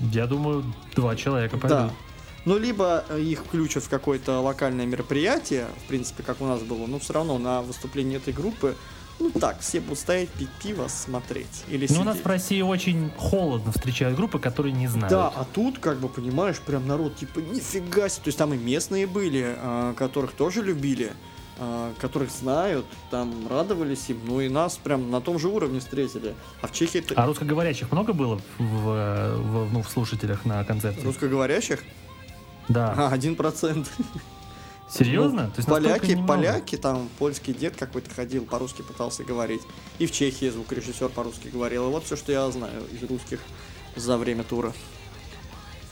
[0.00, 0.64] Я думаю,
[0.94, 1.68] два человека Да.
[1.68, 1.92] пойдут.
[2.44, 6.86] Ну, либо э, их включат в какое-то локальное мероприятие, в принципе, как у нас было,
[6.86, 8.74] но все равно на выступление этой группы,
[9.22, 11.64] ну так, все будут стоять, пить пиво, смотреть.
[11.68, 15.10] Или Но Ну, у нас в России очень холодно встречают группы, которые не знают.
[15.10, 18.24] Да, а тут, как бы, понимаешь, прям народ, типа, нифига себе.
[18.24, 21.12] То есть там и местные были, а, которых тоже любили,
[21.58, 26.34] а, которых знают, там радовались им, ну и нас прям на том же уровне встретили.
[26.60, 31.02] А в Чехии А русскоговорящих много было в, в- в- ну, в слушателях на концерте?
[31.04, 31.80] русскоговорящих
[32.68, 32.94] Да.
[32.96, 33.90] а, один процент.
[34.92, 35.44] Серьезно?
[35.44, 39.62] Ну, То есть поляки, поляки, там польский дед какой-то ходил, по-русски пытался говорить.
[39.98, 41.88] И в Чехии звукорежиссер по-русски говорил.
[41.88, 43.40] И вот все, что я знаю из русских
[43.96, 44.72] за время тура.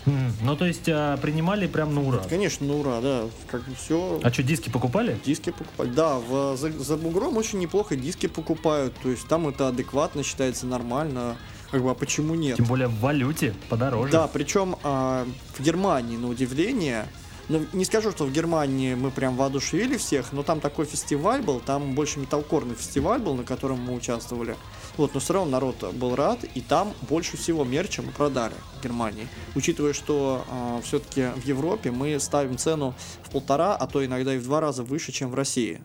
[0.06, 2.22] М, Ну, то есть а, принимали прям на ура.
[2.28, 3.24] Конечно, ну ура, да.
[3.48, 4.20] Как бы все.
[4.22, 5.18] А что, диски покупали?
[5.24, 5.90] Диски покупали.
[5.90, 8.94] Да, в, за, за бугром очень неплохо диски покупают.
[9.02, 11.36] То есть там это адекватно считается нормально.
[11.70, 12.56] Как бы, а почему нет?
[12.56, 14.10] Тем более в валюте подороже.
[14.10, 15.26] Да, причем а,
[15.56, 17.06] в Германии, на удивление,
[17.50, 21.60] ну, не скажу, что в Германии мы прям воодушевили всех, но там такой фестиваль был,
[21.60, 24.56] там больше металкорный фестиваль был, на котором мы участвовали.
[24.96, 28.82] Вот, но все равно народ был рад, и там больше всего мерча мы продали в
[28.84, 29.28] Германии.
[29.54, 30.44] Учитывая, что
[30.84, 34.82] все-таки в Европе мы ставим цену в полтора, а то иногда и в два раза
[34.82, 35.82] выше, чем в России.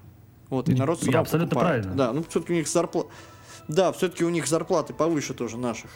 [0.50, 1.84] Вот, и народ всё Я равно абсолютно покупает.
[1.84, 1.98] правильно.
[1.98, 3.10] Да, ну все-таки у них зарплата
[3.68, 5.90] Да, все-таки у них зарплаты повыше тоже наших.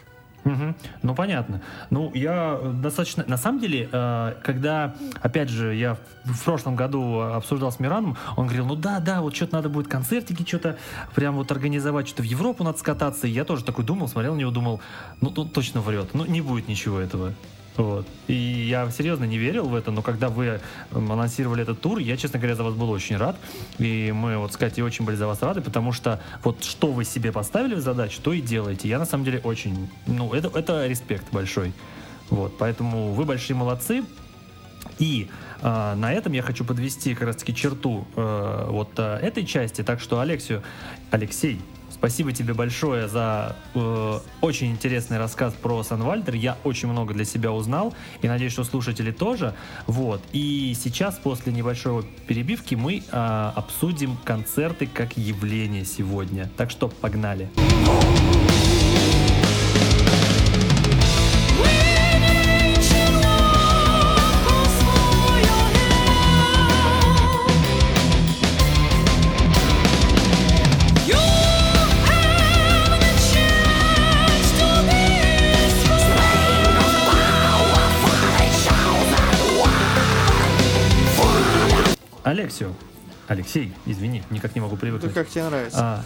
[0.44, 0.76] Мгм.
[1.02, 1.62] Ну, понятно.
[1.90, 3.24] Ну, я достаточно...
[3.28, 8.46] На самом деле, э, когда, опять же, я в прошлом году обсуждал с Мираном, он
[8.48, 10.78] говорил, ну да, да, вот что-то надо будет концертики, что-то
[11.16, 13.28] прям вот организовать, что-то в Европу надо скататься.
[13.28, 14.82] И я тоже такой думал, смотрел на него, думал,
[15.22, 17.34] ну, тут точно врет, ну, не будет ничего этого.
[17.80, 18.06] Вот.
[18.28, 20.60] И я серьезно не верил в это, но когда вы
[20.92, 23.38] м, анонсировали этот тур, я, честно говоря, за вас был очень рад.
[23.78, 27.06] И мы вот с Катей очень были за вас рады, потому что вот что вы
[27.06, 28.90] себе поставили в задачу, то и делаете.
[28.90, 31.72] Я на самом деле очень, ну, это, это респект большой.
[32.30, 34.04] Вот, поэтому вы большие молодцы.
[34.98, 35.30] И
[35.62, 39.84] а, на этом я хочу подвести как раз-таки черту э, вот а, этой части.
[39.84, 40.64] Так что, Алексию,
[41.12, 41.62] Алексей,
[42.00, 46.34] спасибо тебе большое за э, очень интересный рассказ про Сан-Вальтер.
[46.34, 49.54] Я очень много для себя узнал и надеюсь, что слушатели тоже.
[49.86, 50.22] Вот.
[50.32, 56.50] И сейчас, после небольшой перебивки, мы а, обсудим концерты как явление сегодня.
[56.58, 57.50] Так что погнали.
[83.30, 85.14] Алексей, извини, никак не могу Ну, привыкнуть.
[85.14, 85.80] как тебе нравится?
[85.80, 86.04] А,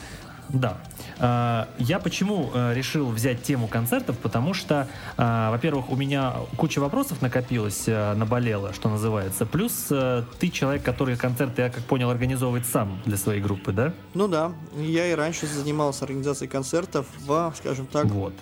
[0.49, 0.77] да.
[1.19, 4.17] А, я почему э, решил взять тему концертов?
[4.19, 9.45] Потому что, а, во-первых, у меня куча вопросов накопилось, э, наболело, что называется.
[9.45, 13.93] Плюс э, ты человек, который концерты, я как понял, организовывает сам для своей группы, да?
[14.13, 18.33] Ну да, я и раньше занимался организацией концертов в, скажем так, Вот.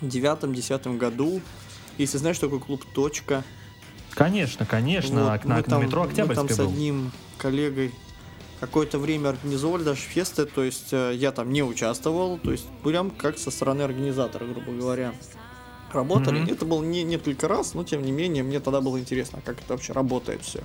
[0.00, 1.40] девятом-десятом году.
[1.96, 3.44] Если знаешь, что такое клуб «Точка»,
[4.14, 5.24] Конечно, конечно.
[5.30, 7.92] Вот, на, мы на там- метро Мы там Октябрьская с одним коллегой
[8.60, 13.10] какое-то время организовали даже фесты, то есть э, я там не участвовал, то есть прям
[13.10, 15.14] как со стороны организатора, грубо говоря.
[15.92, 16.40] Работали.
[16.40, 16.52] Мгм.
[16.52, 19.72] Это было не несколько раз, но тем не менее мне тогда было интересно, как это
[19.72, 20.62] вообще работает все.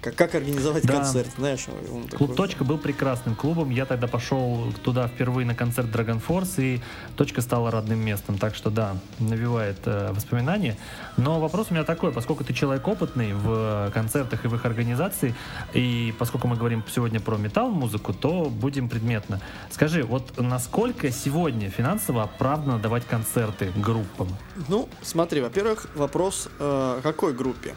[0.00, 0.94] Как, как организовать Да.
[0.94, 1.66] концерт, знаешь?
[1.68, 3.70] он Клуб такой- «Точка» был прекрасным клубом.
[3.70, 6.80] Я тогда пошел туда впервые на концерт Dragon Force, и
[7.16, 8.38] «Точка» стала родным местом.
[8.38, 10.76] Так что да, навевает э, воспоминания.
[11.16, 15.34] Но вопрос у меня такой, поскольку ты человек опытный в концертах и в их организации,
[15.74, 19.40] и поскольку мы говорим сегодня про металл-музыку, то будем предметно.
[19.70, 24.28] Скажи, вот насколько сегодня финансово оправданно давать концерты группам?
[24.68, 27.74] Ну, смотри, во-первых, вопрос, э, какой группе?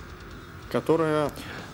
[0.71, 1.31] Которая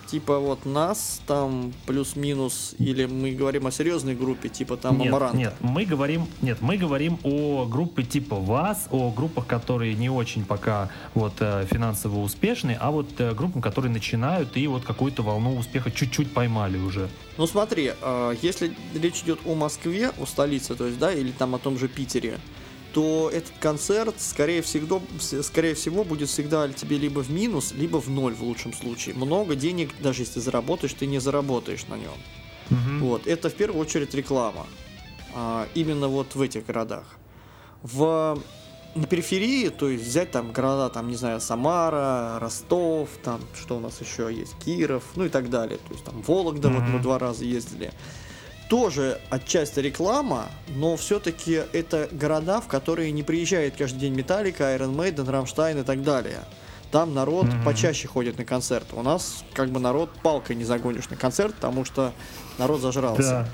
[0.08, 5.38] типа вот нас там плюс-минус, или мы говорим о серьезной группе, типа там нет, Амаранта?
[5.38, 10.46] нет, мы говорим, нет, мы говорим о группе типа вас, о группах, которые не очень
[10.46, 15.58] пока вот э, финансово успешны, а вот э, группам, которые начинают и вот какую-то волну
[15.58, 17.10] успеха чуть-чуть поймали уже.
[17.38, 21.54] Ну смотри, э, если речь идет о Москве, о столице, то есть, да, или там
[21.56, 22.40] о том же Питере,
[22.98, 25.00] то этот концерт, скорее всего,
[25.44, 29.14] скорее всего, будет всегда тебе либо в минус, либо в ноль в лучшем случае.
[29.14, 32.18] Много денег, даже если заработаешь, ты не заработаешь на нем.
[32.72, 33.00] Мгм.
[33.02, 34.66] Вот, это в первую очередь реклама.
[35.36, 37.06] А, именно вот в этих городах.
[37.84, 38.42] В
[38.96, 43.80] на периферии, то есть взять там города, там, не знаю, Самара, Ростов, там, что у
[43.80, 45.78] нас еще есть, Киров, ну и так далее.
[45.78, 47.94] То есть там Вологда, вот мы два раза ездили.
[48.70, 54.94] Тоже отчасти реклама, но все-таки это города, в которые не приезжает каждый день Металлика, Iron
[54.96, 56.40] Maiden, Рамштайн и так далее.
[56.92, 57.64] Там народ Мгм.
[57.64, 58.96] почаще ходит на концерты.
[58.96, 62.12] У нас как бы народ палкой не загонишь на концерт, потому что
[62.58, 63.22] народ зажрался.
[63.22, 63.50] Да.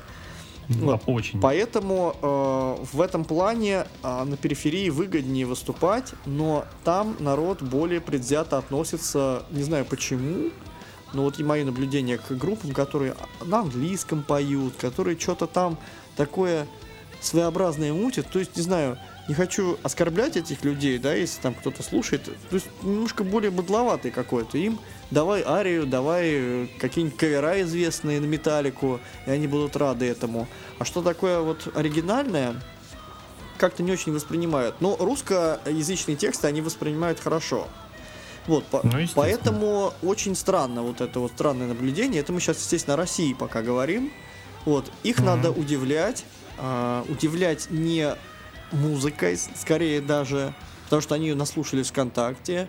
[0.69, 1.01] Вот.
[1.07, 1.41] Очень.
[1.41, 8.57] Поэтому э, в этом плане э, на периферии выгоднее выступать, но там народ более предвзято
[8.57, 10.51] относится, не знаю почему,
[11.13, 15.77] но вот и мои наблюдения к группам, которые на английском поют, которые что-то там
[16.15, 16.67] такое
[17.21, 18.97] своеобразное мутят, то есть, не знаю,
[19.27, 24.11] не хочу оскорблять этих людей, да, если там кто-то слушает, то есть немножко более быдловатый
[24.11, 24.79] какой-то, им
[25.11, 30.47] давай арию, давай э, какие-нибудь кавера известные на металлику, и они будут рады этому.
[30.79, 32.55] А что такое вот оригинальное,
[33.57, 34.81] как-то не очень воспринимают.
[34.81, 37.69] Но русскоязычные тексты они воспринимают хорошо.
[38.47, 42.21] Вот, по- Ну, поэтому очень странно вот это вот странное наблюдение.
[42.21, 44.11] Это мы сейчас, естественно, о России пока говорим.
[44.65, 45.25] Вот, их Мгм.
[45.25, 46.25] надо удивлять,
[46.57, 48.15] а, удивлять не
[48.71, 50.53] музыкой, скорее даже,
[50.85, 52.67] потому что они ее наслушались ВКонтакте,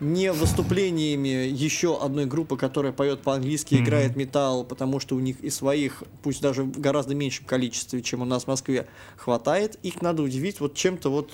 [0.00, 3.84] не выступлениями еще одной группы, которая поет по-английски, Мгм.
[3.84, 8.20] играет металл, потому что у них и своих, пусть даже в гораздо меньшем количестве, чем
[8.20, 8.86] у нас в Москве,
[9.16, 9.78] хватает.
[9.82, 11.30] Их надо удивить вот чем-то вот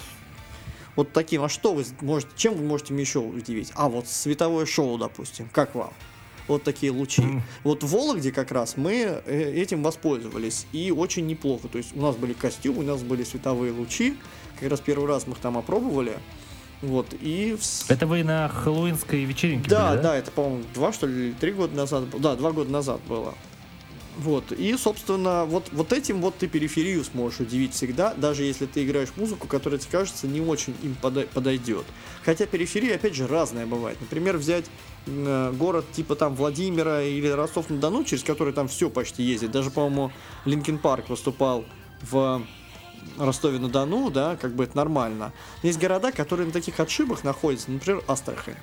[0.96, 1.42] вот таким.
[1.42, 3.72] А что вы можете, чем вы можете меня еще удивить?
[3.74, 5.92] А вот световое шоу, допустим, как вам?
[6.48, 7.22] Вот такие лучи.
[7.22, 7.42] Мгм.
[7.62, 10.66] Вот в Вологде как раз мы э, этим воспользовались.
[10.72, 11.68] И очень неплохо.
[11.68, 14.16] То есть у нас были костюмы, у нас были световые лучи.
[14.58, 16.18] Как раз первый раз мы их там опробовали.
[16.82, 17.56] Вот, и...
[17.88, 21.52] Это вы на хэллоуинской вечеринке да, были, да, это, по-моему, два, что ли, или три
[21.52, 22.04] года назад.
[22.18, 23.34] Да, два года назад было.
[24.18, 28.84] Вот, и, собственно, вот, вот этим вот ты периферию сможешь удивить всегда, даже если ты
[28.84, 31.86] играешь музыку, которая тебе кажется не очень им подойдет.
[32.22, 33.98] Хотя периферия, опять же, разная бывает.
[34.00, 34.66] Например, взять
[35.06, 39.50] э, город типа там Владимира или Ростов-на-Дону, через который там все почти ездит.
[39.50, 40.12] Даже, по-моему,
[40.44, 41.64] Линкен Парк выступал
[42.02, 42.42] в
[43.18, 45.32] Ростове-на-Дону, да, как бы это нормально.
[45.62, 48.56] Но есть города, которые на таких отшибах находятся, например, Астрахань.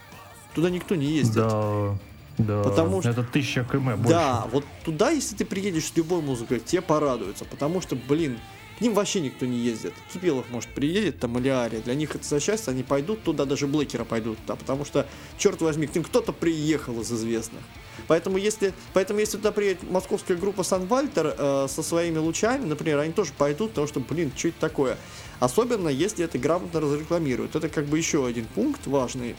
[0.54, 1.36] Туда никто не ездит.
[1.36, 1.98] Да,
[2.40, 2.64] да.
[2.64, 4.10] Потому что- Это тысяча км больше.
[4.10, 8.40] Да, вот туда, если ты приедешь с любой музыкой, тебе порадуются, потому что, блин,
[8.78, 9.94] к ним вообще никто не ездит.
[10.14, 11.82] Кипелов, может, приедет там или Ария.
[11.82, 15.06] Для них это за счастье, они пойдут туда, даже Блэкера пойдут туда, потому что,
[15.38, 17.62] черт возьми, к ним кто-то приехал из известных.
[18.08, 23.12] Поэтому если, поэтому если туда приедет московская группа Сан-Вальтер э, со своими лучами, например, они
[23.12, 24.98] тоже пойдут, потому что, блин, что это такое?
[25.42, 27.56] Особенно, если это грамотно разрекламируют.
[27.58, 29.36] Это как бы еще один пункт важный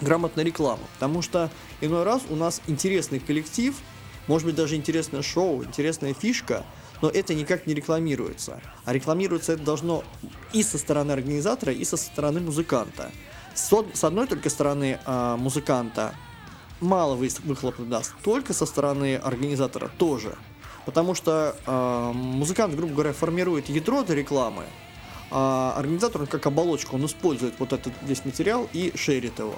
[0.00, 0.82] грамотная реклама.
[0.94, 3.74] Потому что иной раз у нас интересный коллектив,
[4.26, 6.64] может быть даже интересное шоу, интересная фишка,
[7.00, 8.60] но это никак не рекламируется.
[8.84, 10.04] А рекламируется это должно
[10.52, 13.10] и со стороны организатора, и со стороны музыканта.
[13.54, 16.14] С, од- с одной только стороны а, музыканта
[16.80, 20.36] мало выхлопа даст, только со стороны организатора тоже.
[20.86, 24.64] Потому что а, музыкант, грубо говоря, формирует ядро для рекламы,
[25.30, 29.54] а организатор, как оболочку, он использует вот этот весь материал и шерит его.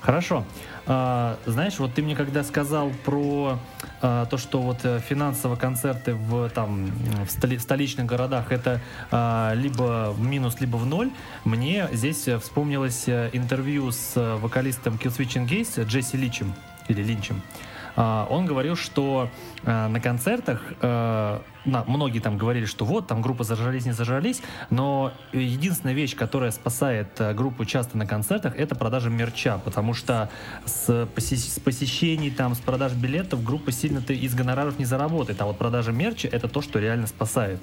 [0.00, 0.44] Хорошо.
[0.86, 3.58] А, знаешь, вот ты мне когда сказал про
[4.00, 6.86] а, то, что вот э, финансово концерты в там
[7.26, 11.10] в столи- столичных городах это а, либо в минус, либо в ноль,
[11.44, 16.54] мне здесь э, вспомнилось э, интервью с вокалистом Killswitch Engage Джесси Личем
[16.88, 17.42] или Линчем.
[17.42, 19.28] А, Он говорил, что
[19.62, 25.12] э, на концертах э, многие там говорили, что вот там группа зажрались, не зажрались, но
[25.32, 30.30] единственная вещь, которая спасает э, группу часто на концертах, это продажа мерча, потому что
[30.64, 35.46] с, поси- с посещений, там, с продаж билетов группа сильно-то из гонораров не заработает, а
[35.46, 37.60] вот продажа мерча это то, что реально спасает.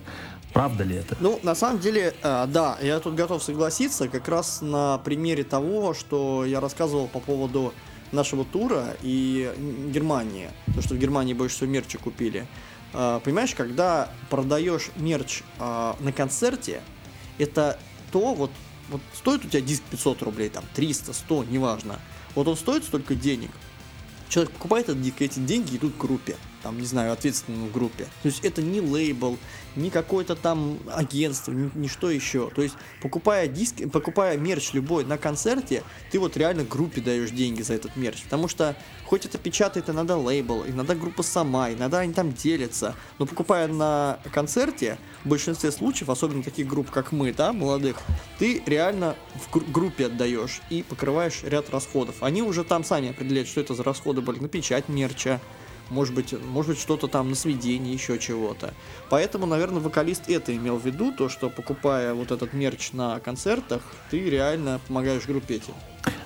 [0.53, 1.15] Правда ли это?
[1.19, 6.45] Ну, на самом деле, да, я тут готов согласиться, как раз на примере того, что
[6.45, 7.73] я рассказывал по поводу
[8.11, 9.53] нашего тура и
[9.89, 12.47] Германии, то, что в Германии больше всего мерча купили.
[12.93, 16.81] Э, Понимаешь, когда продаешь мерч э, на концерте,
[17.37, 17.79] это
[18.11, 18.51] то, вот,
[18.89, 21.99] вот стоит у тебя диск 500 рублей, там 300, 100, неважно.
[22.35, 23.51] Вот он стоит столько денег,
[24.29, 28.05] человек покупает этот диск, эти деньги идут к группе, там, не знаю, ответственному группе.
[28.23, 29.37] То есть это не лейбл,
[29.77, 32.49] не какое-то там агентство, ни, ни что еще.
[32.55, 37.61] То есть покупая диск, покупая мерч любой на концерте, ты вот реально группе даешь деньги
[37.61, 38.23] за этот мерч.
[38.23, 38.75] Потому что
[39.05, 44.19] хоть это печатает иногда лейбл, иногда группа сама, иногда они там делятся, но покупая на
[44.33, 47.97] концерте, в большинстве случаев, особенно таких групп, как мы, да, молодых,
[48.39, 52.15] ты реально в гру- группе отдаешь и покрываешь ряд расходов.
[52.21, 55.39] Они уже там сами определяют, что это за расходы были на печать мерча,
[55.89, 58.73] может быть, может быть что-то там на сведении, еще чего-то.
[59.09, 63.81] Поэтому, наверное, вокалист это имел в виду, то, что покупая вот этот мерч на концертах,
[64.09, 65.73] ты реально помогаешь группе этим.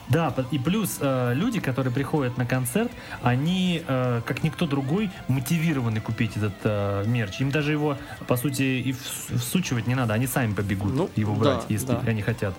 [0.10, 2.92] Да, и плюс э, люди, которые приходят на концерт,
[3.22, 7.40] они, э, как никто другой, мотивированы купить этот э, мерч.
[7.40, 7.98] Им даже его,
[8.28, 11.88] по сути, и вс- всучивать не надо, они сами побегут Ну, его брать, да, если
[11.94, 12.02] да.
[12.06, 12.54] они хотят.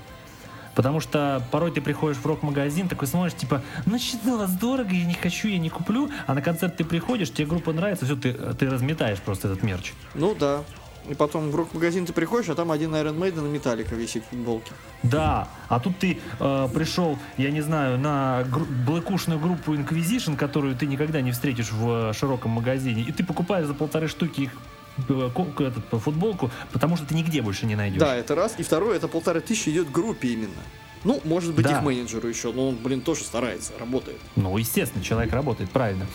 [0.74, 5.04] Потому что порой ты приходишь в рок-магазин, такой смотришь, типа, ну что вас дорого, я
[5.04, 6.10] не хочу, я не куплю.
[6.26, 9.92] А на концерт ты приходишь, тебе группа нравится, все, ты, ты разметаешь просто этот мерч.
[10.14, 10.62] Ну да.
[11.08, 14.28] И потом в рок-магазин ты приходишь, а там один Iron Maiden и Металлика висит в
[14.28, 14.70] футболке.
[15.02, 20.76] Да, а тут ты э, пришел, я не знаю, на гру- блэкушную группу Inquisition, которую
[20.76, 24.52] ты никогда не встретишь в э, широком магазине, и ты покупаешь за полторы штуки их
[24.98, 28.00] этот, футболку, потому что ты нигде больше не найдешь.
[28.00, 28.54] Да, это раз.
[28.58, 30.62] И второе, это полторы тысячи идет группе именно.
[31.04, 31.72] Ну, может быть, Да.
[31.78, 34.18] их менеджеру еще, но он, блин, тоже старается, работает.
[34.36, 36.06] Ну, естественно, человек работает правильно.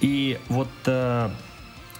[0.00, 1.30] И вот э,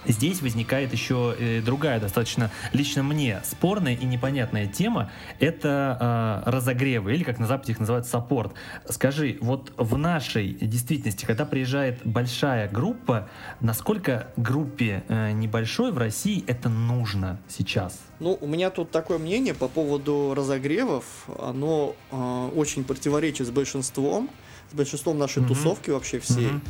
[0.07, 5.11] здесь возникает еще э, другая достаточно лично мне спорная и непонятная тема.
[5.39, 8.53] Это э, разогревы, или как на Западе их называют саппорт.
[8.89, 13.29] Скажи, вот в нашей действительности, когда приезжает большая группа,
[13.61, 17.99] насколько группе э, небольшой в России это нужно сейчас?
[18.19, 21.05] Ну, у меня тут такое мнение по поводу разогревов.
[21.39, 24.29] Оно э, очень противоречит с большинством,
[24.71, 25.49] с большинством нашей Мгм.
[25.49, 26.47] тусовки вообще всей.
[26.47, 26.61] Мгм.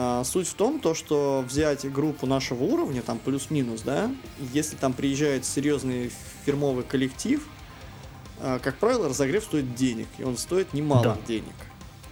[0.00, 4.08] А, Суть в том, то, что взять группу нашего уровня, там плюс-минус, да,
[4.52, 6.12] если там приезжает серьезный
[6.46, 7.44] фирмовый коллектив,
[8.38, 11.18] а, как правило, разогрев стоит денег, и он стоит немалых Да.
[11.26, 11.52] денег.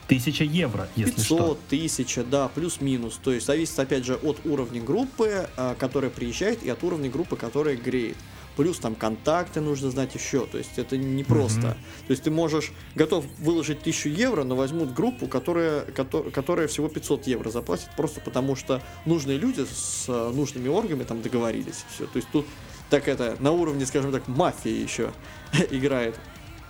[0.08, 1.58] 1000 евро, если 500, что.
[1.68, 3.20] 1000, да, плюс-минус.
[3.22, 7.36] То есть зависит, опять же, от уровня группы, а, которая приезжает, и от уровня группы,
[7.36, 8.16] которая греет.
[8.56, 10.46] Плюс там контакты нужно знать еще.
[10.46, 11.58] То есть это не просто.
[11.58, 11.74] Мгм.
[12.06, 16.88] То есть ты можешь готов выложить 1000 евро, но возьмут группу, которая, кото- которая всего
[16.88, 21.84] 500 евро заплатит, просто потому что нужные люди с а, нужными органами там договорились.
[21.94, 22.06] Все.
[22.06, 22.46] То есть тут
[22.88, 25.12] так это на уровне, скажем так, мафии еще
[25.70, 26.18] играет.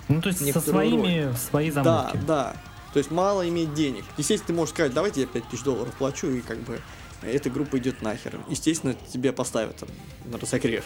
[0.08, 2.16] Ну, то есть со своими, свои замовки.
[2.16, 2.56] Да, да.
[2.92, 4.04] То есть мало иметь денег.
[4.16, 6.80] Естественно, ты можешь сказать, давайте я 5000 долларов плачу, и как бы
[7.22, 8.40] эта группа идет нахер.
[8.48, 9.88] Естественно, тебе поставят там
[10.24, 10.84] на разогрев.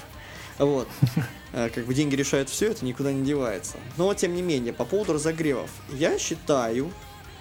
[0.61, 0.89] Вот.
[1.53, 3.77] Э, Как бы деньги решают все, это никуда не девается.
[3.97, 5.69] Но, тем не менее, по поводу разогревов.
[5.89, 6.93] Я считаю,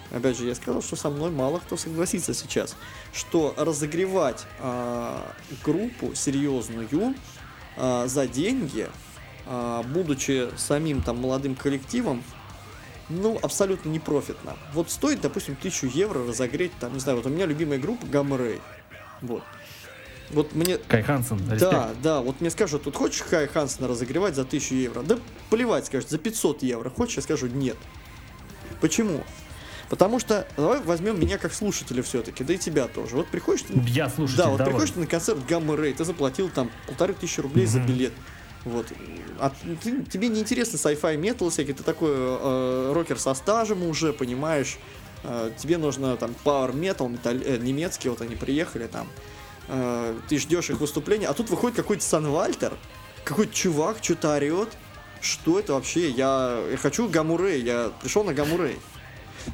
[0.10, 2.76] опять же, я сказал, что со мной мало кто согласится сейчас,
[3.14, 5.32] что разогревать а,
[5.64, 7.14] группу серьезную
[7.78, 8.90] а, за деньги,
[9.46, 12.24] а, будучи самим там молодым коллективом,
[13.10, 14.58] ну, абсолютно не профитно.
[14.74, 18.40] Вот стоит, допустим, тысячу евро разогреть, там, не знаю, вот у меня любимая группа Gamma
[18.40, 18.60] Ray.
[19.22, 19.44] Вот.
[20.32, 20.78] Вот мне...
[20.78, 21.60] Кай Хансен, респект.
[21.60, 25.02] Да, да, вот мне скажут, тут хочешь Хай Хансена разогревать за 1000 евро?
[25.02, 25.18] Да
[25.50, 26.90] плевать, скажет, за 500 евро.
[26.90, 27.78] Хочешь, я скажу нет.
[28.82, 29.24] Почему?
[29.90, 33.16] Потому что, давай возьмем меня как слушателя все-таки, да и тебя тоже.
[33.16, 33.74] Вот приходишь ты...
[33.88, 34.74] Я слушатель, Да, вот давай.
[34.74, 37.88] приходишь ты на концерт Гамма Рэй, ты заплатил там полторы тысячи рублей за Мгм.
[37.88, 38.14] билет.
[38.66, 38.86] Вот.
[39.40, 39.52] А
[39.82, 44.78] ты- тебе не интересно sci-fi метал всякий, ты такой э, рокер со стажем уже, понимаешь.
[45.24, 49.08] Э, тебе нужно там power metal, металл- э, немецкий, вот они приехали там.
[49.70, 52.74] Э, ты ждешь их выступления, а тут выходит какой-то Санвальтер,
[53.24, 54.70] какой-то чувак что-то орет.
[55.22, 56.10] Что это вообще?
[56.10, 58.80] Я, я хочу Гамурей, я пришел на Гамурей.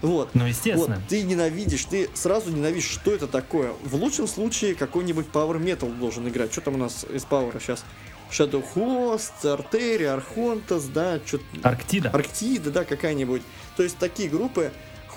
[0.02, 0.30] Вот.
[0.34, 0.96] Ну, естественно.
[0.96, 3.74] Вот, ты ненавидишь, ты сразу ненавидишь, что это такое.
[3.84, 6.52] В лучшем случае какой-нибудь Power Metal должен играть.
[6.52, 7.84] Что там у нас из Power сейчас?
[8.32, 12.10] Shadow Host, Артерия, Архонтас, да, что Арктида.
[12.10, 13.42] Арктида, да, какая-нибудь.
[13.78, 14.72] То есть такие группы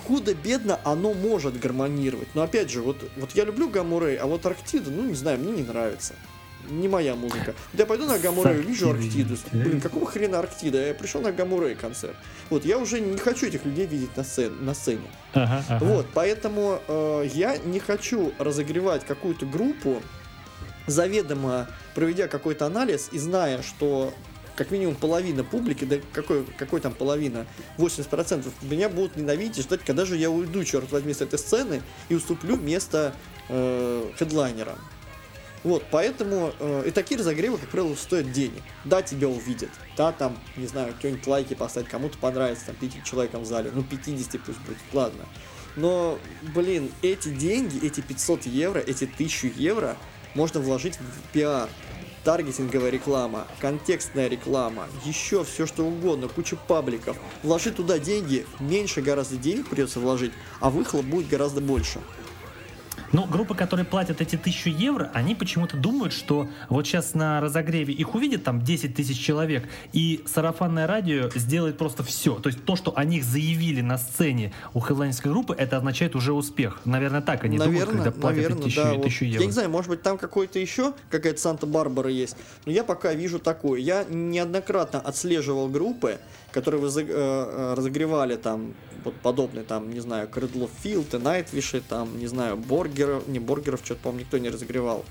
[0.07, 2.27] худо-бедно оно может гармонировать.
[2.33, 5.51] Но опять же, вот, вот я люблю Гамурей, а вот Арктида, ну не знаю, мне
[5.51, 6.13] не нравится.
[6.69, 7.55] Не моя музыка.
[7.73, 8.91] Да я пойду на Гамурей, увижу.
[8.91, 9.37] Арктиду.
[9.51, 10.87] Блин, какого хрена Арктида?
[10.87, 12.15] Я пришел на Гамурей концерт.
[12.49, 15.07] Вот, я уже не хочу этих людей видеть на, сцен- на сцене.
[15.33, 15.85] Ага, ага.
[15.85, 20.01] Вот, поэтому э, я не хочу разогревать какую-то группу,
[20.85, 24.13] заведомо проведя какой-то анализ и зная, что
[24.59, 27.47] как минимум половина публики, да какой, какой там половина,
[27.77, 31.81] 80% меня будут ненавидеть и ждать, когда же я уйду, черт возьми, с этой сцены
[32.09, 33.15] и уступлю место
[33.47, 34.75] э, хедлайнера.
[35.63, 38.61] Вот, поэтому э, и такие разогревы, как правило, стоят денег.
[38.83, 39.69] Да, тебя увидят.
[39.95, 43.71] Да, там, не знаю, кто-нибудь лайки поставить, кому-то понравится, там, 50 человеком в зале.
[43.73, 45.23] Ну, 50 пусть будет, ладно.
[45.77, 46.19] Но,
[46.53, 49.95] блин, эти деньги, эти 500 евро, эти 1000 евро
[50.35, 51.69] можно вложить в пиар.
[52.29, 57.17] Таргетинговая реклама, контекстная реклама, еще все что угодно, куча пабликов.
[57.41, 61.99] Вложи туда деньги, меньше гораздо денег придется вложить, а выхлоп будет гораздо больше.
[63.11, 67.93] Ну, группы, которые платят эти тысячу евро, они почему-то думают, что вот сейчас на разогреве
[67.93, 72.35] их увидит там 10 тысяч человек, и сарафанное радио сделает просто все.
[72.35, 76.33] То есть то, что о них заявили на сцене у хедлайнерской группы, это означает уже
[76.33, 76.81] успех.
[76.85, 78.93] Наверное, так они думают, наверное, когда платят наверное, тысячу, да.
[78.93, 79.03] вот.
[79.03, 79.45] тысячу Я евро.
[79.45, 82.35] не знаю, может быть, там какой-то еще, какая-то Санта-Барбара есть.
[82.65, 83.79] Но я пока вижу такое.
[83.79, 86.19] Я неоднократно отслеживал группы,
[86.51, 88.73] которые вы разогревали там
[89.03, 92.57] вот подобные, там, не знаю, Кредло Филд, Найтвиши, там, не знаю,
[92.89, 95.05] Боргеров, не Боргеров, что-то, по-моему, никто не разогревал.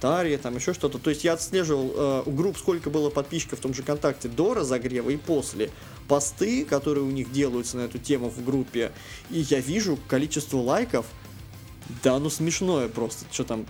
[0.00, 0.98] Тария, там еще что-то.
[0.98, 4.52] То есть я отслеживал э, у групп, сколько было подписчиков в том же ВКонтакте до
[4.54, 5.70] разогрева и после.
[6.08, 8.90] Посты, которые у них делаются на эту тему в группе.
[9.30, 11.06] И я вижу количество лайков.
[12.02, 13.26] Да, ну смешное просто.
[13.30, 13.64] Что там,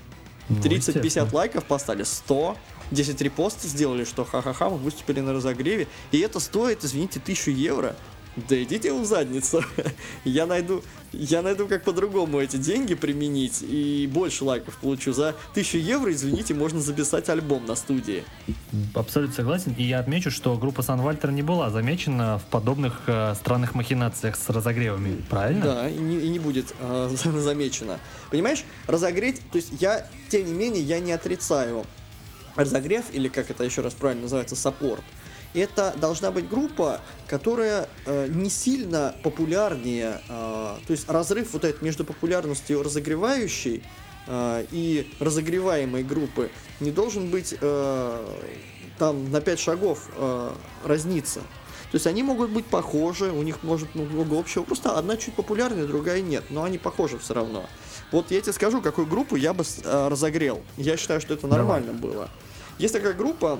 [0.48, 1.28] Ну, 30-50 естественно.
[1.32, 2.57] лайков поставили, 100,
[2.92, 5.86] 10 репостов сделали, что ха-ха-ха, мы выступили на разогреве.
[6.12, 7.94] И это стоит, извините, 1000 евро.
[8.37, 9.62] Да идите в задницу.
[10.24, 15.12] я найду, я найду, как по-другому эти деньги применить и больше лайков получу.
[15.12, 18.24] За 1000 евро, извините, можно записать альбом на студии.
[18.95, 19.74] Абсолютно согласен.
[19.76, 24.49] И я отмечу, что группа Санвальтер не была замечена в подобных э, странных махинациях с
[24.49, 25.22] разогревами.
[25.28, 25.64] Правильно?
[25.64, 27.99] Да, и не, и не будет э, замечено.
[28.30, 31.85] Понимаешь, разогреть, то есть я, тем не менее, я не отрицаю
[32.57, 35.03] разогрев, или как это еще раз правильно называется, саппорт.
[35.55, 41.82] Это должна быть группа, которая э, не сильно популярнее, э, то есть разрыв вот этот
[41.82, 43.82] между популярностью разогревающей
[44.26, 46.50] э, и разогреваемой группы
[46.80, 48.26] не должен быть э,
[48.98, 50.53] там на 5 шагов э,
[50.84, 51.40] разниться.
[51.92, 54.62] То есть они могут быть похожи, у них может много общего.
[54.62, 57.66] Просто одна чуть популярнее, другая нет, но они похожи все равно.
[58.11, 60.62] Вот я тебе скажу, какую группу я бы э, разогрел.
[60.78, 62.30] Я считаю, что это нормально было.
[62.78, 63.59] Есть такая группа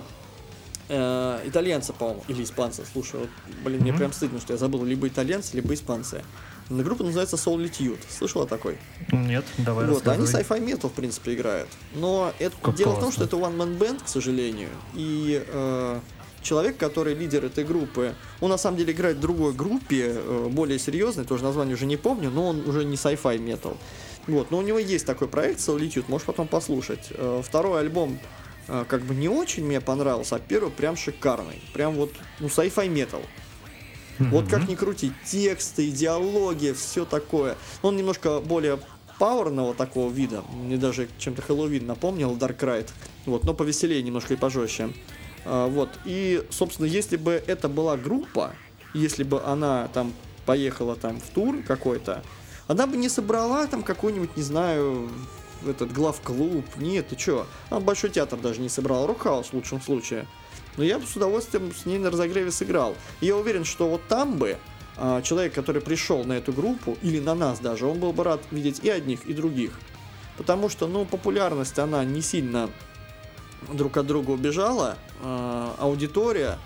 [0.93, 2.83] э, итальянца, по-моему, или испанца.
[2.93, 3.29] Слушай, вот,
[3.65, 3.99] блин, мне Мгм.
[3.99, 6.23] прям стыдно, что я забыл либо итальянцы, либо испанцы.
[6.71, 7.99] Группа называется Solitude.
[8.09, 8.79] Слышала о такой?
[9.11, 11.69] Нет, давай Вот, они sci-fi metal, в принципе, играют.
[11.95, 13.27] Но это, Как дело в том, классно.
[13.27, 14.69] что это one-man band, к сожалению.
[14.95, 16.01] И э,
[16.43, 20.79] человек, который лидер этой группы, он на самом деле играет в другой группе, э, более
[20.79, 23.77] серьезной, тоже название уже не помню, но он уже не sci-fi metal.
[24.29, 27.09] Вот, но у него есть такой проект Solitude, можешь потом послушать.
[27.11, 28.19] Э, второй альбом
[28.89, 31.61] как бы не очень мне понравился, а первый прям шикарный.
[31.75, 33.23] Прям вот, ну, sci-fi metal.
[34.19, 37.57] Вот как ни крути, тексты, идеология, все такое.
[37.83, 38.79] Он немножко более
[39.19, 40.43] пауэрного такого вида.
[40.53, 42.89] Мне даже чем-то Хэллоуин напомнил, Dark Ride.
[43.27, 44.91] Вот, но повеселее немножко и пожестче.
[45.45, 45.89] А, вот.
[46.05, 48.55] И, собственно, если бы это была группа,
[48.95, 50.13] если бы она там
[50.47, 52.23] поехала там в тур какой-то,
[52.69, 55.09] она бы не собрала там какой-нибудь, не знаю,
[55.69, 56.65] этот главклуб.
[56.77, 57.47] Нет, ты чё?
[57.71, 59.07] Она большой театр даже не собрала.
[59.07, 60.27] Рокхаус в лучшем случае.
[60.77, 62.97] Но я бы с удовольствием с ней на разогреве сыграл.
[63.21, 64.59] И я уверен, что вот там бы
[64.97, 68.41] а, человек, который пришел на эту группу, или на нас даже, он был бы рад
[68.51, 69.79] видеть и одних, и других.
[70.37, 72.71] Потому что, ну, популярность, она не сильно
[73.73, 76.59] друг от друга убежала, а, аудитория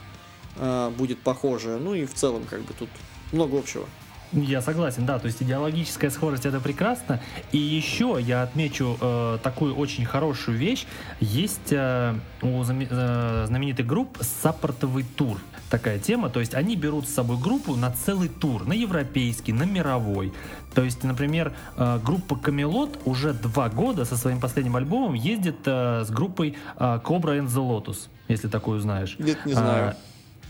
[0.57, 2.88] а, будет похожая, ну и в целом, как бы, тут
[3.32, 3.86] много общего.
[4.32, 7.20] Я согласен, да, то есть идеологическая скорость это прекрасно.
[7.52, 10.86] И еще я отмечу э, такую очень хорошую вещь.
[11.20, 15.38] Есть э, у заме- э, знаменитых групп саппортовый тур.
[15.70, 19.64] Такая тема, то есть они берут с собой группу на целый тур, на европейский, на
[19.64, 20.32] мировой.
[20.74, 26.04] То есть, например, э, группа Камелот уже два года со своим последним альбомом ездит э,
[26.04, 29.16] с группой э, Cobra and the Lotus, если такую знаешь.
[29.18, 29.90] Нет, не знаю.
[29.90, 29.96] А,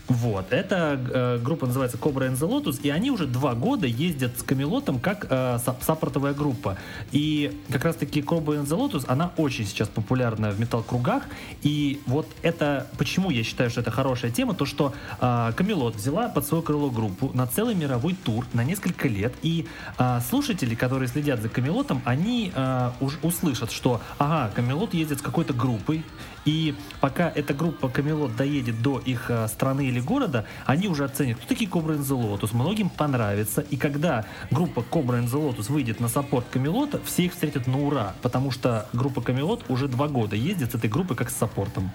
[0.07, 4.39] вот, эта э, группа называется Cobra and the Lotus, и они уже два года ездят
[4.39, 6.77] с Камелотом как э, сап- саппортовая группа.
[7.11, 11.23] И как раз-таки Cobra and the Lotus, она очень сейчас популярна в метал-кругах,
[11.61, 16.29] и вот это, почему я считаю, что это хорошая тема, то что э, Камелот взяла
[16.29, 21.09] под свое крыло группу на целый мировой тур на несколько лет, и э, слушатели, которые
[21.09, 26.05] следят за Камелотом, они э, уж услышат, что, ага, Камелот ездит с какой-то группой,
[26.47, 31.37] и пока эта группа Камелот доедет до их э, страны или города, они уже оценят,
[31.37, 33.61] кто такие Cobra and the Lotus, многим понравится.
[33.61, 37.79] И когда группа Cobra and the Lotus выйдет на саппорт Камелота, все их встретят на
[37.79, 41.91] ура, потому что группа Камелот уже два года ездит с этой группой как с саппортом.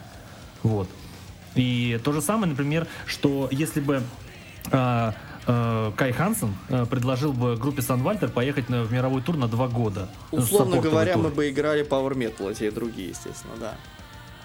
[0.62, 0.88] Вот.
[1.55, 4.03] И то же самое, например, что если бы
[4.70, 5.14] а,
[5.46, 9.68] а, Кай Хансен а, предложил бы группе Санвальтер поехать на, в мировой тур на два
[9.68, 10.09] года.
[10.30, 11.24] Условно говоря, тур.
[11.24, 13.74] мы бы играли Power Metal, те и другие, естественно, да.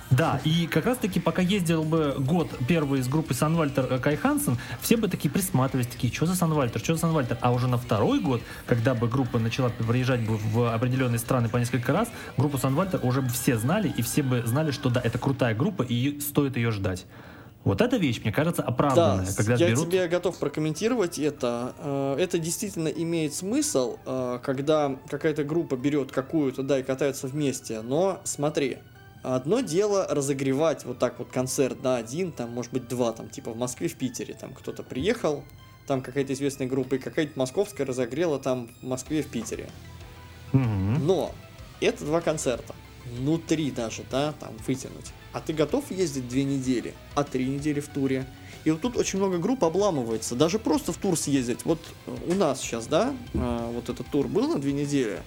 [0.10, 4.16] Да, и как раз таки, пока ездил бы год первый из группы Санвальтер э, Кай
[4.16, 7.38] Хансен, все бы такие присматривались, такие, что за Санвальтер, что за Санвальтер?
[7.42, 11.58] А уже на второй год, когда бы группа начала приезжать бы в определенные страны по
[11.58, 15.18] несколько раз, группу Санвальтер уже бы все знали, и все бы знали, что да, это
[15.20, 17.06] крутая группа, и стоит ее ждать.
[17.66, 19.88] Вот эта вещь, мне кажется, оправданная, Да, когда я берут...
[19.88, 21.74] тебе готов прокомментировать это.
[21.80, 27.82] Э, Это действительно имеет смысл, э, когда какая-то группа берет какую-то, да, и катаются вместе.
[27.82, 28.78] Но смотри,
[29.36, 33.52] одно дело разогревать вот так вот концерт, да, один, там, может быть, два, там, типа
[33.52, 35.44] в Москве, в Питере, там кто-то приехал,
[35.86, 39.70] там какая-то известная группа, и какая-то московская разогрела там в Москве, в Питере.
[40.54, 41.34] Но
[41.82, 42.74] это два концерта.
[43.20, 45.14] Ну, три даже, да, там вытянуть.
[45.32, 48.26] А ты готов ездить две недели, а три недели в туре?
[48.66, 50.36] И вот тут очень много групп обламывается.
[50.36, 51.64] Даже просто в тур съездить.
[51.64, 55.22] Вот у нас сейчас, да, э, вот этот тур был на две недели.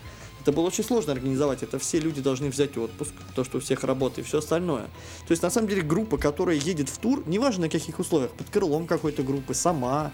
[0.51, 1.62] Это было очень сложно организовать.
[1.62, 4.82] Это все люди должны взять отпуск, то, что у всех работа и все остальное.
[5.28, 8.51] То есть, на самом деле, группа, которая едет в тур, неважно на каких условиях, под
[8.51, 10.11] крылом какой-то группы, сама,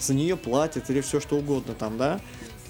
[0.00, 2.22] за нее платят или все что угодно там, да,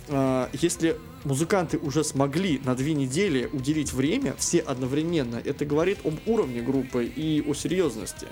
[0.08, 6.14] а, если музыканты уже смогли на две недели уделить время все одновременно, это говорит об
[6.26, 8.26] уровне группы и о серьезности.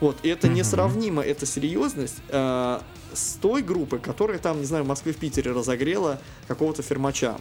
[0.00, 2.80] Вот, и это несравнимо, эта серьезность а,
[3.12, 7.36] с той группой, которая там, не знаю, в Москве, в Питере разогрела какого-то фермача.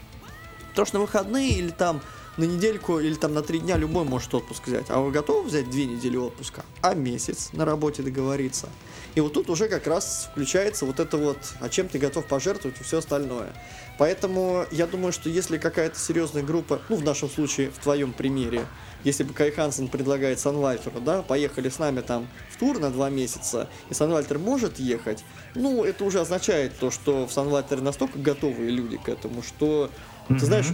[0.70, 2.02] Потому что на выходные или там
[2.38, 4.86] на недельку или там на три дня любой может отпуск взять.
[4.90, 6.64] А вы готовы взять две недели отпуска?
[6.82, 8.70] А месяц на работе договориться?
[9.16, 12.80] И вот тут уже как раз включается вот это вот, а чем ты готов пожертвовать
[12.80, 13.54] и все остальное.
[13.98, 18.66] Поэтому я думаю, что если какая-то серьезная группа, ну в нашем случае, в твоем примере,
[19.04, 23.10] если бы Кай Хансен предлагает Санвальтеру, да, поехали с нами там в тур на два
[23.10, 25.24] месяца, и Санвальтер может ехать,
[25.56, 29.90] ну, это уже означает то, что в Санвальтере настолько готовые люди к этому, что,
[30.30, 30.68] ты знаешь,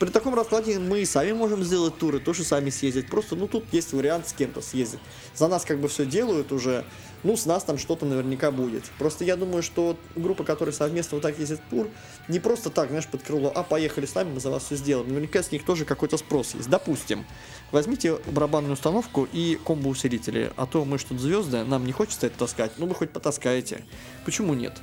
[0.00, 3.08] при таком раскладе мы и сами можем сделать туры, тоже сами съездить.
[3.08, 5.00] Просто, ну, тут есть вариант с кем-то съездить.
[5.34, 6.84] За нас как бы все делают уже,
[7.22, 8.84] ну, с нас там что-то наверняка будет.
[8.98, 11.88] Просто я думаю, что группа, которая совместно вот так ездит в тур,
[12.26, 15.08] не просто так, знаешь, под крыло, а поехали с нами, мы за вас все сделаем.
[15.08, 16.68] Наверняка с них тоже какой-то спрос есть.
[16.68, 17.24] Допустим,
[17.70, 22.72] возьмите барабанную установку и комбо-усилители, а то мы что-то звезды, нам не хочется это таскать,
[22.78, 23.84] ну вы хоть потаскаете.
[24.24, 24.76] Почему нет?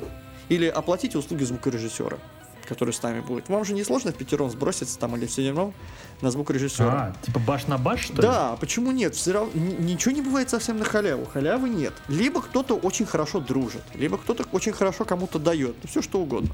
[0.48, 2.20] Или оплатите услуги звукорежиссера,
[2.66, 3.50] который с нами будет.
[3.50, 5.74] Вам же не сложно в пятером сброситься там или в седьмом
[6.22, 7.14] на звукорежиссера.
[7.14, 8.22] А, типа баш на баш, что ли?
[8.22, 9.16] Да, почему нет?
[9.16, 11.26] Все равно ничего не бывает совсем на халяву.
[11.26, 11.94] Халявы нет.
[12.08, 15.76] Либо кто-то очень хорошо дружит, либо кто-то очень хорошо кому-то дает.
[15.90, 16.50] Все что угодно.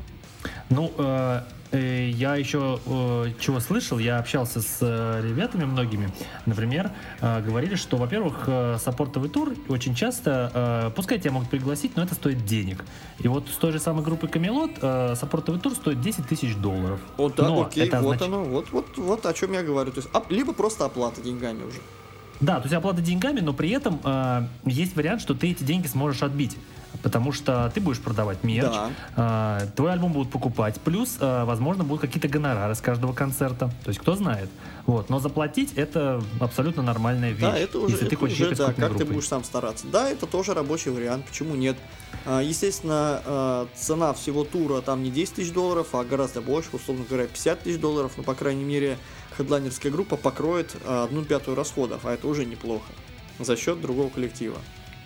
[0.70, 6.10] Ну, э, э, я еще э, чего слышал, я общался с э, ребятами многими,
[6.46, 11.96] например, э, говорили, что, во-первых, э, саппортовый тур очень часто, э, пускай тебя могут пригласить,
[11.98, 12.84] но это стоит денег.
[13.20, 17.00] И вот с той же самой группы Камелот э, саппортовый тур стоит 10 тысяч долларов.
[17.18, 19.92] Вот да, Но окей, это вот означ- оно, вот, вот, вот о чем я говорю.
[19.92, 21.78] То есть, оп- либо просто оплата деньгами уже.
[22.40, 25.86] Да, то есть оплата деньгами, но при этом э, есть вариант, что ты эти деньги
[25.88, 26.58] сможешь отбить.
[27.04, 28.74] Потому что ты будешь продавать мерч,
[29.16, 29.60] Да.
[29.64, 33.68] э, твой альбом будут покупать, плюс, э, возможно, будут какие-то гонорары с каждого концерта.
[33.84, 34.50] То есть кто знает.
[34.88, 35.10] Вот.
[35.10, 37.42] Но заплатить это абсолютно нормальная вещь.
[37.42, 39.06] Да, это уже, если ты это хочешь уже да, как ты группой.
[39.06, 39.86] будешь сам стараться.
[39.88, 41.78] Да, это тоже рабочий вариант, почему нет.
[42.42, 47.62] Естественно, цена всего тура там не 10 тысяч долларов, а гораздо больше, условно говоря, 50
[47.62, 48.98] тысяч долларов, но, по крайней мере,
[49.38, 52.92] хедлайнерская группа покроет а, одну пятую расходов, а это уже неплохо
[53.40, 54.58] за счет другого коллектива.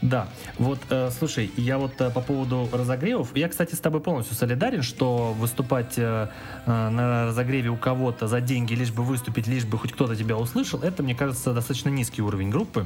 [0.01, 0.27] Да,
[0.59, 4.83] вот, э, слушай, я вот э, по поводу разогревов, я, кстати, с тобой полностью солидарен,
[4.83, 6.29] что выступать э,
[6.65, 10.37] э, на разогреве у кого-то за деньги, лишь бы выступить, лишь бы хоть кто-то тебя
[10.37, 12.85] услышал, это, мне кажется, достаточно низкий уровень группы.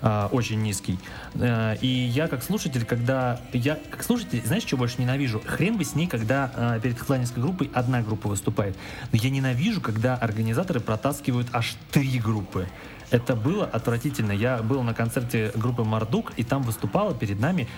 [0.00, 0.98] Э, очень низкий.
[1.34, 3.40] Э, И я как слушатель, когда...
[3.52, 5.40] Я как слушатель, знаешь, что больше ненавижу?
[5.44, 8.76] Хрен бы с ней, когда э, перед хедлайнерской группой одна группа выступает.
[9.12, 12.68] Но я ненавижу, когда организаторы протаскивают аж три группы.
[13.10, 14.32] Это было отвратительно.
[14.32, 17.68] Я был на концерте группы Мардук, и там выступало перед нами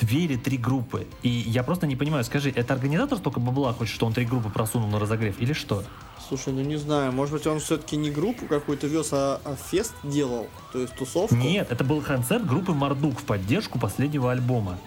[0.00, 1.06] две или три группы.
[1.22, 4.48] И я просто не понимаю, скажи, это организатор столько бабла хочет, что он три группы
[4.48, 5.84] просунул на разогрев, или что?
[6.30, 9.92] Слушай, ну не знаю, может быть он все-таки не группу какую-то вез, а, а фест
[10.04, 11.34] делал, то есть тусовку?
[11.34, 14.78] Нет, это был концерт группы Мардук в поддержку последнего альбома.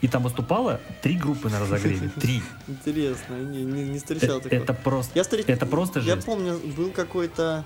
[0.00, 2.10] И там выступало три группы на разогреве.
[2.20, 2.42] Три.
[2.66, 4.60] Интересно, не, не, не встречал Э, такого.
[4.62, 5.12] Это просто...
[5.14, 6.26] Я, старик, Это просто Я жесть.
[6.26, 7.64] помню, был какой-то...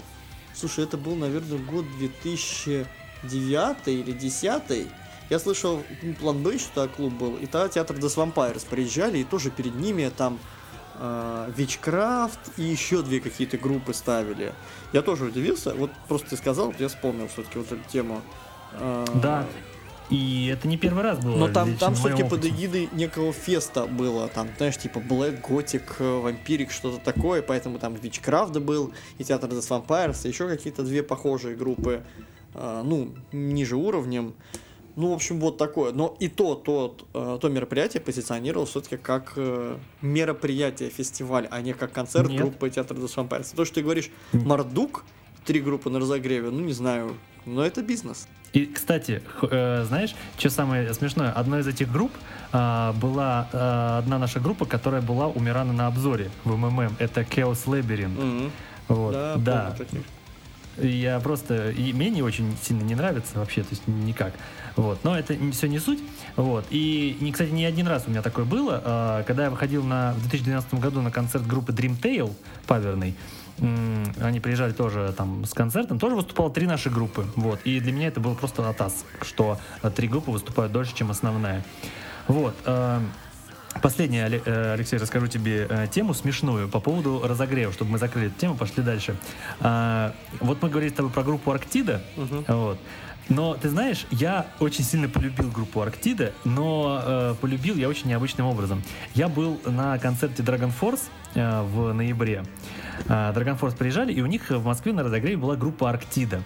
[0.55, 4.87] Слушай, это был, наверное, год 2009 или 10
[5.31, 5.83] Я слышал,
[6.21, 10.13] план Б еще клуб был, и тогда театр Death Vampires приезжали, и тоже перед ними
[10.15, 10.39] там
[11.57, 14.53] Вичкрафт и еще две какие-то группы ставили.
[14.93, 18.21] Я тоже удивился, вот просто ты сказал, я вспомнил все-таки вот эту тему.
[18.73, 19.47] Э, Да.
[20.11, 21.37] И это не первый раз было.
[21.37, 24.29] но там, там все-таки под эгидой некого феста было.
[24.29, 27.43] Там, знаешь, типа Black, Gothic, э, Вампирик, что-то такое.
[27.43, 32.03] Поэтому там Вичкрафт был, и Театр Death Vampires, и еще какие-то две похожие группы.
[32.55, 34.33] э, ну, ниже уровнем.
[34.99, 35.93] Ну, в общем, вот такое.
[35.93, 41.73] Но и то, то, э, то мероприятие позиционировал все-таки как э, мероприятие, фестиваль, а не
[41.73, 42.41] как концерт Нет.
[42.41, 43.55] группы Театр Death Vampires.
[43.55, 45.05] То, что ты говоришь, Мардук,
[45.45, 47.15] три группы на разогреве, ну, не знаю,
[47.47, 48.27] но это бизнес.
[48.53, 51.31] И, кстати, э, знаешь, что самое смешное?
[51.31, 52.11] Одной из этих групп
[52.51, 56.97] а, была одна наша группа, которая была у Мирана на обзоре в МММ.
[56.99, 58.21] Это Chaos Labyrinth.
[58.21, 58.51] Мгм.
[58.89, 59.61] Вот, Да, да.
[59.61, 60.18] помню таких.
[60.81, 61.71] Я просто...
[61.71, 64.33] И мне не очень сильно не нравится вообще, то есть никак.
[64.77, 65.03] Вот.
[65.03, 65.99] Но это все не суть.
[66.37, 66.65] Вот.
[66.71, 68.81] И, не, кстати, не один раз у меня такое было.
[68.85, 72.33] А, Когда я выходил на, в 2012 году на концерт группы Dream Tail
[72.67, 73.15] паверный,
[74.21, 77.27] они приезжали тоже там с концертом, тоже выступало три наши группы.
[77.35, 77.61] Вот.
[77.65, 81.65] И для меня это был просто атас, что э, три группы выступают дольше, чем основная.
[82.29, 82.55] Вот.
[83.83, 88.29] Последнее, Але- э, Алексей, расскажу тебе э, тему смешную по поводу разогрева, чтобы мы закрыли
[88.29, 89.17] эту тему, пошли дальше.
[89.61, 92.45] А, Вот мы говорили с тобой про группу Арктида, Мгм.
[92.49, 92.79] вот.
[93.29, 98.47] Но ты знаешь, я очень сильно полюбил группу Арктида, но э, полюбил я очень необычным
[98.47, 98.83] образом.
[99.15, 101.03] Я был на концерте Dragon Force
[101.35, 102.43] э, в ноябре.
[103.07, 106.41] Э, Dragon Force приезжали, и у них в Москве на разогреве была группа Арктида.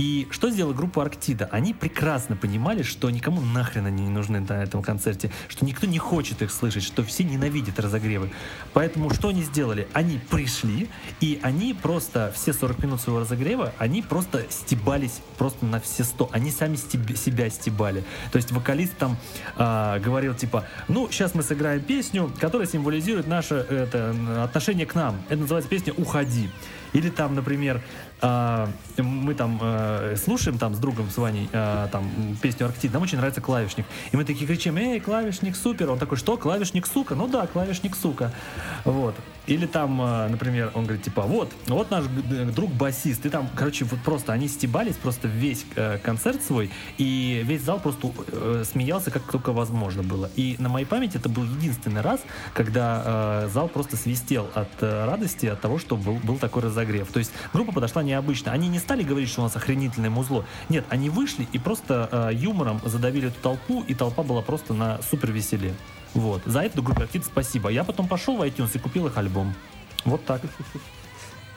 [0.00, 1.50] И что сделала группа Арктида?
[1.52, 5.98] Они прекрасно понимали, что никому нахрен они не нужны на этом концерте, что никто не
[5.98, 8.30] хочет их слышать, что все ненавидят разогревы.
[8.72, 9.86] Поэтому что они сделали?
[9.92, 10.88] Они пришли,
[11.20, 16.30] и они просто все 40 минут своего разогрева, они просто стебались просто на все 100.
[16.32, 18.02] Они сами стеб- себя стебали.
[18.32, 19.18] То есть вокалист там
[19.56, 24.14] а, говорил типа, ну, сейчас мы сыграем песню, которая символизирует наше это,
[24.44, 25.20] отношение к нам.
[25.28, 26.48] Это называется песня «Уходи».
[26.92, 27.82] Или там, например,
[28.22, 28.68] а,
[28.98, 32.04] мы там э, слушаем там с другом с Ваней а, там
[32.42, 33.86] песню Арктид, нам очень нравится клавишник.
[34.12, 35.90] И мы такие кричим, эй, клавишник супер.
[35.90, 37.14] Он такой, что, клавишник сука?
[37.14, 38.32] Ну да, клавишник сука.
[38.84, 39.14] Вот.
[39.46, 42.04] Или там, э, например, он говорит, типа, вот, вот наш
[42.54, 43.26] друг басист.
[43.26, 47.80] И там, короче, вот просто они стебались просто весь э, концерт свой, и весь зал
[47.80, 50.30] просто э, смеялся, как только возможно было.
[50.36, 52.20] И на моей памяти это был единственный раз,
[52.54, 57.08] когда зал просто свистел от радости, от того, что был, был такой разогрев.
[57.08, 58.52] То есть группа подошла необычно.
[58.52, 60.44] Они не стали говорить, что у нас охренительное музло.
[60.68, 65.32] Нет, они вышли и просто юмором задавили эту толпу, и толпа была просто на супер
[65.32, 65.74] веселе.
[66.14, 66.42] Вот.
[66.44, 67.68] За это группе Арктид спасибо.
[67.68, 69.54] Я потом пошел в iTunes и купил их альбом.
[70.04, 70.42] Вот так.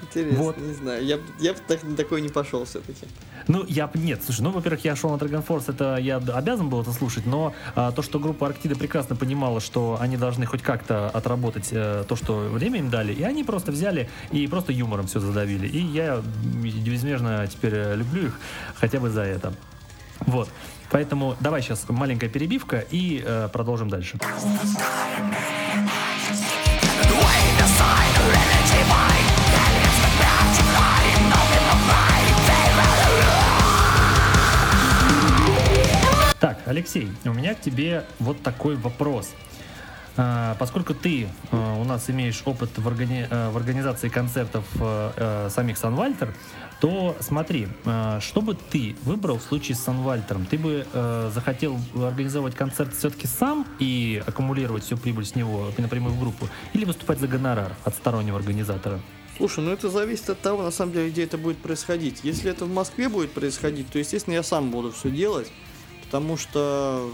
[0.04, 0.58] Интересно, Вот.
[0.58, 1.06] не знаю.
[1.06, 3.06] Я, я бы так, на такой не пошел все-таки.
[3.48, 6.82] Ну, я нет, слушай, ну, во-первых, я шел на Dragon Force, это я обязан был
[6.82, 11.10] это слушать, но а, то, что группа Арктида прекрасно понимала, что они должны хоть как-то
[11.10, 15.20] отработать э, то, что время им дали, и они просто взяли и просто юмором все
[15.20, 15.68] задавили.
[15.68, 16.22] И я
[16.64, 18.40] безмежно теперь э, люблю их
[18.76, 19.54] хотя бы за это.
[20.22, 20.50] Вот.
[20.94, 24.20] Поэтому давай сейчас маленькая перебивка и э, продолжим дальше.
[36.40, 39.32] Так, Алексей, у меня к тебе вот такой вопрос.
[40.15, 45.11] А, Поскольку ты э, у нас имеешь опыт в, органи- э, в организации концертов э,
[45.15, 46.34] э, самих Санвальтер,
[46.84, 50.45] то смотри, э, что бы ты выбрал в случае с Санвальтером?
[50.45, 56.14] Ты бы э, захотел организовать концерт все-таки сам и аккумулировать всю прибыль с него напрямую
[56.14, 56.49] в группу?
[56.73, 58.99] Или выступать за гонорар от стороннего организатора?
[59.38, 62.19] Слушай, ну это зависит от того, на самом деле, где это будет происходить.
[62.23, 65.49] Если это в Москве будет происходить, то, естественно, я сам буду все делать,
[66.03, 67.14] потому что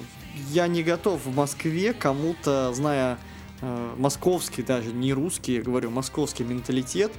[0.49, 3.19] я не готов в Москве кому-то, зная
[3.61, 7.11] э, московский, даже не русский, я говорю, московский менталитет,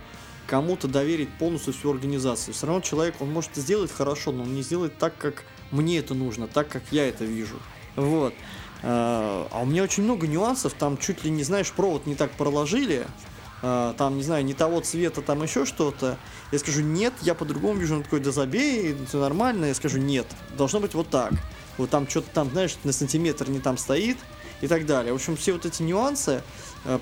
[0.50, 2.52] кому-то доверить полностью всю организацию.
[2.54, 6.12] Все равно человек, он может сделать хорошо, но он не сделает так, как мне это
[6.12, 7.54] нужно, так, как я это вижу.
[7.94, 8.34] Вот.
[8.82, 12.32] Э, А у меня очень много нюансов, там чуть ли не, знаешь, провод не так
[12.32, 13.06] проложили,
[13.62, 16.16] а, там, не знаю, не того цвета, там еще что-то,
[16.50, 20.26] я скажу нет, я по-другому вижу, он такой, да забей, все нормально, я скажу нет,
[20.56, 21.32] должно быть вот так.
[21.78, 24.16] Вот там что-то там, знаешь, на сантиметр не там стоит
[24.62, 25.12] и так далее.
[25.12, 26.42] В общем, все вот эти нюансы,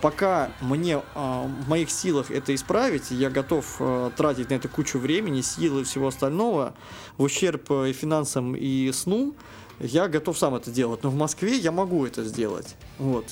[0.01, 4.99] пока мне а, в моих силах это исправить, я готов э, тратить на это кучу
[4.99, 6.75] времени, силы и всего остального,
[7.17, 9.35] в ущерб э, и финансам, и сну,
[9.81, 11.03] я готов сам это делать.
[11.03, 12.75] Но в Москве я могу это сделать.
[12.99, 13.27] Вот.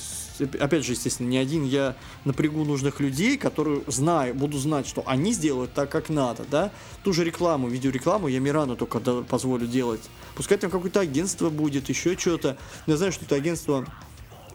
[0.61, 5.33] Опять же, естественно, не один я напрягу нужных людей, которые знаю, буду знать, что они
[5.33, 6.71] сделают так, как надо, да.
[7.03, 10.03] Ту же рекламу, видеорекламу я Мирану только позволю делать.
[10.37, 12.57] Пускай там какое-то агентство будет, еще что-то.
[12.87, 13.87] Я знаю, что это агентство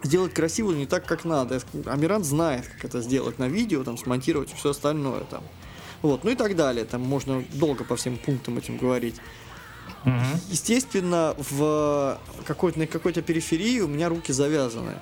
[0.03, 1.55] сделать красиво не так, как надо.
[1.55, 5.43] Я ск- Амиран знает, как это сделать на видео, там, смонтировать и все остальное там.
[6.01, 6.85] Вот, ну и так далее.
[6.85, 9.15] Там можно долго по всем пунктам этим говорить.
[10.49, 14.93] Естественно, в какой-то, на какой-то периферии у меня руки завязаны.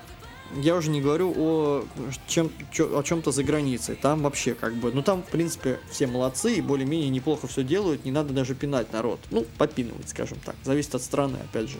[0.55, 1.85] Я уже не говорю о,
[2.27, 3.95] чем, чё- о чем-то за границей.
[3.95, 4.91] Там вообще как бы...
[4.91, 8.03] Ну там, в принципе, все молодцы и более-менее неплохо все делают.
[8.03, 9.19] Не надо даже пинать народ.
[9.29, 10.55] Ну, попинывать, скажем так.
[10.63, 11.77] Зависит от страны, опять же.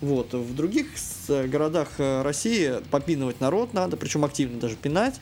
[0.00, 0.32] Вот.
[0.32, 5.20] В других с- городах э, России попинывать народ надо, причем активно даже пинать.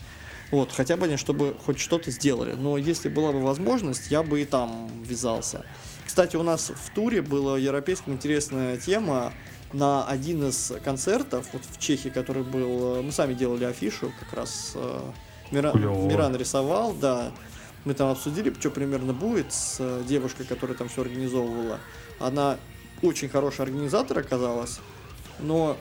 [0.51, 2.55] Вот, хотя бы они, чтобы хоть что-то сделали.
[2.55, 5.65] Но если была бы возможность, я бы и там ввязался.
[6.07, 9.33] Кстати, у нас в туре была европейская интересная тема
[9.75, 12.97] на один из концертов вот в Чехии, который был...
[12.97, 15.01] э, Мы сами делали афишу, как раз э,
[15.51, 15.73] Мира-.
[15.75, 17.31] Миран рисовал, да.
[17.85, 21.79] Мы там обсудили, что примерно будет с э, девушкой, которая там все организовывала.
[22.19, 22.57] Она
[23.03, 24.81] очень хороший организатор оказалась,
[25.39, 25.77] но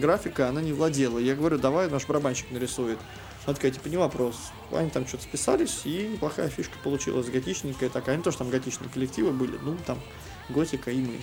[0.00, 1.18] графика она не владела.
[1.18, 2.98] Я говорю, давай наш барабанщик нарисует.
[3.46, 4.36] Она такая, типа, не вопрос.
[4.72, 8.16] Они там что-то списались, и неплохая фишка получилась, готичненькая такая.
[8.16, 10.00] Они тоже там готичные коллективы были, ну, там,
[10.48, 11.18] готика и мы.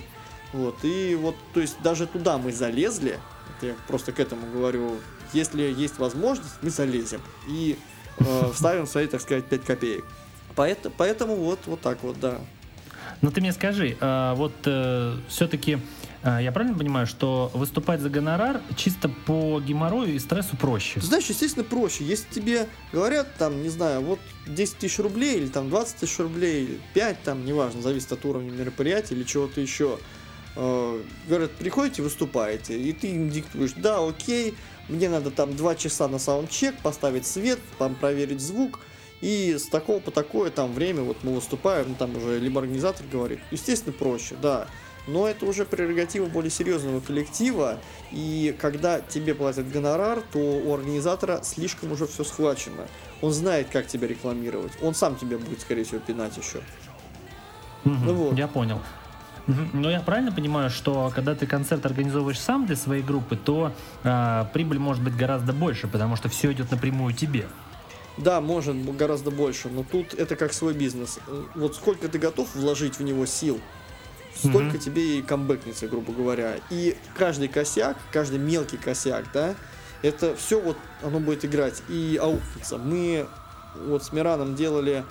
[0.54, 3.18] Вот, и вот, то есть, даже туда мы залезли,
[3.56, 4.96] это я просто к этому говорю,
[5.32, 7.20] если есть возможность, мы залезем.
[7.48, 7.76] И
[8.18, 10.04] э, вставим свои, так сказать, 5 копеек.
[10.54, 12.38] Поэтому, поэтому вот, вот так вот, да.
[13.22, 14.52] Ну ты мне скажи, а, вот
[15.28, 15.78] все-таки
[16.22, 21.00] я правильно понимаю, что выступать за гонорар чисто по геморрою и стрессу проще?
[21.00, 22.02] Ты знаешь, естественно, проще.
[22.02, 26.64] Если тебе говорят, там, не знаю, вот 10 тысяч рублей или там 20 тысяч рублей,
[26.64, 29.98] или 5, там, неважно, зависит от уровня мероприятия или чего-то еще.
[30.56, 34.54] Э, говорят, приходите, выступаете, и ты им диктуешь, да, окей,
[34.88, 38.80] мне надо там 2 часа на саундчек, поставить свет, там проверить звук,
[39.24, 43.06] и с такого по такое там время вот мы выступаем, ну, там уже либо организатор
[43.10, 44.66] говорит, естественно, проще, да.
[45.06, 47.78] Но это уже прерогатива более серьезного коллектива,
[48.12, 52.86] и когда тебе платят гонорар, то у организатора слишком уже все схвачено.
[53.22, 54.72] Он знает, как тебя рекламировать.
[54.82, 56.60] Он сам тебя будет, скорее всего, пинать еще.
[57.84, 58.36] Мгм, Ну вот.
[58.36, 58.80] Я понял.
[59.46, 63.72] Но я правильно понимаю, что когда ты концерт организовываешь сам для своей группы, то
[64.02, 67.46] а, прибыль может быть гораздо больше, потому что все идет напрямую тебе.
[68.16, 71.18] Да, может гораздо больше, но тут это как свой бизнес.
[71.54, 73.60] Вот сколько ты готов вложить в него сил,
[74.36, 74.78] столько Мгм.
[74.78, 76.60] тебе и камбэкнется, грубо говоря.
[76.70, 79.56] И каждый косяк, каждый мелкий косяк, да,
[80.02, 82.78] это все вот оно будет играть и аукнется.
[82.78, 83.26] Мы
[83.86, 85.04] вот с Мираном делали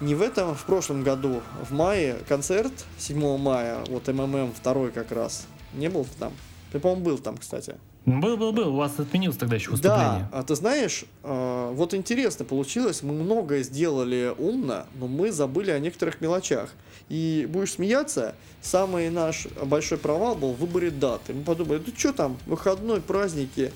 [0.00, 5.12] не в этом, в прошлом году, в мае концерт 7 мая, вот МММ второй как
[5.12, 5.46] раз.
[5.74, 6.32] Не был ты там?
[6.72, 7.76] Ты, по-моему, был там, кстати.
[8.06, 8.72] Был, был, был.
[8.72, 10.28] У вас отменилось тогда еще выступление.
[10.30, 15.72] Да, а ты знаешь, э, вот интересно получилось, мы многое сделали умно, но мы забыли
[15.72, 16.70] о некоторых мелочах.
[17.08, 21.34] И будешь смеяться, самый наш большой провал был в выборе даты.
[21.34, 23.72] Мы подумали, ну что там, выходной, праздники.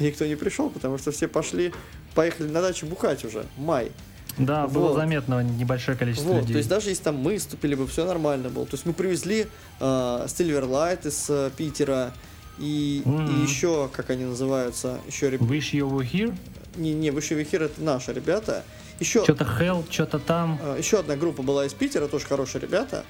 [0.00, 1.72] Никто не пришел, потому что все пошли,
[2.14, 3.92] поехали на дачу бухать уже, май.
[4.38, 4.96] Да, было Вот.
[4.96, 6.52] заметно небольшое количество Вот, людей.
[6.54, 8.64] то есть даже если там мы выступили бы, все нормально было.
[8.66, 9.46] То есть мы привезли
[9.78, 9.84] э,
[10.26, 12.12] Silverlight из э, Питера
[12.58, 13.26] и, Мгм.
[13.26, 15.52] и еще, как они называются, еще ребята.
[15.52, 16.36] Wish you were here?
[16.76, 18.64] Не, не, Высший Вихир это наши ребята.
[19.00, 20.58] Еще, Что-то Hell, что-то там.
[20.62, 23.04] э, еще одна группа была из Питера, тоже хорошие ребята.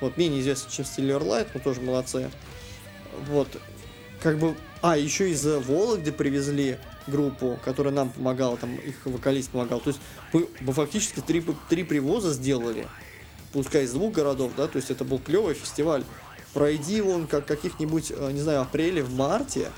[0.00, 2.30] Вот, менее известны, чем Silverlight, но тоже молодцы.
[3.28, 3.48] Вот,
[4.22, 4.56] как бы...
[4.82, 9.80] А, еще из Вологды привезли группу, которая нам помогала, там их вокалист помогал.
[9.80, 10.00] То есть
[10.32, 12.86] мы, мы фактически три, три привоза сделали,
[13.52, 16.04] пускай из двух городов, да, то есть это был клевый фестиваль.
[16.54, 19.68] Пройди он как каких-нибудь, э, не знаю, апреле, в марте,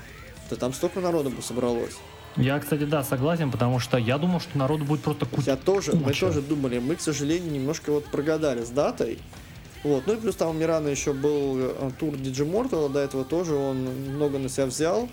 [0.49, 1.95] то там столько народу бы собралось.
[2.35, 5.51] Я, кстати, да, согласен, потому что я думал, что народу будет просто куча.
[5.51, 6.27] Я тоже, мы куча.
[6.27, 9.17] тоже думали, мы, к сожалению, немножко вот прогадали с датой.
[9.83, 10.03] Вот.
[10.05, 13.77] Ну и плюс там у Мирана еще был э, тур Digimortal, до этого тоже он
[14.15, 15.09] много на себя взял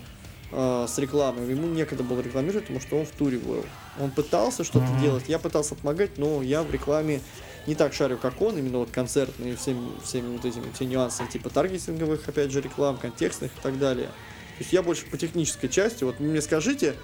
[0.51, 1.49] э, с рекламой.
[1.49, 3.63] Ему некогда было рекламировать, потому что он в туре был.
[3.99, 5.01] Он пытался что-то Мгм.
[5.01, 7.21] делать, я пытался помогать, но я в рекламе
[7.67, 11.49] не так шарю, как он, именно вот концертные, всеми, всеми вот этими все нюансы, типа
[11.49, 14.07] таргетинговых, опять же, реклам, контекстных и так далее.
[14.07, 16.03] То есть я больше по технической части.
[16.03, 16.95] Вот мне скажите,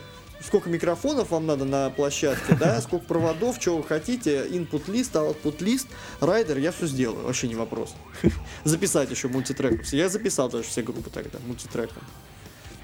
[0.41, 5.63] сколько микрофонов вам надо на площадке, да, сколько проводов, что вы хотите, input лист, output
[5.63, 5.87] лист,
[6.19, 7.93] райдер, я все сделаю, вообще не вопрос.
[8.63, 9.81] Записать еще мультитреком.
[9.91, 12.03] Я записал даже все группы тогда мультитреком.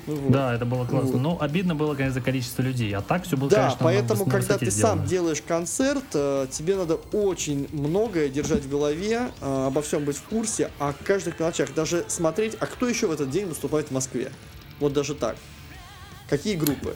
[0.08, 0.32] Ну вот.
[0.32, 1.12] Да, это было классно.
[1.12, 1.22] Вот.
[1.22, 2.94] Но обидно было, конечно, за количество людей.
[2.96, 4.96] А так все было, Да, конечно, поэтому, на когда ты сделано.
[5.02, 10.18] сам делаешь концерт, э, тебе надо очень многое держать в голове, э, обо всем быть
[10.18, 13.92] в курсе, о каждых мелочах, даже смотреть, а кто еще в этот день выступает в
[13.92, 14.32] Москве.
[14.80, 15.36] Вот даже так.
[16.30, 16.96] Какие группы?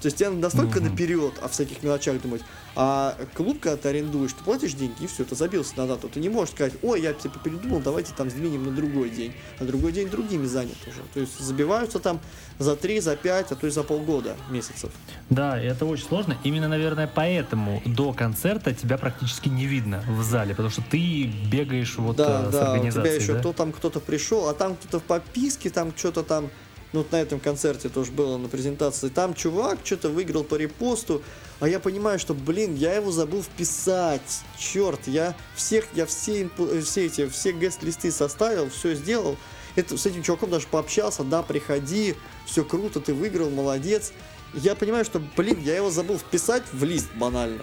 [0.00, 0.90] То есть тебе надо настолько Мгм.
[0.90, 2.42] наперед о всяких мелочах думать.
[2.76, 6.08] А клуб, когда ты арендуешь, ты платишь деньги, и все, ты забился на дату.
[6.08, 9.32] Ты не можешь сказать, ой, я типа передумал, давайте там сдвинем на другой день.
[9.58, 11.00] На другой день другими занят уже.
[11.12, 12.20] То есть забиваются там
[12.58, 14.90] за 3, за 5, а то и за полгода месяцев.
[15.28, 16.36] Да, и это очень сложно.
[16.44, 21.96] Именно, наверное, поэтому до концерта тебя практически не видно в зале, потому что ты бегаешь
[21.98, 23.20] вот да, э, с да, у тебя организацией.
[23.22, 23.42] еще да?
[23.42, 26.50] то там кто-то пришел, а там кто-то в подписке, там что-то там,
[26.92, 31.22] ну вот на этом концерте тоже было на презентации, там чувак что-то выиграл по репосту,
[31.60, 36.80] а я понимаю, что, блин, я его забыл вписать, черт, я всех, я все, э,
[36.80, 39.36] все эти, все гест-листы составил, все сделал,
[39.76, 44.12] это, с этим чуваком даже пообщался, да, приходи, все круто, ты выиграл, молодец.
[44.52, 47.62] Я понимаю, что, блин, я его забыл вписать в лист банально.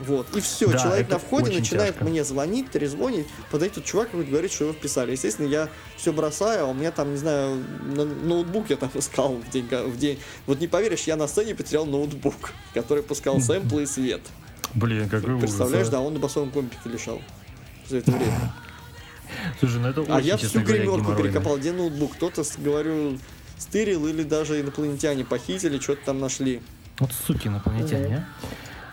[0.00, 2.04] Вот, и все, Да, человек на входе начинает тяжко.
[2.04, 5.12] мне звонить, трезвонить, подойдет тут чувак и говорит, что его вписали.
[5.12, 7.62] Естественно, я все бросаю, а у меня там, не знаю,
[7.94, 10.18] на- ноутбук я там искал в день, в день.
[10.46, 14.22] Вот не поверишь, я на сцене потерял ноутбук, который пускал сэмплы и свет.
[14.74, 15.50] Блин, какой ужас.
[15.50, 15.90] Представляешь, а.
[15.92, 17.22] да, он на басовом компьютере лежал
[17.88, 18.52] за это время.
[19.60, 22.14] Слушай, ну это А я всю гримерку перекопал, где ноутбук?
[22.14, 23.18] Кто-то, говорю,
[23.58, 26.60] стырил или даже инопланетяне похитили, что-то там нашли.
[26.98, 28.46] Вот суки инопланетяне, а.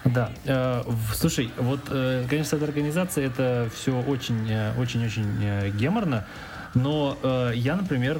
[0.06, 0.84] Да, э,
[1.16, 6.26] слушай, вот, э, конечно, эта организация, это все э, очень-очень э, геморно,
[6.74, 8.20] но э, я, например,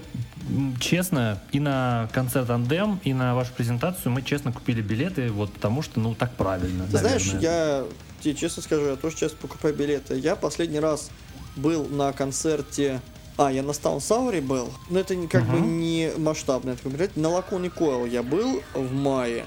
[0.80, 5.82] честно, и на концерт Андем, и на вашу презентацию мы честно купили билеты, вот потому
[5.82, 7.42] что, ну, так правильно, Ты знаешь, наверное.
[7.42, 7.84] я
[8.22, 10.16] тебе честно скажу, я тоже часто покупаю билеты.
[10.20, 11.10] Я последний раз
[11.56, 13.02] был на концерте...
[13.38, 15.80] А, я на Стаунсауре был, но это как бы Мгм.
[15.80, 17.16] не масштабный такой билет.
[17.18, 19.46] На Лаконе Койл я был в мае.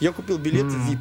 [0.00, 0.90] Я купил билет М.
[0.90, 0.98] VIP.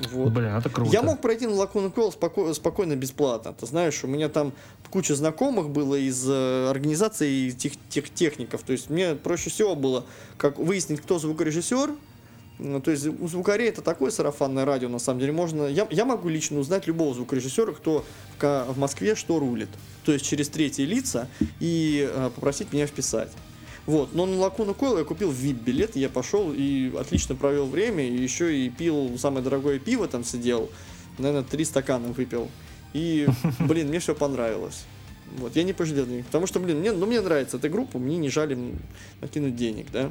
[0.00, 0.32] Вот.
[0.32, 0.90] Блин, это круто.
[0.90, 3.52] Я мог пройти на Лакон Койл споко- спокойно, бесплатно.
[3.52, 4.52] Ты знаешь, у меня там
[4.90, 8.62] куча знакомых было из э, организации тех, тех техников.
[8.62, 10.04] То есть мне проще всего было
[10.36, 11.92] как выяснить, кто звукорежиссер.
[12.58, 15.32] Ну, то есть у звукарей это такое сарафанное радио, на самом деле.
[15.32, 18.04] Можно, я, я могу лично узнать любого звукорежиссера, кто
[18.38, 19.70] в, в Москве что рулит.
[20.04, 21.28] То есть через третьи лица
[21.60, 23.30] и э, попросить меня вписать.
[23.86, 28.16] Вот, но на Лакуна Койл я купил VIP-билет, я пошел и отлично провел время, и
[28.16, 30.70] еще и пил самое дорогое пиво, там сидел,
[31.18, 32.50] наверное, три стакана выпил.
[32.94, 33.26] И,
[33.60, 34.84] блин, мне все понравилось.
[35.36, 38.16] Вот, я не пожалел денег, потому что, блин, мне, ну, мне нравится эта группа, мне
[38.16, 38.78] не жали м,
[39.20, 40.10] накинуть денег, да.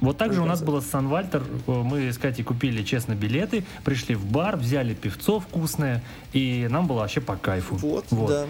[0.00, 1.42] Вот так же у нас было с Санвальтер.
[1.66, 6.04] Мы с Катей купили, честно, билеты, пришли в бар, взяли пивцо вкусное,
[6.34, 7.76] и нам было вообще по кайфу.
[7.76, 8.28] Вот, Вот.
[8.28, 8.46] да.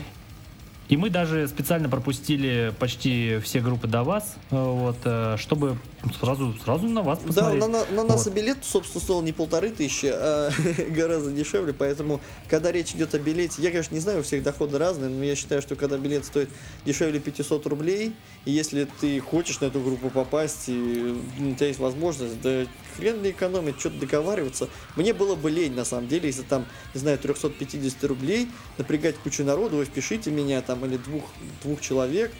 [0.89, 5.79] И мы даже специально пропустили почти все группы до вас, э, вот, э, чтобы
[6.21, 7.61] сразу, сразу на вас посмотреть.
[7.61, 8.33] Да, на, на, на нас Вот.
[8.33, 10.51] и билет, собственно, стоил не полторы тысячи, а
[10.91, 14.79] гораздо дешевле, поэтому, когда речь идет о билете, я, конечно, не знаю, у всех доходы
[14.79, 16.51] разные, но я считаю, что когда билет стоит
[16.85, 18.15] дешевле 500 рублей,
[18.45, 22.67] и если ты хочешь на эту группу попасть, и у тебя есть возможность, да
[22.97, 24.69] хрен ли экономить, что-то договариваться.
[24.97, 28.49] Мне было бы лень, на самом деле, если там, не знаю, 350 рублей,
[28.79, 31.25] напрягать кучу народу, вы впишите меня там, или двух,
[31.63, 32.33] двух человек,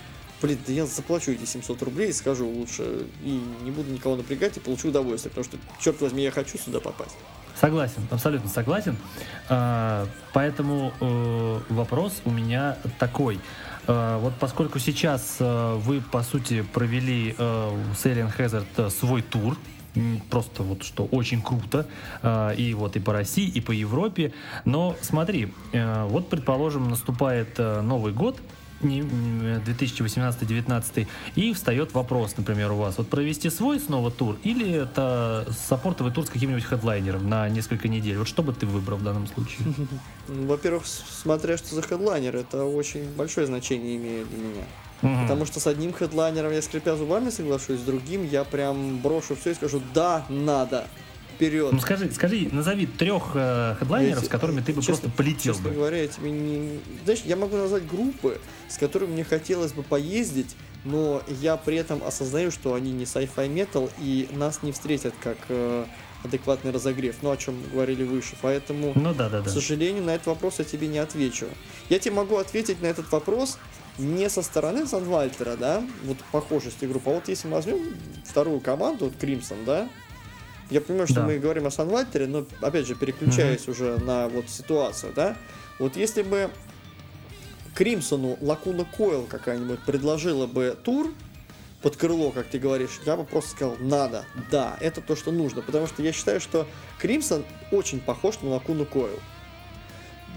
[0.43, 4.57] Блин, да я заплачу эти 700 рублей и скажу лучше, и не буду никого напрягать,
[4.57, 7.17] и получу удовольствие, потому что, черт возьми, я хочу сюда попасть.
[7.59, 8.97] Согласен, абсолютно согласен.
[9.49, 13.41] А, Поэтому э, вопрос у меня такой.
[13.87, 19.23] А, Вот поскольку сейчас э, вы, по сути, провели э, с Alien Hazard э, свой
[19.23, 19.57] тур,
[20.31, 21.87] просто вот что очень круто,
[22.23, 24.33] а, и вот и по России, и по Европе,
[24.65, 28.39] но смотри, э, вот, предположим, наступает э, Новый год,
[28.81, 34.71] не, м, 2018-19, и встает вопрос, например, у вас, вот провести свой снова тур, или
[34.71, 38.19] это саппортовый тур с каким-нибудь хедлайнером на несколько недель?
[38.19, 39.67] Вот что бы ты выбрал в данном случае?
[40.29, 44.65] Ну, Во-первых, смотря что за хедлайнер, это очень большое значение имеет для меня.
[45.03, 45.23] Мгм.
[45.23, 49.51] Потому что с одним хедлайнером я скрипя зубами соглашусь, с другим я прям брошу все
[49.51, 50.87] и скажу, да, надо,
[51.37, 51.73] вперед.
[51.73, 55.69] Ну скажи, скажи, назови трех э, хедлайнеров, с которыми ты бы честно- просто полетел Честно
[55.71, 55.75] бы.
[55.77, 56.81] говоря, я тебе не...
[57.05, 62.03] Знаешь, я могу назвать группы, с которыми мне хотелось бы поездить, но я при этом
[62.05, 65.85] осознаю, что они не sci-fi metal и нас не встретят как э,
[66.25, 68.35] адекватный разогрев, ну о чем говорили выше.
[68.43, 69.51] Поэтому, Ну да, да, к да.
[69.51, 71.47] сожалению, на этот вопрос я тебе не отвечу.
[71.89, 73.59] Я тебе могу ответить на этот вопрос
[73.99, 77.79] не со стороны Санвальтера, да, вот похожести групп, а вот если мы возьмем
[78.29, 79.89] вторую команду, вот Crimson, да,
[80.71, 81.27] я понимаю, что Да.
[81.27, 85.37] мы говорим о Санвальтере, но, опять же, переключаясь уже на вот ситуацию, да,
[85.79, 86.51] вот если бы
[87.75, 91.13] Кримсону Лакуна Койл какая-нибудь предложила бы тур
[91.83, 95.63] под крыло, как ты говоришь, я бы просто сказал, надо, да, это то, что нужно,
[95.63, 96.67] потому что я считаю, что
[96.99, 99.21] Кримсон очень похож на Лакуну Койл.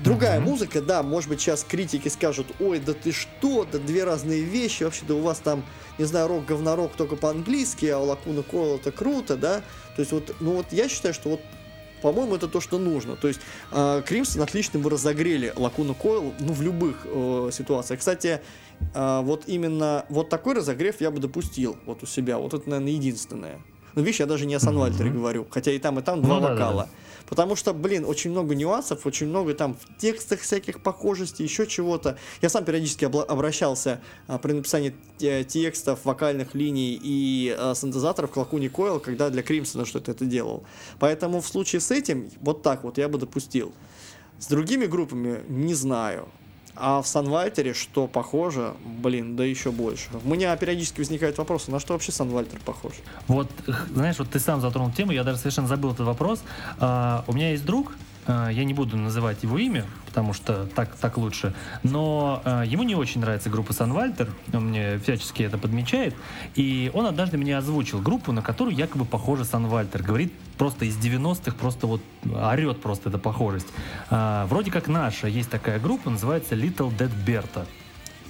[0.03, 0.49] Другая Мгм.
[0.49, 4.83] музыка, да, может быть, сейчас критики скажут, ой, да ты что, да две разные вещи,
[4.83, 5.63] вообще, да у вас там,
[5.97, 9.61] не знаю, рок говнорок только по-английски, а у Лакуна Койл это круто, да,
[9.95, 11.41] то есть вот, ну вот я считаю, что вот
[12.01, 13.17] по-моему, это то, что нужно.
[13.17, 13.41] То есть
[13.73, 17.99] э, Кримсон отлично вы разогрели Лакуну Койл, ну, в любых э, ситуациях.
[17.99, 18.39] Кстати,
[18.95, 22.37] э, вот именно вот такой разогрев я бы допустил вот у себя.
[22.37, 23.59] Вот это, наверное, единственное.
[23.95, 25.19] Ну, видишь, я даже не о Санвальтере Мгм.
[25.19, 26.83] говорю, хотя и там, и там два Ну да, да, вокала.
[26.83, 26.89] да.
[27.29, 32.17] Потому что, блин, очень много нюансов, очень много там в текстах всяких похожестей, еще чего-то.
[32.41, 38.37] Я сам периодически обращался а, при написании те- текстов, вокальных линий и а, синтезаторов к
[38.37, 40.63] Лакуни Койл, когда для Кримсона что-то это делал.
[40.97, 43.73] Поэтому в случае с этим, вот так вот я бы допустил.
[44.39, 46.27] С другими группами не знаю.
[46.75, 50.07] А в Санвальтере что похоже, блин, да еще больше.
[50.23, 52.93] У меня периодически возникают вопросы, на что вообще Санвальтер похож?
[53.27, 53.49] Вот,
[53.93, 56.41] знаешь, вот ты сам затронул тему, я даже совершенно забыл этот вопрос.
[56.79, 57.93] А, у меня есть друг,
[58.29, 61.53] я не буду называть его имя, потому что так, так лучше,
[61.83, 66.15] но а, ему не очень нравится группа Санвальтер, он мне всячески это подмечает,
[66.55, 70.03] и он однажды мне озвучил группу, на которую якобы похожа Санвальтер.
[70.03, 73.67] Говорит просто из 90-х, просто вот орет просто эта похожесть.
[74.09, 77.65] А, вроде как наша есть такая группа, называется Little Dead Berta.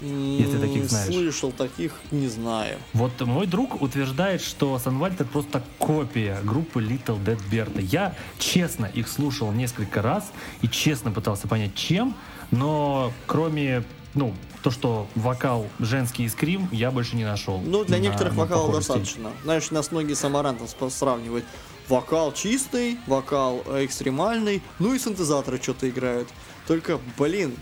[0.01, 1.13] Если таких знаешь.
[1.13, 2.77] Слышал таких, не знаю.
[2.93, 7.81] Вот мой друг утверждает, что Санвальтер просто копия группы Little Dead Berta.
[7.81, 10.31] Я честно их слушал несколько раз
[10.61, 12.15] и честно пытался понять, чем,
[12.51, 17.59] но кроме, ну, то, что вокал женский и скрим, я больше не нашел.
[17.59, 19.31] Ну, для на- некоторых на достаточно.
[19.43, 21.45] Знаешь, нас многие с Амарантом сравнивают.
[21.87, 26.29] Вокал чистый, вокал экстремальный, ну и синтезаторы что-то играют.
[26.67, 27.55] Только, блин,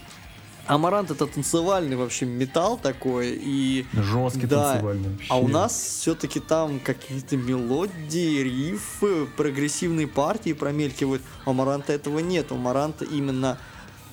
[0.67, 5.27] Амарант это танцевальный вообще металл такой, и Жесткий Да, танцевальный вообще.
[5.29, 11.21] А у нас все-таки там какие-то мелодии, рифы, прогрессивные партии промелькивают.
[11.45, 12.51] У Амаранта этого нет.
[12.51, 13.57] У Амаранта именно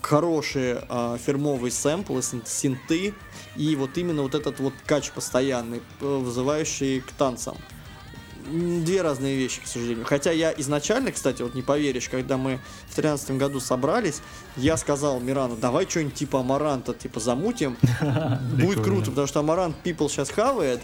[0.00, 3.14] хорошие а, фирмовые сэмплы, син- синты
[3.56, 7.56] и вот именно вот этот вот кач постоянный, э, вызывающий к танцам.
[8.46, 10.04] Две разные вещи, к сожалению.
[10.04, 14.20] Хотя я изначально, кстати, вот не поверишь, когда мы в тринадцатом году собрались,
[14.56, 17.76] я сказал Мирану, давай что-нибудь типа Амаранта, типа замутим,
[18.60, 20.80] Будет круто, потому что Амарант People сейчас хавает,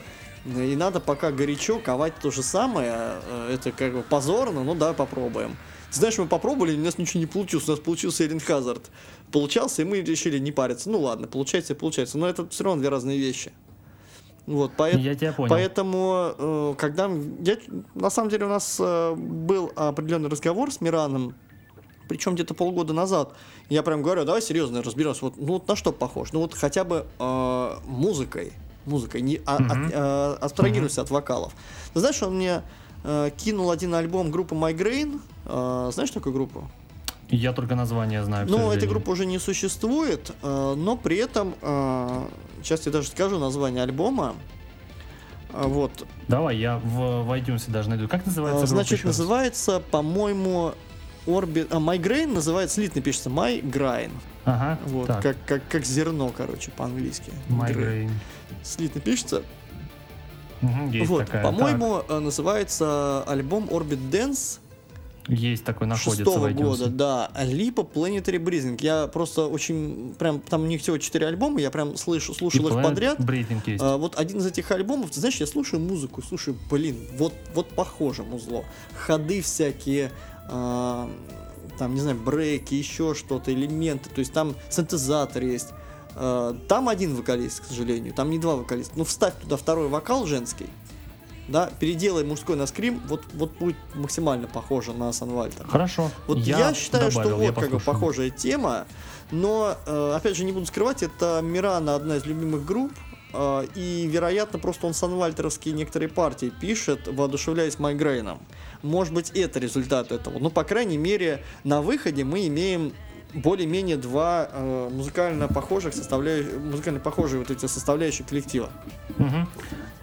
[0.46, 2.92] и надо пока горячо ковать то же самое.
[2.94, 5.56] э, Это как бы позорно, ну да, попробуем.
[5.92, 7.68] Знаешь, мы попробовали, у нас ничего не получилось.
[7.68, 8.90] У нас получился Эрин Хазард.
[9.32, 10.88] Получался, и мы решили не париться.
[10.88, 12.16] Ну ладно, получается и получается.
[12.16, 13.52] Но это все равно две разные вещи.
[14.50, 15.48] Вот, поэт- Я тебя понял.
[15.50, 17.08] Поэтому, э, когда...
[17.40, 17.56] Я,
[17.94, 21.34] на самом деле у нас э, был определенный разговор с Мираном
[22.08, 23.34] причем где-то полгода назад.
[23.68, 25.26] Я прям говорю, давай серьезно разберемся.
[25.26, 26.32] Вот, ну вот на что похож?
[26.32, 28.52] Ну вот хотя бы э, музыкой.
[28.84, 29.20] Музыкой.
[29.20, 29.70] Не, а, Мгм.
[29.86, 31.52] от, э, абстрагируйся от вокалов.
[31.94, 32.62] Ты знаешь, он мне
[33.04, 35.20] э, кинул один альбом группы Migraine.
[35.46, 36.68] Э, знаешь такую группу?
[37.30, 38.46] Я только название знаю.
[38.48, 42.26] Ну, эта группа уже не существует, э, но при этом, э,
[42.62, 44.34] сейчас я даже скажу название альбома.
[45.52, 48.08] А, Вот, Давай, я в, в iTunes даже найду.
[48.08, 50.74] Как называется группа Значит, называется, по-моему,
[51.26, 51.68] Orbit...
[51.70, 54.12] А, Migraine называется, слитно пишется, Migraine.
[54.44, 57.32] Ага, Вот, так, как, как, как зерно, короче, по-английски.
[57.48, 58.10] Migraine.
[58.62, 59.42] Слитно пишется.
[60.92, 61.42] Есть вот, такая.
[61.42, 64.58] по-моему, э, называется альбом Orbit Dance
[65.28, 66.62] есть такой, находится шестого в iTunes.
[66.62, 67.30] года, да.
[67.44, 68.78] Либо Planetary Breathing.
[68.80, 72.68] Я просто очень, прям, там у них всего четыре альбома, я прям слышу, И слушал
[72.68, 73.20] их Planet подряд.
[73.20, 73.82] Breathing есть.
[73.82, 77.68] А, вот один из этих альбомов, ты знаешь, я слушаю музыку, слушаю, блин, вот, вот
[77.68, 78.64] похоже музло.
[78.96, 80.10] Ходы всякие,
[80.48, 81.10] а,
[81.78, 85.68] там, не знаю, брейки, еще что-то, элементы, то есть там синтезатор есть.
[86.16, 88.94] А, там один вокалист, к сожалению, там не два вокалиста.
[88.96, 90.66] Ну, вставь туда второй вокал женский,
[91.50, 95.66] да, переделай мужской на скрим, вот, вот будет максимально похоже на Санвальтер.
[95.66, 96.10] Хорошо.
[96.26, 98.86] Вот я, считаю, добавил, что я вот как бы похожая тема,
[99.30, 102.92] но э, опять же не буду скрывать, это Мирана одна из любимых групп,
[103.34, 108.38] э, и вероятно просто он санвальтеровские некоторые партии пишет, воодушевляясь Майгрейном.
[108.82, 110.38] Может быть это результат этого.
[110.38, 112.92] Ну по крайней мере на выходе мы имеем
[113.34, 118.70] более-менее два э, музыкально похожих составляющих, музыкально похожие вот эти составляющие коллектива.
[119.18, 119.48] Мгм.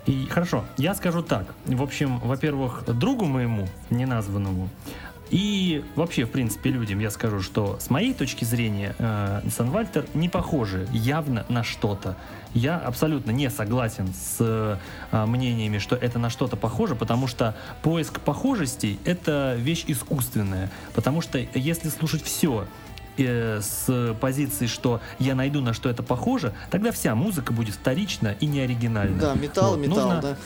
[0.07, 1.53] И хорошо, я скажу так.
[1.65, 4.69] В общем, во-первых, другу моему, неназванному,
[5.29, 10.29] и вообще, в принципе, людям я скажу, что с моей точки зрения э, Санвальтер не
[10.29, 12.15] похожи явно на что-то.
[12.53, 14.77] Я абсолютно не согласен с э,
[15.25, 20.71] мнениями, что это на что-то похоже, потому что поиск похожестей— это вещь искусственная.
[20.93, 22.65] Потому что если слушать все
[23.17, 28.35] э, с позиции, что я найду на что это похоже, тогда вся музыка будет вторична
[28.39, 29.19] и не оригинальна.
[29.19, 30.37] Да, металл, Вот, металл, нужно- да.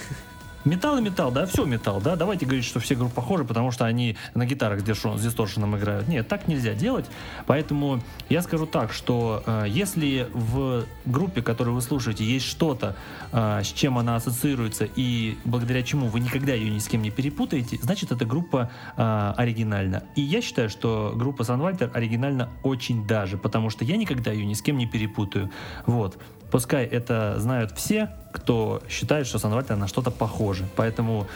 [0.64, 2.16] Металл и металл, да, все металл, да.
[2.16, 5.76] Давайте говорить, что все группы похожи, потому что они на гитарах с дишон- с дисторшеном
[5.76, 6.08] играют.
[6.08, 7.06] Нет, так нельзя делать.
[7.48, 12.96] Поэтому я скажу так, что э, если в группе, которую вы слушаете, есть что-то,
[13.32, 17.10] э, с чем она ассоциируется и благодаря чему вы никогда ее ни с кем не
[17.10, 20.04] перепутаете, значит, эта группа э, оригинальна.
[20.16, 24.54] И я считаю, что группа Sunwalter оригинальна очень даже, потому что я никогда ее ни
[24.54, 25.50] с кем не перепутаю.
[25.88, 26.20] Вот.
[26.52, 30.66] Пускай это знают все, кто считает, что Sunwalter на что-то похоже.
[30.76, 31.28] Поэтому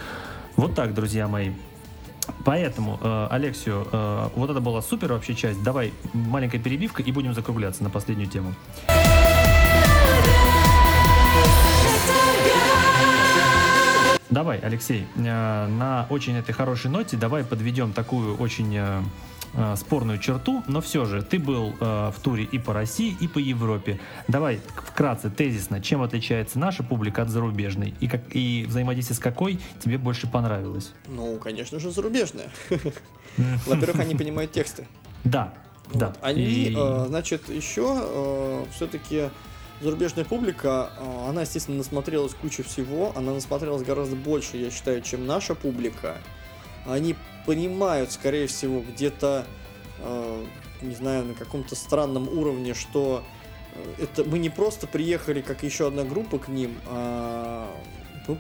[0.58, 1.52] вот так, друзья мои.
[2.44, 5.64] Поэтому, э, Алексию, э, вот это была супер вообще часть.
[5.64, 8.54] Давай маленькая перебивка и будем закругляться на последнюю тему.
[14.30, 19.06] Давай, Алексей, э, на очень этой хорошей ноте давай подведем такую очень
[19.56, 23.16] э, э, спорную черту, но все же ты был э, в туре и по России,
[23.20, 24.00] и по Европе.
[24.28, 29.60] Давай вкратце, тезисно, чем отличается наша публика от зарубежной и, как, и взаимодействие с какой
[29.84, 30.94] тебе больше понравилось?
[31.08, 32.50] Ну, конечно же, зарубежная.
[33.66, 34.88] Во-первых, они понимают тексты.
[35.24, 35.54] Да,
[35.94, 36.14] да.
[36.22, 39.30] Они, э, значит, еще все-таки
[39.82, 45.26] зарубежная публика, э, она, естественно, насмотрелась кучу всего, она насмотрелась гораздо больше, я считаю, чем
[45.26, 46.18] наша публика.
[46.86, 47.16] Они
[47.46, 49.46] понимают, скорее всего, где-то,
[50.00, 50.46] э,
[50.82, 53.24] не знаю, на каком-то странном уровне, что
[53.74, 57.70] э, это мы не просто приехали как еще одна группа к ним, а
[58.28, 58.38] ну,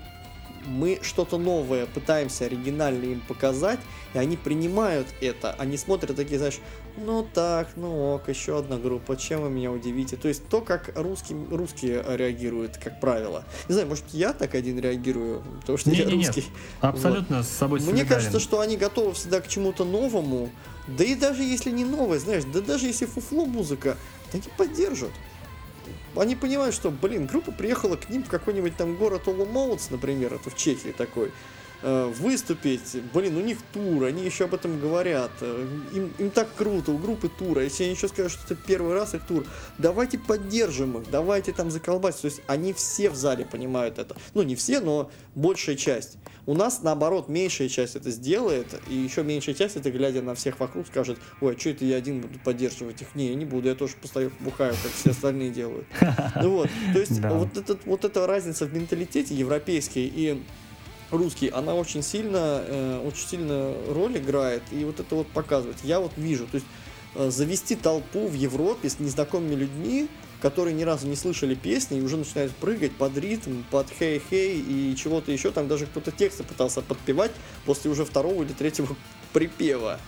[0.65, 3.79] мы что-то новое пытаемся оригинально им показать,
[4.13, 5.53] и они принимают это.
[5.53, 6.59] Они смотрят такие, знаешь,
[6.97, 10.15] ну так, ну ок, еще одна группа, чем вы меня удивите?
[10.15, 13.43] То есть то, как русские, русские реагируют, как правило.
[13.67, 16.45] Не знаю, может я так один реагирую, потому что я Не-не-не, русский.
[16.81, 18.09] Абсолютно с собой Мне солидарен.
[18.09, 20.49] кажется, что они готовы всегда к чему-то новому.
[20.87, 23.97] Да и даже если не новое, знаешь, да даже если фуфло музыка,
[24.31, 25.11] они поддержат.
[26.15, 30.49] Они понимают, что, блин, группа приехала к ним в какой-нибудь там город Оломоуц, например, это
[30.49, 31.31] в Чехии такой,
[31.85, 36.91] выступить, блин, у них тур, они еще об этом говорят, э, им, им так круто,
[36.91, 39.45] у группы тура, если они еще скажут, что это первый раз их тур,
[39.77, 44.41] давайте поддержим их, давайте там заколбать, то есть они все в зале понимают это, ну
[44.41, 46.17] не все, но большая часть.
[46.47, 50.59] У нас, наоборот, меньшая часть это сделает, и еще меньшая часть, это глядя на всех
[50.59, 53.15] вокруг, скажет, ой, а что это я один буду поддерживать их?
[53.15, 55.85] Не, я не буду, я тоже постою бухаю, как все остальные делают.
[56.41, 60.43] Ну вот, то есть вот, этот, вот эта разница в менталитете европейский и
[61.11, 65.77] русский, она очень сильно, э, очень сильно роль играет, и вот это вот показывает.
[65.83, 66.67] Я вот вижу, то есть
[67.15, 70.09] э, завести толпу в Европе с незнакомыми людьми,
[70.41, 74.95] которые ни разу не слышали песни и уже начинают прыгать под ритм, под хей-хей и
[74.95, 75.51] чего-то еще.
[75.51, 77.31] Там даже кто-то тексты пытался подпевать
[77.65, 78.95] после уже второго или третьего
[79.33, 79.99] припева.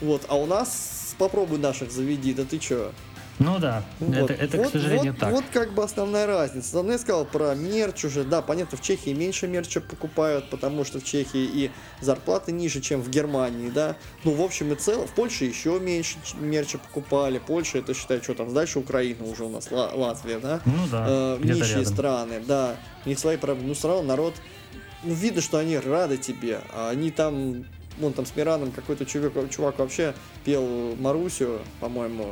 [0.00, 2.92] Вот, а у нас попробуй наших заведи, да ты чё?
[3.38, 4.30] Ну да, Вот.
[4.30, 5.30] это, это вот, к сожалению, вот, так.
[5.32, 6.66] Вот как бы основная разница.
[6.66, 8.24] Основное я сказал про мерч уже.
[8.24, 11.70] Да, понятно, в Чехии меньше мерча покупают, потому что в Чехии и
[12.00, 13.94] зарплаты ниже, чем в Германии, да.
[14.24, 17.38] Ну, в общем и целом, в Польше еще меньше мерча покупали.
[17.38, 20.60] Польша, это считай, что там дальше Украина уже у нас, Ла- Латвия, да.
[20.64, 21.92] Ну да, Э, нищие рядом.
[21.94, 22.74] страны, да.
[23.06, 23.68] У них свои проблемы.
[23.68, 24.34] Ну, все равно народ,
[25.04, 27.64] ну, видно, что они рады тебе, а они там,
[28.00, 30.12] вон там с Мираном какой-то чувак, чувак вообще
[30.44, 32.30] пел Марусю, по-моему.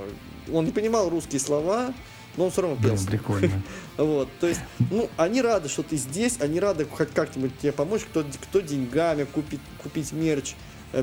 [0.53, 1.93] Он не понимал русские слова,
[2.37, 2.95] но он все равно пел.
[2.95, 3.63] Блин, прикольно.
[3.97, 4.61] Вот, то есть,
[4.91, 9.25] ну, они рады, что ты здесь, они рады хоть как-нибудь тебе помочь, кто, кто деньгами
[9.25, 10.55] купить, купить мерч.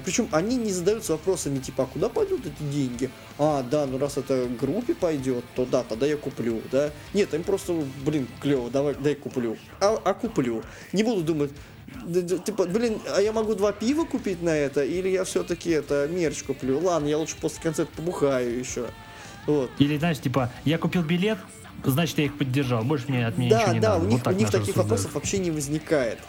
[0.06, 3.10] Причем они не задаются вопросами типа, а куда пойдут эти деньги?
[3.38, 6.91] А, да, ну раз это группе пойдет, то да, тогда я куплю, да?
[7.14, 9.57] Нет, им просто, блин, клево, давай, дай куплю.
[9.82, 10.64] А, а куплю.
[10.94, 11.52] Не буду думать,
[12.45, 16.44] типа, блин, а я могу два пива купить на это, или я все-таки это мерч
[16.44, 16.80] куплю?
[16.80, 18.88] Ладно, я лучше после концерта побухаю еще.
[19.48, 19.72] Вот.
[19.80, 21.38] Или, знаешь, типа, я купил билет,
[21.84, 22.84] значит, я их поддержал.
[22.84, 23.99] Больше мне от меня Да, ничего не да, надо.
[23.99, 24.90] у Вот них, у так них наши таких рассуждают.
[24.90, 26.20] вопросов вообще не возникает.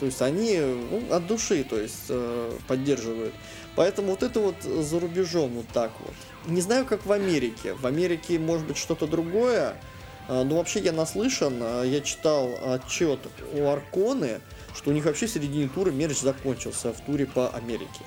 [0.00, 3.34] То есть они ну, от души, то есть э, поддерживают.
[3.76, 6.14] Поэтому вот это вот за рубежом вот так вот.
[6.46, 7.74] Не знаю, как в Америке.
[7.74, 9.74] В Америке может быть что-то другое.
[10.28, 13.20] А, Но вообще я наслышан, а, я читал отчет
[13.54, 14.40] у Арконы,
[14.74, 18.00] что у них вообще в середине тура мерч закончился в туре по Америке.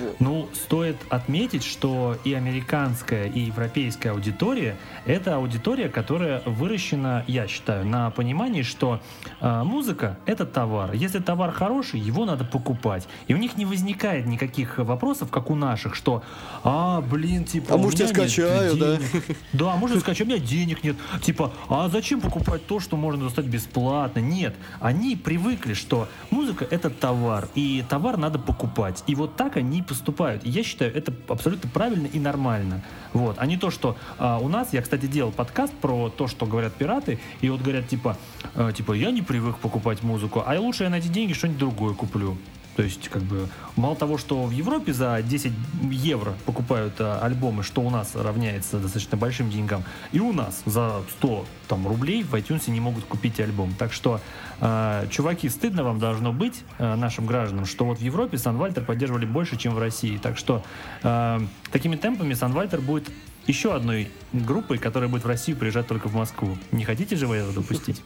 [0.00, 0.20] Вот.
[0.20, 4.76] Ну, стоит отметить, что и американская, и европейская аудитория—
[5.06, 9.00] это аудитория, которая выращена, я считаю, на понимании, что
[9.40, 10.92] э, музыка— это товар.
[10.92, 13.06] Если товар хороший, его надо покупать.
[13.28, 16.22] И у них не возникает никаких вопросов, как у наших, что
[16.64, 19.36] «А, блин, типа, А может, я скачаю, да?» денег».
[19.52, 20.96] Да, можно скачать, у меня денег нет.
[21.22, 24.20] Типа, а зачем покупать то, что можно достать бесплатно?
[24.20, 29.02] Нет, они привыкли, что музыка— это товар, и товар надо покупать.
[29.06, 30.44] И вот так они поступают.
[30.44, 32.82] И я считаю, это абсолютно правильно и нормально.
[33.12, 33.36] Вот.
[33.38, 36.74] А не то, что а, у нас, я, кстати, делал подкаст про то, что говорят
[36.74, 38.16] пираты, и вот говорят, типа,
[38.54, 41.94] э, типа, я не привык покупать музыку, а лучше я на эти деньги что-нибудь другое
[41.94, 42.36] куплю.
[42.76, 45.50] То есть, как бы, мало того, что в Европе за 10
[45.90, 49.82] евро покупают а, альбомы, что у нас равняется достаточно большим деньгам,
[50.12, 53.74] и у нас за 100 там, рублей в iTunes не могут купить альбом.
[53.78, 54.20] Так что,
[54.60, 59.24] а, чуваки, стыдно вам должно быть, а, нашим гражданам, что вот в Европе Санвальтер поддерживали
[59.24, 60.18] больше, чем в России.
[60.18, 60.62] Так что,
[61.02, 61.40] а,
[61.72, 63.08] такими темпами Санвальтер будет
[63.46, 66.58] еще одной группой, которая будет в Россию приезжать только в Москву.
[66.72, 68.02] Не хотите же вы это допустить?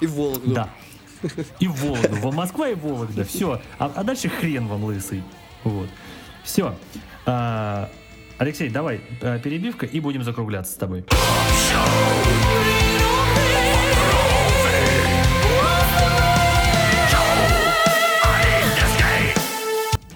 [0.00, 0.52] И в Вологду.
[0.52, 0.68] Да.
[1.60, 2.32] И Вологду.
[2.32, 3.24] Москва и Вологда.
[3.24, 3.60] Все.
[3.78, 5.22] А, а дальше хрен вам лысый.
[5.64, 5.88] Вот.
[6.42, 6.74] Все.
[8.36, 11.04] Алексей, давай а, перебивка и будем закругляться с тобой.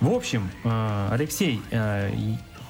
[0.00, 2.10] В общем, э, Алексей, э,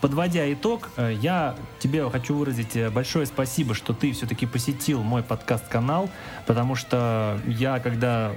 [0.01, 5.23] подводя итог, э, я тебе хочу выразить э, большое спасибо, что ты все-таки посетил мой
[5.23, 6.11] подкаст-канал,
[6.47, 8.33] потому что я, когда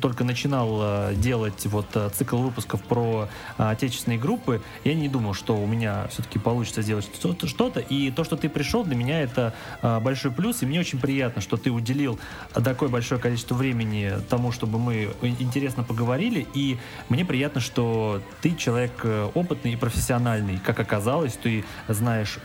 [0.00, 3.28] только начинал э, делать вот э, цикл выпусков про
[3.58, 7.08] э, отечественные группы, я не думал, что у меня все-таки получится сделать
[7.44, 7.80] что-то.
[7.80, 10.62] И то, что ты пришел, для меня это большой плюс.
[10.62, 12.18] И мне очень приятно, что ты уделил
[12.52, 16.46] такое большое количество времени тому, чтобы мы интересно поговорили.
[16.54, 16.78] И
[17.08, 19.04] мне приятно, что ты человек
[19.34, 20.58] опытный и профессиональный.
[20.58, 22.38] Как оказалось, ты знаешь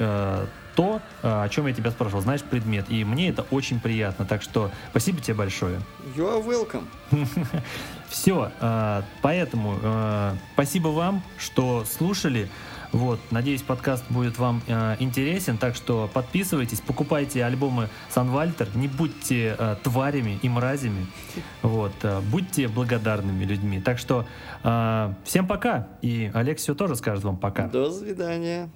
[0.80, 2.86] то, э, о чем я тебя спрашивал, знаешь предмет.
[2.88, 4.24] И мне это очень приятно.
[4.24, 5.82] Так что спасибо тебе большое.
[6.16, 6.86] You are welcome.
[8.08, 8.50] Все,
[9.22, 12.48] поэтому э, спасибо вам, что слушали.
[12.94, 19.56] Вот, надеюсь, подкаст будет вам э, интересен, так что подписывайтесь, покупайте альбомы Санвальтер, не будьте
[19.60, 21.06] э, тварями и мразями,
[21.62, 23.80] вот, э, будьте благодарными людьми.
[23.80, 24.26] Так что
[24.64, 27.68] э, всем пока, и Олег все тоже скажет вам пока.
[27.68, 28.72] До свидания.